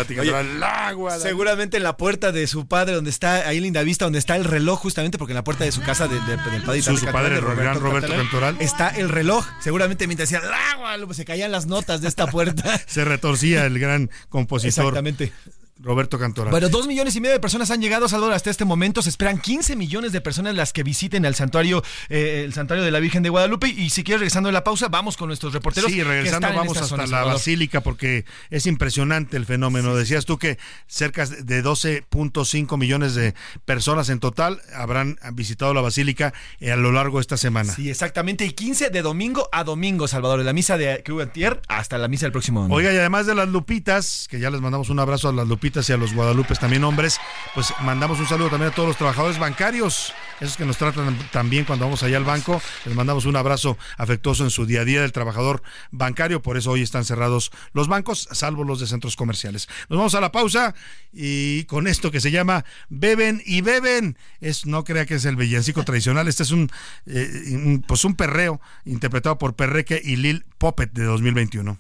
[0.94, 1.20] Guadalupana.
[1.20, 4.44] Seguramente en la puerta de su padre, donde está ahí Linda Vista, donde está el
[4.44, 7.06] reloj, justamente porque en la puerta de su casa de- de- del padre Su- su
[7.08, 8.58] padre, el gran Roberto Cantoral.
[8.60, 9.46] está el reloj.
[9.62, 12.80] Seguramente mientras decía "La Guadalupe", se caían las notas de esta puerta.
[12.88, 15.32] Se retorcía el gran compositor Exactamente.
[15.78, 16.52] Roberto Cantoral.
[16.52, 19.02] Bueno, dos millones y medio de personas han llegado, Salvador, hasta este momento.
[19.02, 22.92] Se esperan 15 millones de personas las que visiten el santuario, eh, el santuario de
[22.92, 23.68] la Virgen de Guadalupe.
[23.68, 25.92] Y si quieres, regresando de la pausa, vamos con nuestros reporteros.
[25.92, 27.34] Sí, regresando vamos hasta zona, la Salvador.
[27.34, 29.96] Basílica porque es impresionante el fenómeno.
[29.96, 30.58] Decías tú que
[30.88, 33.34] cerca de 12.5 millones de
[33.66, 37.74] personas en total habrán visitado la Basílica eh, a lo largo de esta semana.
[37.74, 38.46] Sí, exactamente.
[38.46, 40.40] Y 15 de domingo a domingo, Salvador.
[40.40, 41.22] De la misa de que hubo
[41.68, 42.78] hasta la misa del próximo domingo.
[42.78, 45.65] Oiga, y además de las Lupitas, que ya les mandamos un abrazo a las Lupitas
[45.66, 46.60] y a los Guadalupes.
[46.60, 47.18] También hombres,
[47.56, 51.66] pues mandamos un saludo también a todos los trabajadores bancarios, esos que nos tratan también
[51.66, 55.02] cuando vamos allá al banco, les mandamos un abrazo afectuoso en su día a día
[55.02, 59.68] del trabajador bancario, por eso hoy están cerrados los bancos, salvo los de centros comerciales.
[59.90, 60.76] Nos vamos a la pausa
[61.12, 65.36] y con esto que se llama Beben y Beben, es no crea que es el
[65.36, 66.70] villancico tradicional, este es un,
[67.08, 71.80] eh, un- pues un perreo interpretado por Perreque y Lil Poppet de 2021.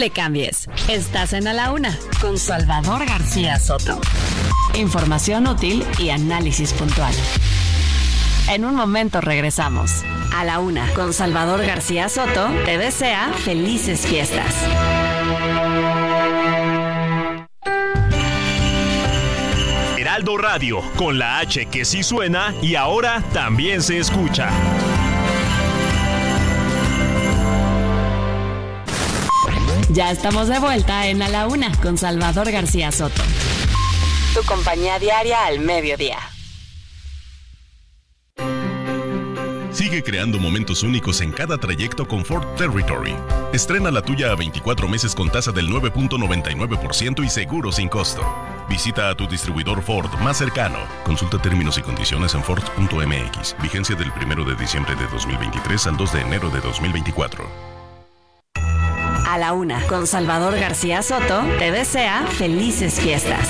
[0.00, 0.66] Le cambies.
[0.88, 4.00] Estás en A la Una con Salvador García Soto.
[4.72, 7.12] Información útil y análisis puntual.
[8.48, 10.02] En un momento regresamos.
[10.34, 14.54] A la Una con Salvador García Soto te desea felices fiestas.
[19.98, 24.48] Heraldo Radio, con la H que sí suena y ahora también se escucha.
[29.92, 33.22] Ya estamos de vuelta en A la Una con Salvador García Soto.
[34.34, 36.16] Tu compañía diaria al mediodía.
[39.72, 43.16] Sigue creando momentos únicos en cada trayecto con Ford Territory.
[43.52, 48.22] Estrena la tuya a 24 meses con tasa del 9.99% y seguro sin costo.
[48.68, 50.78] Visita a tu distribuidor Ford más cercano.
[51.04, 53.56] Consulta términos y condiciones en Ford.mx.
[53.60, 57.79] Vigencia del 1 de diciembre de 2023 al 2 de enero de 2024.
[59.30, 63.46] A la una, con Salvador García Soto, te desea felices fiestas.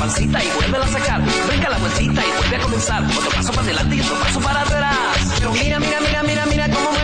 [0.00, 1.20] Pancita y vuelve a sacar.
[1.46, 3.04] Brinca la vueltita y vuelve a comenzar.
[3.04, 4.96] Otro paso para adelante y otro paso para atrás.
[5.38, 6.99] Pero mira, mira, mira, mira, mira cómo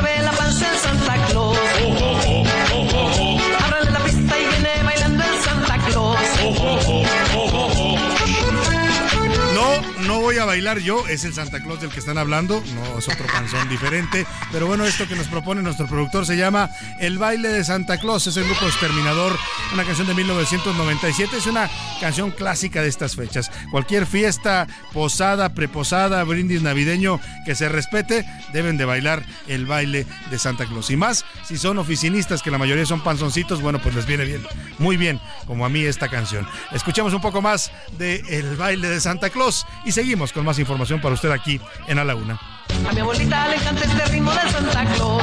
[10.47, 14.27] bailar yo, es el Santa Claus del que están hablando, no es otro canción diferente,
[14.53, 16.71] pero bueno, esto que nos propone nuestro productor se llama
[17.01, 19.37] El baile de Santa Claus, es el grupo Exterminador,
[19.75, 21.69] una canción de 1997, es una
[22.01, 23.51] canción clásica de estas fechas.
[23.71, 30.39] Cualquier fiesta, posada, preposada, brindis navideño que se respete, deben de bailar el baile de
[30.39, 30.91] Santa Claus.
[30.91, 34.47] Y más, si son oficinistas, que la mayoría son panzoncitos, bueno, pues les viene bien,
[34.79, 36.47] muy bien, como a mí esta canción.
[36.73, 41.01] Escuchemos un poco más de El baile de Santa Claus y seguimos con más información
[41.01, 42.39] para usted aquí en A la Una.
[42.87, 45.23] A mi abuelita le encanta este ritmo del Santa Claus.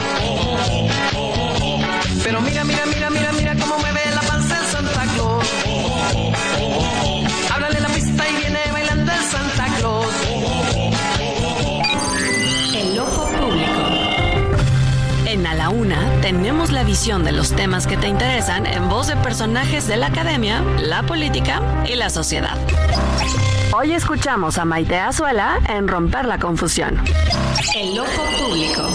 [2.23, 2.73] Pero mira, mira,
[16.24, 20.08] tenemos la visión de los temas que te interesan en voz de personajes de la
[20.08, 22.58] academia, la política y la sociedad.
[23.76, 26.98] Hoy escuchamos a Maite Azuela en Romper la Confusión.
[27.76, 28.88] El ojo público.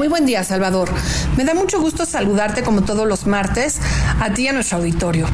[0.00, 0.88] Muy buen día, Salvador.
[1.36, 3.78] Me da mucho gusto saludarte como todos los martes
[4.18, 5.26] a ti y a nuestro auditorio.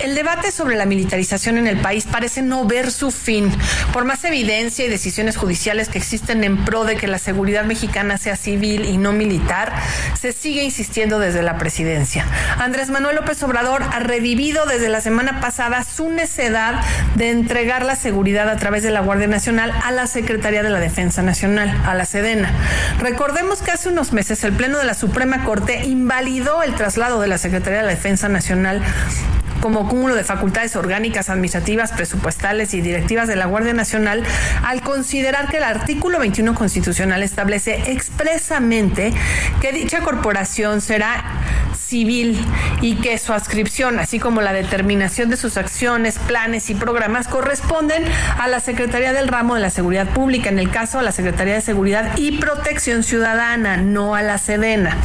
[0.00, 3.50] El debate sobre la militarización en el país parece no ver su fin.
[3.92, 8.16] Por más evidencia y decisiones judiciales que existen en pro de que la seguridad mexicana
[8.16, 9.72] sea civil y no militar,
[10.20, 12.24] se sigue insistiendo desde la presidencia.
[12.58, 16.80] Andrés Manuel López Obrador ha revivido desde la semana pasada su necedad
[17.16, 20.78] de entregar la seguridad a través de la Guardia Nacional a la Secretaría de la
[20.80, 22.52] Defensa Nacional, a la Sedena.
[23.00, 27.28] Recordemos que hace unos meses el Pleno de la Suprema Corte invalidó el traslado de
[27.28, 28.82] la Secretaría de la Defensa Nacional
[29.60, 34.24] como cúmulo de facultades orgánicas, administrativas, presupuestales y directivas de la Guardia Nacional
[34.64, 39.12] al considerar que el artículo 21 constitucional establece expresamente
[39.60, 41.24] que dicha corporación será
[41.88, 42.38] civil
[42.82, 48.04] y que su adscripción, así como la determinación de sus acciones, planes y programas corresponden
[48.38, 51.54] a la Secretaría del Ramo de la Seguridad Pública, en el caso a la Secretaría
[51.54, 54.96] de Seguridad y Protección Ciudadana, no a la Sedena.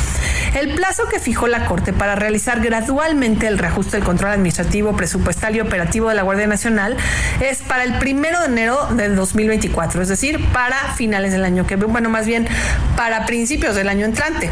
[0.56, 5.56] El plazo que fijó la Corte para realizar gradualmente el reajuste del control administrativo, presupuestal
[5.56, 6.96] y operativo de la Guardia Nacional
[7.42, 11.76] es para el primero de enero de 2024, es decir, para finales del año que
[11.76, 12.48] bueno, más bien
[12.96, 14.50] para principios del año entrante.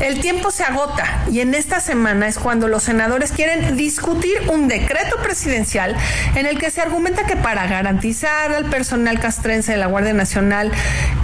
[0.00, 4.68] El tiempo se agota y en esta semana es cuando los senadores quieren discutir un
[4.68, 5.96] decreto presidencial
[6.36, 10.70] en el que se argumenta que para garantizar al personal castrense de la Guardia Nacional,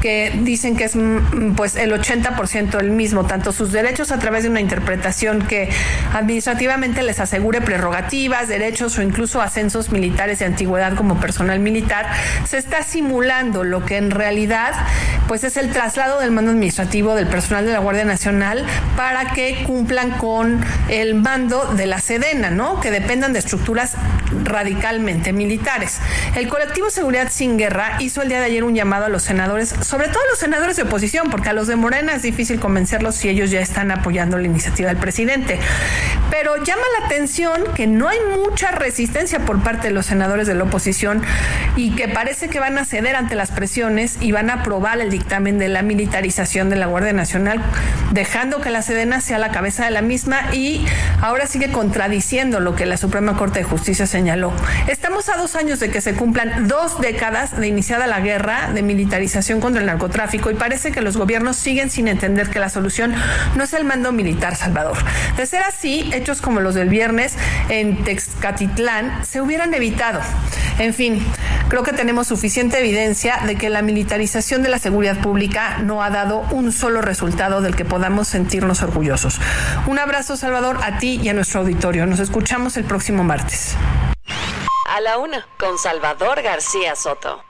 [0.02, 4.50] que dicen que es mm, pues el 80% del mismo, tanto sus derechos través de
[4.50, 5.68] una interpretación que
[6.12, 12.06] administrativamente les asegure prerrogativas, derechos o incluso ascensos militares de antigüedad como personal militar,
[12.48, 14.74] se está simulando lo que en realidad
[15.28, 18.64] pues es el traslado del mando administrativo del personal de la Guardia Nacional
[18.96, 22.80] para que cumplan con el mando de la Sedena, ¿no?
[22.80, 23.94] Que dependan de estructuras
[24.44, 25.98] radicalmente militares.
[26.34, 29.74] El colectivo Seguridad sin Guerra hizo el día de ayer un llamado a los senadores,
[29.80, 33.16] sobre todo a los senadores de oposición, porque a los de Morena es difícil convencerlos
[33.16, 35.58] si ellos ya están apoyando la iniciativa del presidente.
[36.30, 40.54] Pero llama la atención que no hay mucha resistencia por parte de los senadores de
[40.54, 41.22] la oposición
[41.74, 45.10] y que parece que van a ceder ante las presiones y van a aprobar el
[45.10, 47.60] dictamen de la militarización de la Guardia Nacional,
[48.12, 50.86] dejando que la Sedena sea la cabeza de la misma y
[51.20, 54.52] ahora sigue contradiciendo lo que la Suprema Corte de Justicia señaló.
[54.86, 58.82] Estamos a dos años de que se cumplan dos décadas de iniciada la guerra de
[58.82, 63.12] militarización contra el narcotráfico y parece que los gobiernos siguen sin entender que la solución
[63.56, 64.96] no es el militar salvador.
[65.36, 67.36] De ser así, hechos como los del viernes
[67.68, 70.20] en Texcatitlán se hubieran evitado.
[70.78, 71.24] En fin,
[71.68, 76.10] creo que tenemos suficiente evidencia de que la militarización de la seguridad pública no ha
[76.10, 79.40] dado un solo resultado del que podamos sentirnos orgullosos.
[79.86, 82.06] Un abrazo, Salvador, a ti y a nuestro auditorio.
[82.06, 83.74] Nos escuchamos el próximo martes.
[84.88, 87.42] A la una, con Salvador García Soto.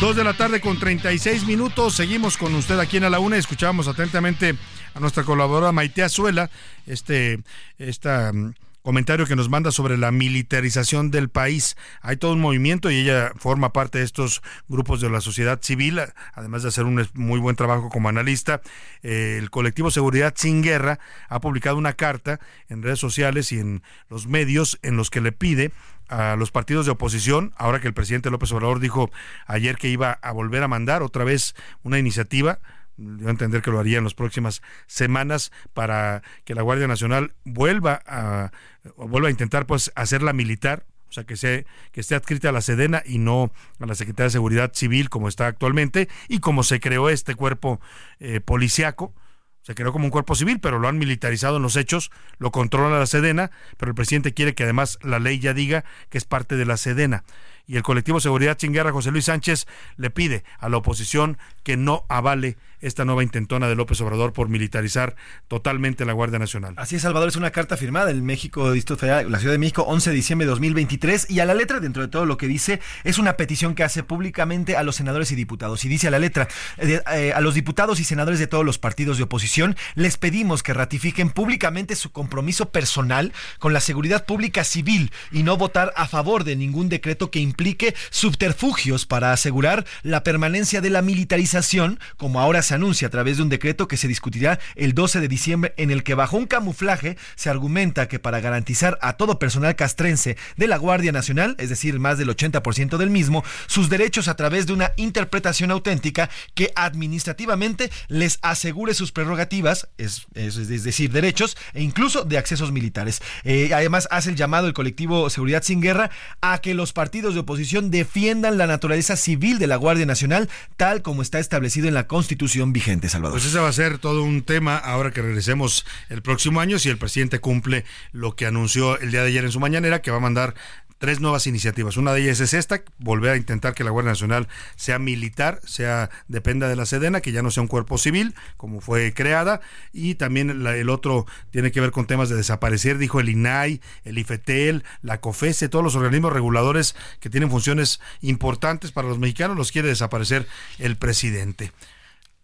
[0.00, 1.94] Dos de la tarde con 36 minutos.
[1.96, 3.36] Seguimos con usted aquí en A la Una.
[3.36, 4.54] Escuchamos atentamente
[4.94, 6.50] a nuestra colaboradora Maite Azuela,
[6.86, 7.40] este,
[7.78, 11.76] esta mm, comentario que nos manda sobre la militarización del país.
[12.00, 16.00] Hay todo un movimiento y ella forma parte de estos grupos de la sociedad civil,
[16.32, 18.60] además de hacer un muy buen trabajo como analista.
[19.02, 22.38] Eh, el colectivo Seguridad Sin Guerra ha publicado una carta
[22.68, 25.72] en redes sociales y en los medios en los que le pide
[26.08, 29.10] a los partidos de oposición, ahora que el presidente López Obrador dijo
[29.46, 32.60] ayer que iba a volver a mandar otra vez una iniciativa
[32.98, 38.02] yo entender que lo haría en las próximas semanas para que la Guardia Nacional vuelva
[38.06, 38.50] a
[38.96, 42.60] vuelva a intentar pues hacerla militar o sea, que, se, que esté adscrita a la
[42.60, 46.80] Sedena y no a la Secretaría de Seguridad Civil como está actualmente y como se
[46.80, 47.80] creó este cuerpo
[48.20, 49.14] eh, policiaco.
[49.62, 52.98] Se creó como un cuerpo civil, pero lo han militarizado en los hechos, lo controla
[52.98, 56.56] la Sedena, pero el presidente quiere que además la ley ya diga que es parte
[56.56, 57.24] de la Sedena
[57.68, 59.66] y el colectivo Seguridad Chinguerra José Luis Sánchez
[59.96, 64.48] le pide a la oposición que no avale esta nueva intentona de López Obrador por
[64.48, 65.16] militarizar
[65.48, 66.74] totalmente la Guardia Nacional.
[66.76, 70.16] Así es, Salvador, es una carta firmada del México la Ciudad de México, 11 de
[70.16, 73.34] diciembre de 2023, y a la letra, dentro de todo lo que dice, es una
[73.34, 75.84] petición que hace públicamente a los senadores y diputados.
[75.84, 79.18] Y dice a la letra, eh, a los diputados y senadores de todos los partidos
[79.18, 85.12] de oposición, les pedimos que ratifiquen públicamente su compromiso personal con la seguridad pública civil
[85.32, 90.80] y no votar a favor de ningún decreto que implique subterfugios para asegurar la permanencia
[90.80, 94.60] de la militarización, como ahora se anuncia a través de un decreto que se discutirá
[94.76, 98.96] el 12 de diciembre, en el que bajo un camuflaje se argumenta que para garantizar
[99.02, 103.42] a todo personal castrense de la Guardia Nacional, es decir, más del 80% del mismo,
[103.66, 110.28] sus derechos a través de una interpretación auténtica que administrativamente les asegure sus prerrogativas, es,
[110.32, 113.20] decir, derechos e incluso de accesos militares.
[113.42, 117.40] Eh, además, hace el llamado el colectivo Seguridad Sin Guerra a que los partidos de
[117.40, 122.06] oposición defiendan la naturaleza civil de la Guardia Nacional, tal como está establecido en la
[122.06, 123.38] Constitución vigente, Salvador.
[123.38, 126.88] Pues ese va a ser todo un tema ahora que regresemos el próximo año, si
[126.88, 130.18] el presidente cumple lo que anunció el día de ayer en su mañanera, que va
[130.18, 130.54] a mandar
[130.98, 131.96] tres nuevas iniciativas.
[131.96, 136.10] Una de ellas es esta, volver a intentar que la Guardia Nacional sea militar, sea
[136.28, 139.60] dependa de la Sedena, que ya no sea un cuerpo civil, como fue creada,
[139.92, 144.18] y también el otro tiene que ver con temas de desaparecer, dijo el INAI, el
[144.18, 149.72] IFETEL, la COFESE, todos los organismos reguladores que tienen funciones importantes para los mexicanos, los
[149.72, 150.46] quiere desaparecer
[150.78, 151.72] el presidente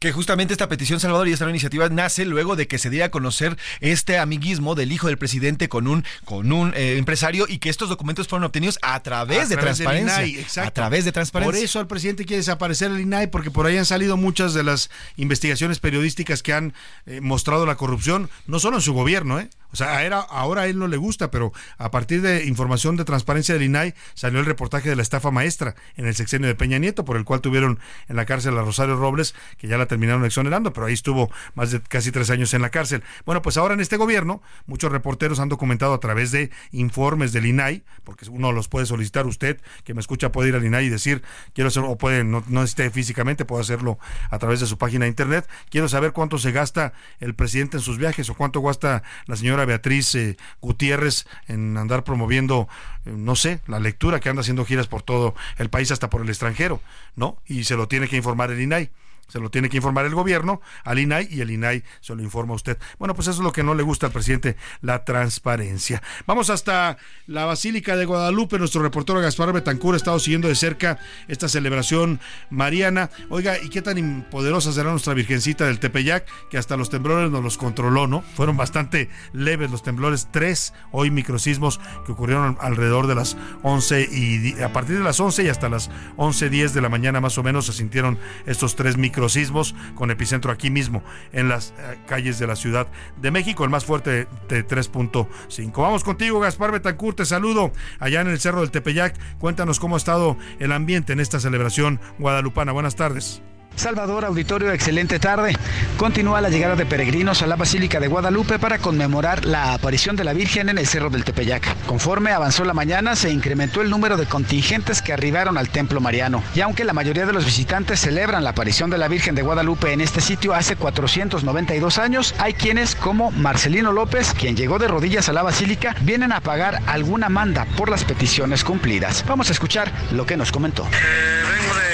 [0.04, 3.10] que justamente esta petición, Salvador, y esta iniciativa nace luego de que se diera a
[3.10, 7.70] conocer este amiguismo del hijo del presidente con un, con un eh, empresario y que
[7.70, 10.62] estos documentos fueron obtenidos a través de transparencia.
[10.62, 11.58] a través de transparencia.
[11.58, 14.62] Por eso el presidente quiere desaparecer el INAI, porque por ahí han salido muchas de
[14.62, 16.74] las investigaciones periodísticas que han
[17.06, 19.48] eh, mostrado la corrupción, no solo en su gobierno, ¿eh?
[19.74, 23.04] O sea, era, ahora a él no le gusta, pero a partir de información de
[23.04, 26.78] transparencia del INAI salió el reportaje de la estafa maestra en el sexenio de Peña
[26.78, 30.24] Nieto, por el cual tuvieron en la cárcel a Rosario Robles, que ya la terminaron
[30.24, 33.02] exonerando, pero ahí estuvo más de casi tres años en la cárcel.
[33.26, 37.46] Bueno, pues ahora en este gobierno, muchos reporteros han documentado a través de informes del
[37.46, 40.88] INAI, porque uno los puede solicitar usted, que me escucha, puede ir al INAI y
[40.88, 43.98] decir, quiero hacer, o puede, no, no físicamente, puede hacerlo
[44.30, 47.82] a través de su página de internet, quiero saber cuánto se gasta el presidente en
[47.82, 52.68] sus viajes o cuánto gasta la señora Beatriz eh, Gutiérrez en andar promoviendo,
[53.04, 56.22] eh, no sé, la lectura que anda haciendo giras por todo el país, hasta por
[56.22, 56.80] el extranjero,
[57.16, 57.38] ¿no?
[57.46, 58.90] Y se lo tiene que informar el INAI
[59.28, 62.52] se lo tiene que informar el gobierno al INAI y el INAI se lo informa
[62.52, 62.78] a usted.
[62.98, 66.02] Bueno, pues eso es lo que no le gusta al presidente, la transparencia.
[66.26, 68.58] Vamos hasta la Basílica de Guadalupe.
[68.58, 70.98] Nuestro reportero Gaspar Betancur ha estado siguiendo de cerca
[71.28, 72.20] esta celebración
[72.50, 73.10] mariana.
[73.30, 76.26] Oiga, ¿y qué tan poderosa será nuestra Virgencita del Tepeyac?
[76.48, 78.22] Que hasta los temblores nos los controló, ¿no?
[78.22, 80.28] Fueron bastante leves los temblores.
[80.30, 85.44] Tres hoy microsismos que ocurrieron alrededor de las 11 y a partir de las 11
[85.44, 89.13] y hasta las 11.10 de la mañana más o menos se sintieron estos tres microsismos
[89.14, 92.88] microsismos con epicentro aquí mismo, en las eh, calles de la Ciudad
[93.20, 95.72] de México, el más fuerte de 3.5.
[95.76, 99.16] Vamos contigo, Gaspar Betancourt, te saludo allá en el Cerro del Tepeyac.
[99.38, 102.72] Cuéntanos cómo ha estado el ambiente en esta celebración guadalupana.
[102.72, 103.40] Buenas tardes.
[103.76, 105.56] Salvador Auditorio, excelente tarde.
[105.96, 110.24] Continúa la llegada de peregrinos a la Basílica de Guadalupe para conmemorar la aparición de
[110.24, 111.76] la Virgen en el Cerro del Tepeyac.
[111.86, 116.42] Conforme avanzó la mañana, se incrementó el número de contingentes que arribaron al Templo Mariano.
[116.54, 119.92] Y aunque la mayoría de los visitantes celebran la aparición de la Virgen de Guadalupe
[119.92, 125.28] en este sitio hace 492 años, hay quienes, como Marcelino López, quien llegó de rodillas
[125.28, 129.24] a la Basílica, vienen a pagar alguna manda por las peticiones cumplidas.
[129.26, 130.84] Vamos a escuchar lo que nos comentó.
[130.84, 131.93] de,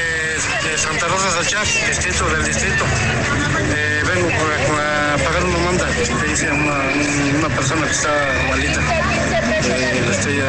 [0.63, 2.85] de Santa Rosa Salchar, distrito del distrito.
[3.75, 6.79] Eh, vengo a pagar una manda que dice una,
[7.39, 8.11] una persona que está
[8.49, 9.10] malita.
[9.63, 10.41] Le estoy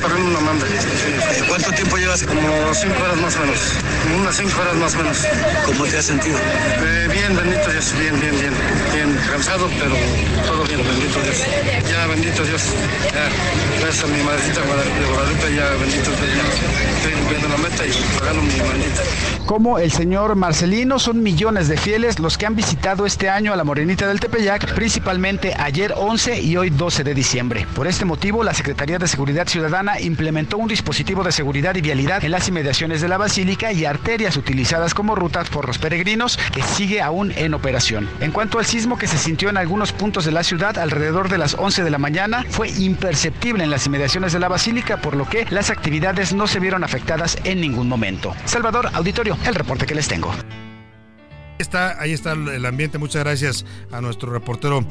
[0.00, 0.66] pagando una manda.
[1.48, 2.22] ¿Cuánto tiempo llevas?
[2.22, 3.58] Como cinco horas más o menos.
[4.18, 5.26] Unas cinco horas más o menos.
[5.66, 6.38] ¿Cómo te has sentido?
[6.38, 8.54] Eh, bien, bendito Dios, bien, bien, bien.
[8.94, 9.96] Bien, cansado, pero
[10.46, 11.44] todo bien, bendito Dios.
[11.90, 12.62] Ya, bendito Dios.
[13.12, 13.28] Ya,
[13.80, 16.36] gracias a mi madrecita de Guadalupe, ya, bendito Dios.
[16.36, 16.96] Ya.
[16.96, 19.02] Estoy cumpliendo la meta y pagando mi mandita.
[19.46, 23.56] Como el señor Marcelino, son millones de fieles los que han visitado este año a
[23.56, 27.66] la Morenita del Tepeyac, principalmente ayer 11 y hoy 12 de diciembre.
[27.74, 32.24] Por este motivo, la Secretaría de Seguridad Ciudadana implementó un dispositivo de seguridad y vialidad
[32.24, 36.62] en las inmediaciones de la Basílica y arterias utilizadas como rutas por los peregrinos, que
[36.62, 38.08] sigue aún en operación.
[38.20, 41.38] En cuanto al sismo que se sintió en algunos puntos de la ciudad alrededor de
[41.38, 45.28] las 11 de la mañana, fue imperceptible en las inmediaciones de la Basílica, por lo
[45.28, 48.34] que las actividades no se vieron afectadas en ningún momento.
[48.44, 50.32] Salvador, auditorio, el reporte que les tengo.
[51.58, 52.98] Está, ahí está el ambiente.
[52.98, 54.84] Muchas gracias a nuestro reportero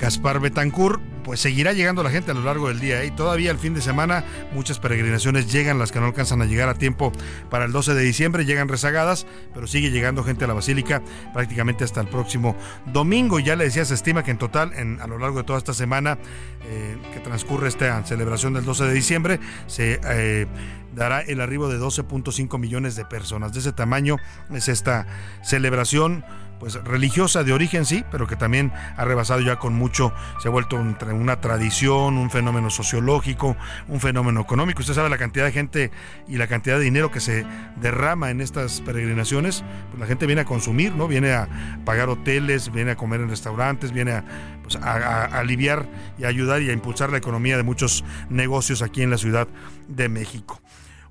[0.00, 1.00] Gaspar Betancourt.
[1.22, 3.02] Pues seguirá llegando la gente a lo largo del día.
[3.02, 3.06] ¿eh?
[3.06, 6.68] Y todavía el fin de semana muchas peregrinaciones llegan, las que no alcanzan a llegar
[6.70, 7.12] a tiempo
[7.50, 11.02] para el 12 de diciembre, llegan rezagadas, pero sigue llegando gente a la Basílica
[11.34, 12.56] prácticamente hasta el próximo
[12.86, 13.38] domingo.
[13.38, 16.18] Ya le decía, se estima que en total, a lo largo de toda esta semana
[16.64, 20.00] eh, que transcurre esta celebración del 12 de diciembre, se...
[20.04, 20.46] Eh,
[20.94, 23.52] dará el arribo de 12.5 millones de personas.
[23.52, 24.16] De ese tamaño
[24.52, 25.06] es esta
[25.42, 26.24] celebración
[26.58, 30.12] pues religiosa de origen sí, pero que también ha rebasado ya con mucho,
[30.42, 33.56] se ha vuelto un- una tradición, un fenómeno sociológico,
[33.88, 34.80] un fenómeno económico.
[34.80, 35.90] Usted sabe la cantidad de gente
[36.28, 37.46] y la cantidad de dinero que se
[37.80, 41.08] derrama en estas peregrinaciones, pues la gente viene a consumir, ¿no?
[41.08, 41.48] Viene a
[41.86, 44.24] pagar hoteles, viene a comer en restaurantes, viene a,
[44.62, 45.88] pues, a- aliviar
[46.18, 49.48] y ayudar y a impulsar la economía de muchos negocios aquí en la Ciudad
[49.88, 50.60] de México.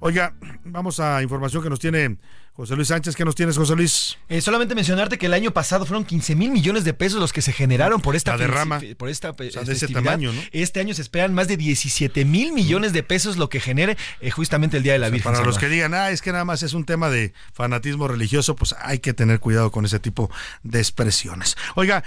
[0.02, 2.18] Oiga, vamos a información que nos tiene
[2.54, 3.18] José Luis Sánchez.
[3.18, 4.18] ¿Qué nos tienes, José Luis?
[4.30, 7.42] Eh, solamente mencionarte que el año pasado fueron 15 mil millones de pesos los que
[7.42, 8.82] se generaron por esta La derrama.
[8.98, 10.42] por esta O sea, eh, de ese tamaño, ¿no?
[10.54, 14.32] Este año se esperan más de 17 mil millones de pesos lo que genere eh,
[14.32, 15.34] justamente el Día de la Virgen.
[15.34, 18.56] Para los que digan, ah, es que nada más es un tema de fanatismo religioso,
[18.56, 20.32] pues hay que tener cuidado con ese tipo
[20.64, 21.58] de expresiones.
[21.76, 22.06] Oiga,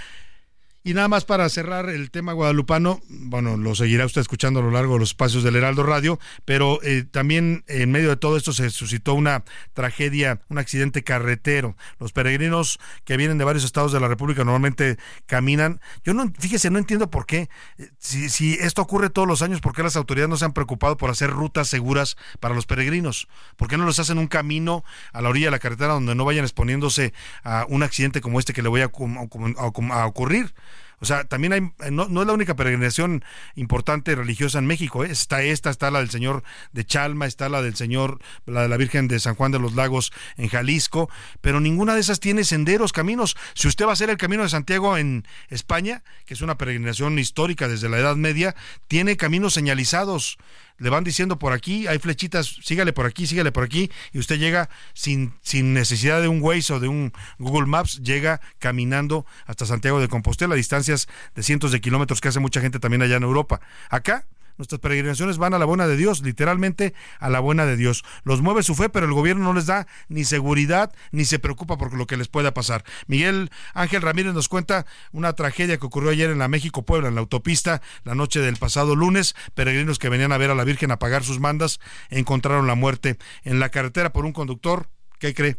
[0.85, 4.71] y nada más para cerrar el tema guadalupano, bueno, lo seguirá usted escuchando a lo
[4.71, 8.51] largo de los espacios del Heraldo Radio, pero eh, también en medio de todo esto
[8.51, 11.77] se suscitó una tragedia, un accidente carretero.
[11.99, 15.79] Los peregrinos que vienen de varios estados de la República normalmente caminan.
[16.03, 17.49] Yo no, fíjese, no entiendo por qué.
[17.77, 20.53] Eh, Si, si esto ocurre todos los años, ¿por qué las autoridades no se han
[20.53, 23.29] preocupado por hacer rutas seguras para los peregrinos?
[23.55, 24.83] ¿Por qué no los hacen un camino
[25.13, 28.51] a la orilla de la carretera donde no vayan exponiéndose a un accidente como este
[28.51, 30.53] que le voy a, a a ocurrir?
[30.99, 33.23] O sea, también hay, no, no es la única peregrinación
[33.55, 35.03] importante religiosa en México.
[35.03, 35.11] ¿eh?
[35.11, 38.77] Está esta, está la del Señor de Chalma, está la del Señor, la de la
[38.77, 41.09] Virgen de San Juan de los Lagos en Jalisco,
[41.41, 43.35] pero ninguna de esas tiene senderos, caminos.
[43.53, 47.19] Si usted va a hacer el Camino de Santiago en España, que es una peregrinación
[47.19, 48.55] histórica desde la Edad Media,
[48.87, 50.37] tiene caminos señalizados.
[50.83, 54.37] Le van diciendo por aquí, hay flechitas, sígale por aquí, sígale por aquí, y usted
[54.37, 59.65] llega sin, sin necesidad de un Waze o de un Google Maps, llega caminando hasta
[59.65, 63.23] Santiago de Compostela, distancias de cientos de kilómetros que hace mucha gente también allá en
[63.23, 63.61] Europa.
[63.89, 64.25] Acá
[64.57, 68.03] Nuestras peregrinaciones van a la buena de Dios, literalmente a la buena de Dios.
[68.23, 71.77] Los mueve su fe, pero el gobierno no les da ni seguridad ni se preocupa
[71.77, 72.83] por lo que les pueda pasar.
[73.07, 77.15] Miguel Ángel Ramírez nos cuenta una tragedia que ocurrió ayer en la México Puebla, en
[77.15, 79.35] la autopista, la noche del pasado lunes.
[79.55, 83.17] Peregrinos que venían a ver a la Virgen a pagar sus mandas encontraron la muerte
[83.43, 84.89] en la carretera por un conductor,
[85.19, 85.57] ¿qué cree?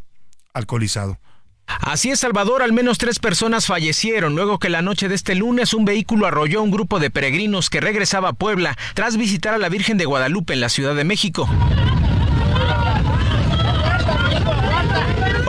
[0.52, 1.18] Alcoholizado.
[1.66, 5.74] Así es, Salvador, al menos tres personas fallecieron luego que la noche de este lunes
[5.74, 9.58] un vehículo arrolló a un grupo de peregrinos que regresaba a Puebla tras visitar a
[9.58, 11.48] la Virgen de Guadalupe en la Ciudad de México.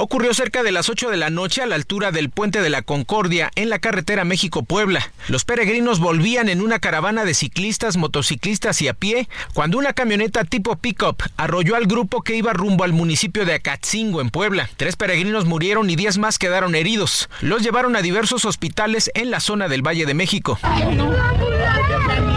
[0.07, 2.83] Ocurrió cerca de las 8 de la noche a la altura del puente de la
[2.83, 5.11] Concordia en la carretera México-Puebla.
[5.29, 10.43] Los peregrinos volvían en una caravana de ciclistas, motociclistas y a pie cuando una camioneta
[10.43, 14.69] tipo pickup arrolló al grupo que iba rumbo al municipio de Acatzingo en Puebla.
[14.77, 17.27] Tres peregrinos murieron y diez más quedaron heridos.
[17.41, 20.59] Los llevaron a diversos hospitales en la zona del Valle de México.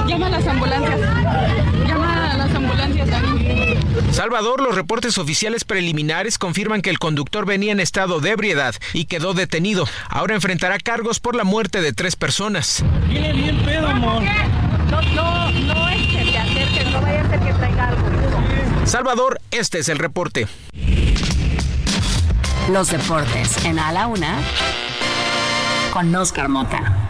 [0.06, 1.00] Llama las ambulancias.
[1.86, 3.10] Llama a las ambulancias,
[4.18, 9.04] Salvador, los reportes oficiales preliminares confirman que el conductor venía en estado de ebriedad y
[9.04, 9.86] quedó detenido.
[10.08, 12.82] Ahora enfrentará cargos por la muerte de tres personas.
[13.06, 14.24] Viene bien pedo, amor.
[14.90, 18.86] No, no, no es que te acerques, no vaya a ser que traiga algo.
[18.86, 20.48] Salvador, este es el reporte.
[22.72, 24.40] Los deportes en A la Una
[25.92, 27.07] con Oscar Mota.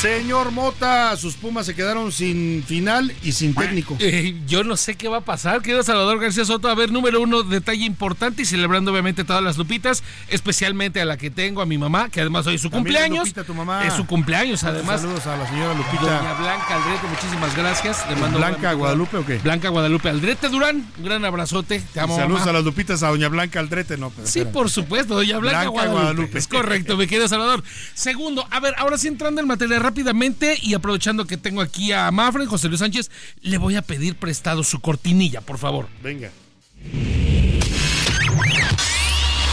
[0.00, 3.98] Señor Mota, sus Pumas se quedaron sin final y sin técnico.
[4.12, 6.68] Eh, yo no sé qué va a pasar, querido Salvador García Soto.
[6.68, 11.18] A ver, número uno, detalle importante y celebrando obviamente todas las lupitas, especialmente a la
[11.18, 13.28] que tengo, a mi mamá, que además hoy es su También cumpleaños.
[13.28, 13.86] Lupita, tu mamá.
[13.86, 15.02] Es su cumpleaños, además.
[15.02, 16.02] Saludos a la señora Lupita.
[16.02, 18.08] Doña Blanca Aldrete, muchísimas gracias.
[18.08, 19.38] Le mando ¿Blanca Guadalupe o qué?
[19.38, 21.80] Blanca Guadalupe Aldrete Durán, un gran abrazote.
[21.92, 22.16] Te amo.
[22.16, 22.50] Saludos mamá.
[22.50, 24.10] a las Lupitas, a Doña Blanca Aldrete, no.
[24.10, 26.02] pero Sí, por supuesto, doña Blanca, Blanca Guadalupe.
[26.02, 26.38] Guadalupe.
[26.38, 27.62] Es correcto, mi querido Salvador.
[27.94, 32.08] Segundo, a ver, ahora sí entrando en materia rápidamente y aprovechando que tengo aquí a
[32.12, 33.10] Mafre, José Luis Sánchez,
[33.42, 35.88] le voy a pedir prestado su cortinilla, por favor.
[36.00, 36.30] Venga.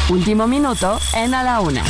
[0.09, 1.83] Último minuto en A la Una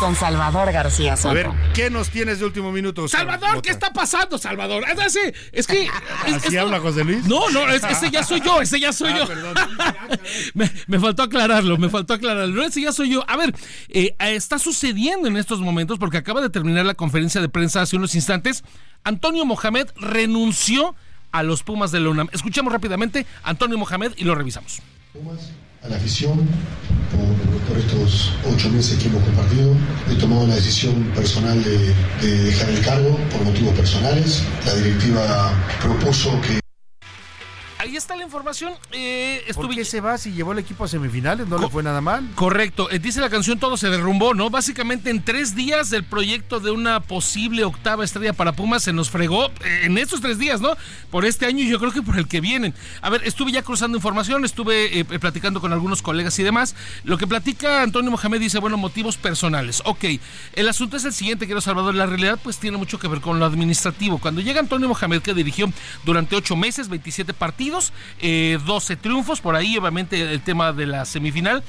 [0.00, 1.28] con Salvador García Soto.
[1.30, 3.06] A ver, ¿qué nos tienes de último minuto?
[3.08, 3.62] Salvador?
[3.62, 4.84] ¿qué está pasando, Salvador?
[4.92, 5.18] Es, así,
[5.52, 5.84] es que...
[6.26, 7.24] es- ¿Así habla José Luis?
[7.26, 9.26] No, no, es- ese ya soy yo, ese ya soy Ah, yo.
[9.26, 9.54] perdón.
[10.54, 12.54] me, me faltó aclararlo, me faltó aclararlo.
[12.54, 13.24] No, ese ya soy yo.
[13.28, 13.54] A ver,
[13.88, 17.96] eh, está sucediendo en estos momentos porque acaba de terminar la conferencia de prensa hace
[17.96, 18.64] unos instantes.
[19.04, 20.94] Antonio Mohamed renunció
[21.32, 22.28] a los Pumas de la UNAM.
[22.32, 24.80] Escuchemos rápidamente a Antonio Mohamed y lo revisamos.
[25.84, 26.48] A la afición
[27.68, 29.74] por, estos ocho meses que hemos compartido.
[30.10, 34.42] He tomado la decisión personal de dejar el cargo por motivos personales.
[34.64, 35.52] La directiva
[35.82, 36.63] propuso que
[37.84, 38.72] Ahí está la información.
[38.92, 39.74] Eh, ¿Por estuve...
[39.76, 41.46] qué se va si llevó el equipo a semifinales?
[41.46, 42.26] ¿No le fue nada mal?
[42.34, 44.48] Correcto, Eh, dice la canción Todo se derrumbó, ¿no?
[44.48, 49.10] Básicamente en tres días del proyecto de una posible octava estrella para Pumas se nos
[49.10, 50.74] fregó eh, en estos tres días, ¿no?
[51.10, 52.72] Por este año y yo creo que por el que vienen.
[53.02, 56.74] A ver, estuve ya cruzando información, estuve eh, platicando con algunos colegas y demás.
[57.04, 59.82] Lo que platica Antonio Mohamed dice, bueno, motivos personales.
[59.84, 60.04] Ok,
[60.54, 61.94] el asunto es el siguiente, quiero Salvador.
[61.94, 64.16] La realidad pues tiene mucho que ver con lo administrativo.
[64.16, 65.70] Cuando llega Antonio Mohamed, que dirigió
[66.06, 67.73] durante ocho meses, 27 partidos,
[68.20, 71.62] eh, 12 triunfos, por ahí obviamente el tema de la semifinal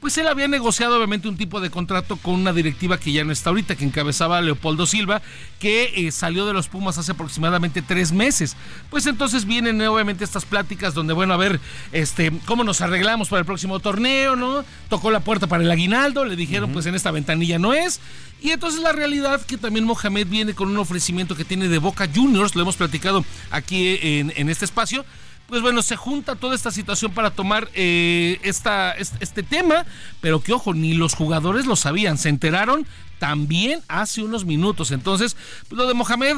[0.00, 3.32] pues él había negociado obviamente un tipo de contrato con una directiva que ya no
[3.32, 5.20] está ahorita, que encabezaba Leopoldo Silva,
[5.58, 8.56] que eh, salió de los Pumas hace aproximadamente tres meses.
[8.88, 11.60] Pues entonces vienen eh, obviamente estas pláticas donde, bueno, a ver,
[11.92, 14.64] este, cómo nos arreglamos para el próximo torneo, ¿no?
[14.88, 18.00] Tocó la puerta para el aguinaldo, le dijeron, pues en esta ventanilla no es.
[18.40, 22.08] Y entonces la realidad que también Mohamed viene con un ofrecimiento que tiene de Boca
[22.12, 25.04] Juniors, lo hemos platicado aquí en, en este espacio
[25.50, 29.84] pues bueno, se junta toda esta situación para tomar eh, esta, este, este tema,
[30.20, 32.86] pero que ojo, ni los jugadores lo sabían, se enteraron
[33.18, 34.92] también hace unos minutos.
[34.92, 35.36] Entonces,
[35.70, 36.36] lo de Mohamed,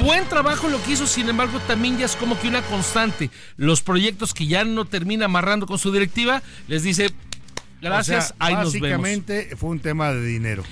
[0.00, 3.30] buen trabajo lo que hizo, sin embargo, también ya es como que una constante.
[3.56, 7.10] Los proyectos que ya no termina amarrando con su directiva, les dice,
[7.80, 8.82] gracias, O sea, ahí nos vemos.
[8.82, 10.62] básicamente fue un tema de dinero.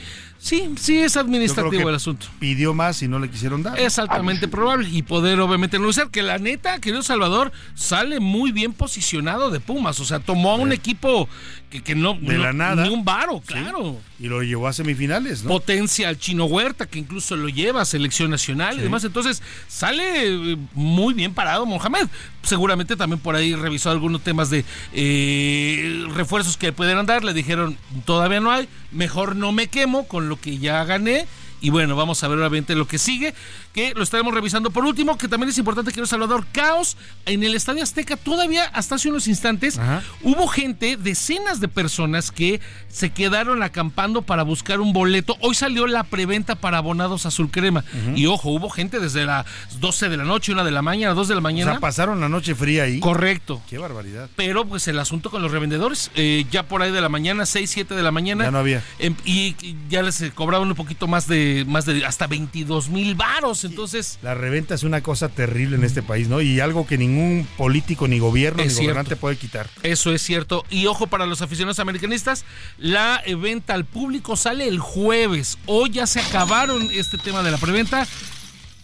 [0.49, 2.27] Sí, sí, es administrativo el asunto.
[2.39, 3.79] Pidió más y no le quisieron dar.
[3.79, 8.73] Es altamente probable y poder obviamente negociar que la neta, querido Salvador, sale muy bien
[8.73, 11.29] posicionado de Pumas, o sea, tomó a un equipo
[11.71, 12.83] que, que no De no- la nada.
[12.85, 14.01] ni un varo, claro.
[14.19, 15.51] Y lo llevó a semifinales, ¿no?
[15.51, 18.83] Potencia al Chino Huerta, que incluso lo lleva a selección nacional y Sí.
[18.85, 19.05] demás.
[19.05, 22.07] Entonces, sale eh, muy bien parado Mohamed.
[22.43, 24.65] Seguramente también por ahí revisó algunos temas de
[24.95, 27.25] eh, refuerzos que pueden andar.
[27.25, 31.27] Le dijeron, todavía no hay, mejor no me quemo con lo que ya gané.
[31.61, 33.35] Y bueno, vamos a ver obviamente lo que sigue,
[33.73, 34.71] que lo estaremos revisando.
[34.71, 38.17] Por último, que también es importante, quiero Salvador, caos en el Estadio Azteca.
[38.17, 39.79] Todavía hasta hace unos instantes
[40.23, 45.37] hubo gente, decenas de personas que se quedaron acampando para buscar un boleto.
[45.41, 47.85] Hoy salió la preventa para abonados azul crema.
[48.15, 49.47] Y ojo, hubo gente desde las
[49.81, 51.73] 12 de la noche, 1 de la mañana, 2 de la O mañana.
[51.73, 53.01] sea, pasaron la noche fría ahí.
[53.01, 53.61] Correcto.
[53.69, 54.29] Qué barbaridad.
[54.37, 57.71] Pero pues el asunto con los revendedores, eh, ya por ahí de la mañana, 6,
[57.71, 58.45] 7 de la mañana.
[58.45, 58.83] Ya no había.
[58.99, 59.55] em, y
[59.89, 63.65] ya les cobraban un poquito más de, más de hasta 22 mil varos.
[63.65, 66.41] Entonces, La reventa es una cosa terrible en este país, ¿no?
[66.41, 68.83] Y algo que ningún político, ni gobierno, ni cierto.
[68.83, 69.69] gobernante puede quitar.
[69.83, 70.65] eso es cierto.
[70.71, 72.45] Y ojo para los aficionados americanistas,
[72.79, 75.59] la eh, venta al público sale el jueves.
[75.67, 78.07] Hoy ya se acabaron este tema de la preventa.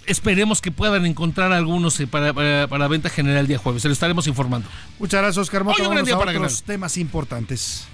[0.07, 3.81] Esperemos que puedan encontrar algunos eh, para, para, para venta general el día jueves.
[3.83, 4.69] Se lo estaremos informando.
[4.99, 5.81] Muchas gracias, Oscar Mota.
[5.81, 6.67] Hoy un gran día para otros ganar.
[6.67, 7.87] temas importantes.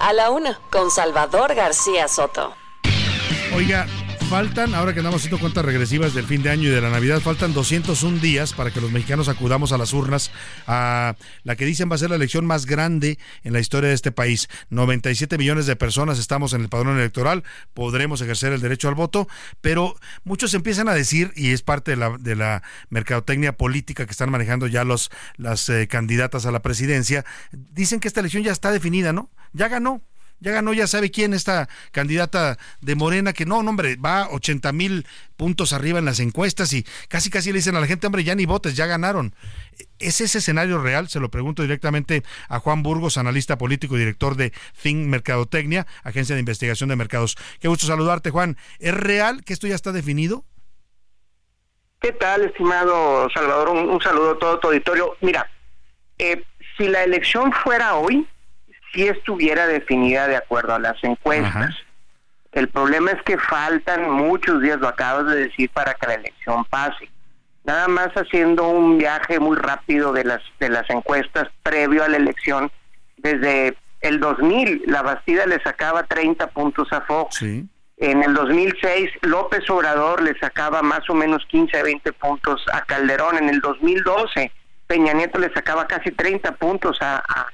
[0.00, 2.54] A la una, con Salvador García Soto.
[3.54, 3.86] Oiga,
[4.28, 7.20] faltan, ahora que andamos haciendo cuentas regresivas del fin de año y de la Navidad,
[7.20, 10.30] faltan 201 días para que los mexicanos acudamos a las urnas
[10.66, 13.94] a la que dicen va a ser la elección más grande en la historia de
[13.94, 14.48] este país.
[14.68, 17.42] 97 millones de personas estamos en el padrón electoral,
[17.72, 19.28] podremos ejercer el derecho al voto,
[19.62, 24.12] pero muchos empiezan a decir, y es parte de la, de la mercadotecnia política que
[24.12, 28.52] están manejando ya los, las eh, candidatas a la presidencia, dicen que esta elección ya
[28.52, 29.30] está definida, ¿no?
[29.52, 30.02] Ya ganó
[30.40, 34.72] ya ganó, ya sabe quién, esta candidata de Morena, que no, no, hombre, va 80
[34.72, 35.06] mil
[35.36, 38.34] puntos arriba en las encuestas y casi casi le dicen a la gente, hombre, ya
[38.34, 39.34] ni votes, ya ganaron.
[39.98, 41.08] ¿Es ese escenario real?
[41.08, 46.34] Se lo pregunto directamente a Juan Burgos, analista político y director de Fin Mercadotecnia, Agencia
[46.34, 47.36] de Investigación de Mercados.
[47.60, 48.56] Qué gusto saludarte, Juan.
[48.78, 50.44] ¿Es real que esto ya está definido?
[52.00, 53.70] ¿Qué tal, estimado Salvador?
[53.70, 55.16] Un, saludo a todo tu auditorio.
[55.20, 55.50] Mira,
[56.18, 56.44] eh,
[56.76, 58.26] si la elección fuera hoy,
[58.92, 61.74] si estuviera definida de acuerdo a las encuestas.
[62.52, 66.64] El problema es que faltan muchos días, lo acabas de decir, para que la elección
[66.64, 67.10] pase.
[67.64, 72.16] Nada más haciendo un viaje muy rápido de las de las encuestas previo a la
[72.16, 72.70] elección,
[73.18, 77.42] desde el 2000 la Bastida le sacaba 30 puntos a Fox.
[77.42, 82.82] En el 2006 López Obrador le sacaba más o menos 15 a 20 puntos a
[82.82, 83.36] Calderón.
[83.36, 84.50] En el 2012
[84.86, 87.48] Peña Nieto le sacaba casi 30 puntos a, a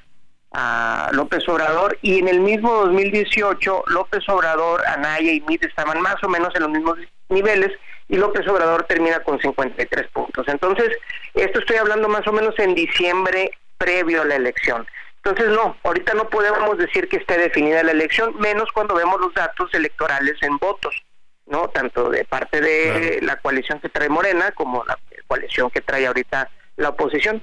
[1.13, 6.29] López Obrador y en el mismo 2018 López Obrador, Anaya y Mid estaban más o
[6.29, 6.99] menos en los mismos
[7.29, 7.73] niveles
[8.09, 10.47] y López Obrador termina con 53 puntos.
[10.49, 10.91] Entonces,
[11.35, 14.87] esto estoy hablando más o menos en diciembre previo a la elección.
[15.25, 19.33] Entonces, no, ahorita no podemos decir que esté definida la elección, menos cuando vemos los
[19.33, 21.03] datos electorales en votos,
[21.47, 21.69] ¿no?
[21.71, 26.51] Tanto de parte de la coalición que trae Morena como la coalición que trae ahorita
[26.77, 27.43] la oposición.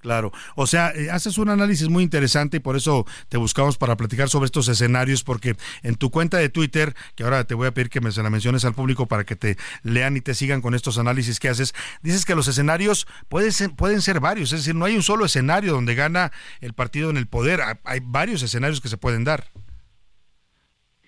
[0.00, 3.96] Claro, o sea, eh, haces un análisis muy interesante y por eso te buscamos para
[3.96, 7.72] platicar sobre estos escenarios, porque en tu cuenta de Twitter, que ahora te voy a
[7.72, 10.62] pedir que me se la menciones al público para que te lean y te sigan
[10.62, 14.60] con estos análisis que haces, dices que los escenarios pueden ser, pueden ser varios, es
[14.60, 18.42] decir, no hay un solo escenario donde gana el partido en el poder, hay varios
[18.42, 19.44] escenarios que se pueden dar.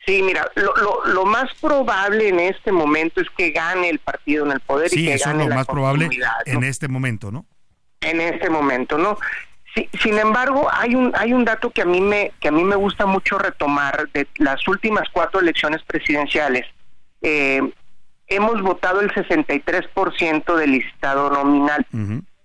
[0.04, 4.52] Sí, mira, lo, lo, más probable en este momento es que gane el partido en
[4.52, 6.10] el poder y que eso gane es lo la más probable
[6.44, 7.46] en este momento, ¿no?
[8.02, 9.18] En este momento, ¿no?
[9.74, 12.62] Sí, sin embargo, hay un hay un dato que a mí me que a mí
[12.62, 16.66] me gusta mucho retomar de las últimas cuatro elecciones presidenciales.
[17.22, 17.62] Eh,
[18.26, 21.86] hemos votado el 63% del listado nominal.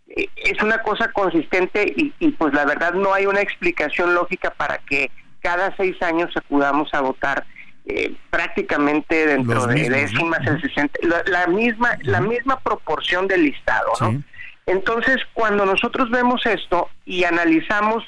[0.07, 4.51] Eh, es una cosa consistente y, y, pues la verdad no hay una explicación lógica
[4.51, 5.11] para que
[5.41, 7.45] cada seis años acudamos a votar
[7.85, 9.97] eh, prácticamente dentro Los de mismos, ¿no?
[9.97, 14.23] décimas el 60 la, la misma la misma proporción del listado, ¿no?
[14.67, 18.03] Entonces, cuando nosotros vemos esto y analizamos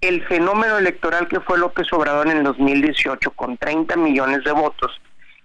[0.00, 4.92] el fenómeno electoral que fue López Obrador en el 2018 con 30 millones de votos,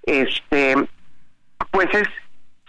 [0.03, 0.75] este,
[1.71, 2.07] pues es,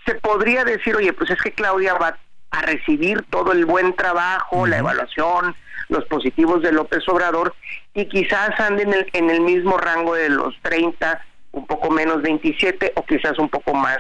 [0.07, 2.19] se podría decir, oye, pues es que Claudia va
[2.51, 5.55] a recibir todo el buen trabajo, la evaluación,
[5.91, 7.55] los positivos de López Obrador
[7.93, 11.23] y quizás ande en el, en el mismo rango de los 30,
[11.53, 13.99] un poco menos 27 o quizás un poco más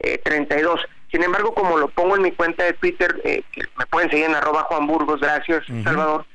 [0.00, 0.80] eh, 32.
[1.10, 4.26] Sin embargo, como lo pongo en mi cuenta de Twitter, eh, que me pueden seguir
[4.26, 6.26] en arroba Juan Burgos, gracias, Salvador,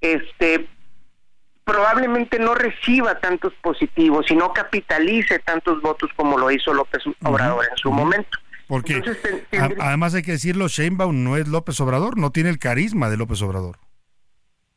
[0.00, 0.68] este
[1.64, 7.66] probablemente no reciba tantos positivos y no capitalice tantos votos como lo hizo López Obrador
[7.68, 8.38] en su momento.
[8.68, 12.58] Porque Entonces, ten- además hay que decirlo, Sheinbaum no es López Obrador, no tiene el
[12.58, 13.78] carisma de López Obrador.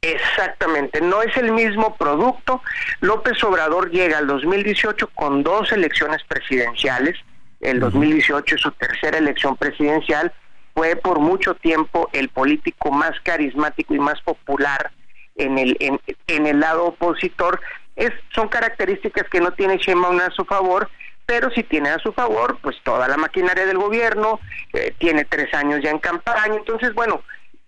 [0.01, 2.61] Exactamente, no es el mismo producto.
[3.01, 7.17] López Obrador llega al 2018 con dos elecciones presidenciales.
[7.60, 10.31] El 2018 es su tercera elección presidencial.
[10.73, 14.91] Fue por mucho tiempo el político más carismático y más popular
[15.36, 17.60] en el en, en el lado opositor.
[17.95, 20.90] Es, son características que no tiene Sheinbaum a su favor,
[21.26, 24.40] pero si tiene a su favor, pues toda la maquinaria del gobierno,
[24.73, 27.22] eh, tiene tres años ya en campaña, entonces bueno,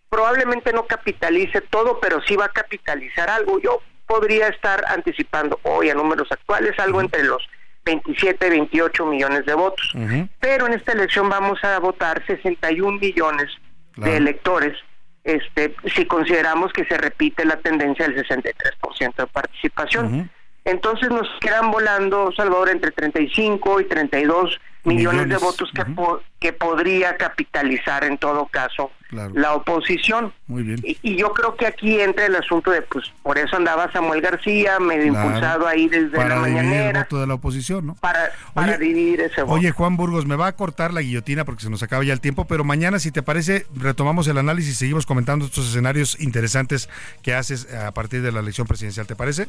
[0.10, 3.60] probablemente no capitalice todo, pero sí va a capitalizar algo.
[3.60, 7.42] Yo podría estar anticipando hoy a números actuales algo entre los
[7.86, 9.94] 27, 28 millones de votos.
[10.40, 13.50] Pero en esta elección vamos a votar 61 millones
[13.98, 14.78] de electores,
[15.24, 20.32] este, si consideramos que se repite la tendencia del 63% de participación.
[20.64, 26.54] Entonces nos quedan volando, Salvador, entre 35 y 32 millones, de votos que, po- que
[26.54, 29.34] podría capitalizar en todo caso Claro.
[29.36, 30.32] la oposición.
[30.48, 30.80] Muy bien.
[30.84, 34.22] Y, y yo creo que aquí entra el asunto de, pues, por eso andaba Samuel
[34.22, 35.28] García, medio Claro.
[35.28, 37.96] impulsado ahí desde para la el mañanera, voto de la oposición, ¿no?
[37.96, 39.56] para, para dividir ese voto.
[39.56, 42.22] Oye, Juan Burgos, me va a cortar la guillotina porque se nos acaba ya el
[42.22, 46.88] tiempo, pero mañana, si te parece, retomamos el análisis y seguimos comentando estos escenarios interesantes
[47.22, 49.08] que haces a partir de la elección presidencial.
[49.08, 49.48] ¿Te parece?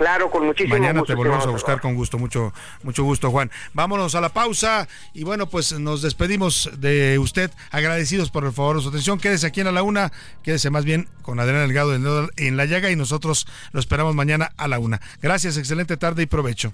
[0.00, 1.12] Claro, con muchísimo Mañana gusto.
[1.12, 3.50] te volvemos a buscar con gusto, mucho, mucho gusto, Juan.
[3.74, 8.76] Vámonos a la pausa y bueno, pues nos despedimos de usted, agradecidos por el favor
[8.76, 9.18] de su atención.
[9.20, 10.10] Quédese aquí en a la una,
[10.42, 14.68] quédese más bien con Adrián Delgado en la llaga y nosotros lo esperamos mañana a
[14.68, 15.02] la una.
[15.20, 16.72] Gracias, excelente tarde y provecho.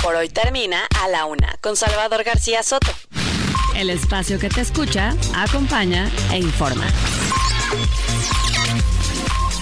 [0.00, 2.92] Por hoy termina A la Una con Salvador García Soto.
[3.74, 6.86] El espacio que te escucha, acompaña e informa.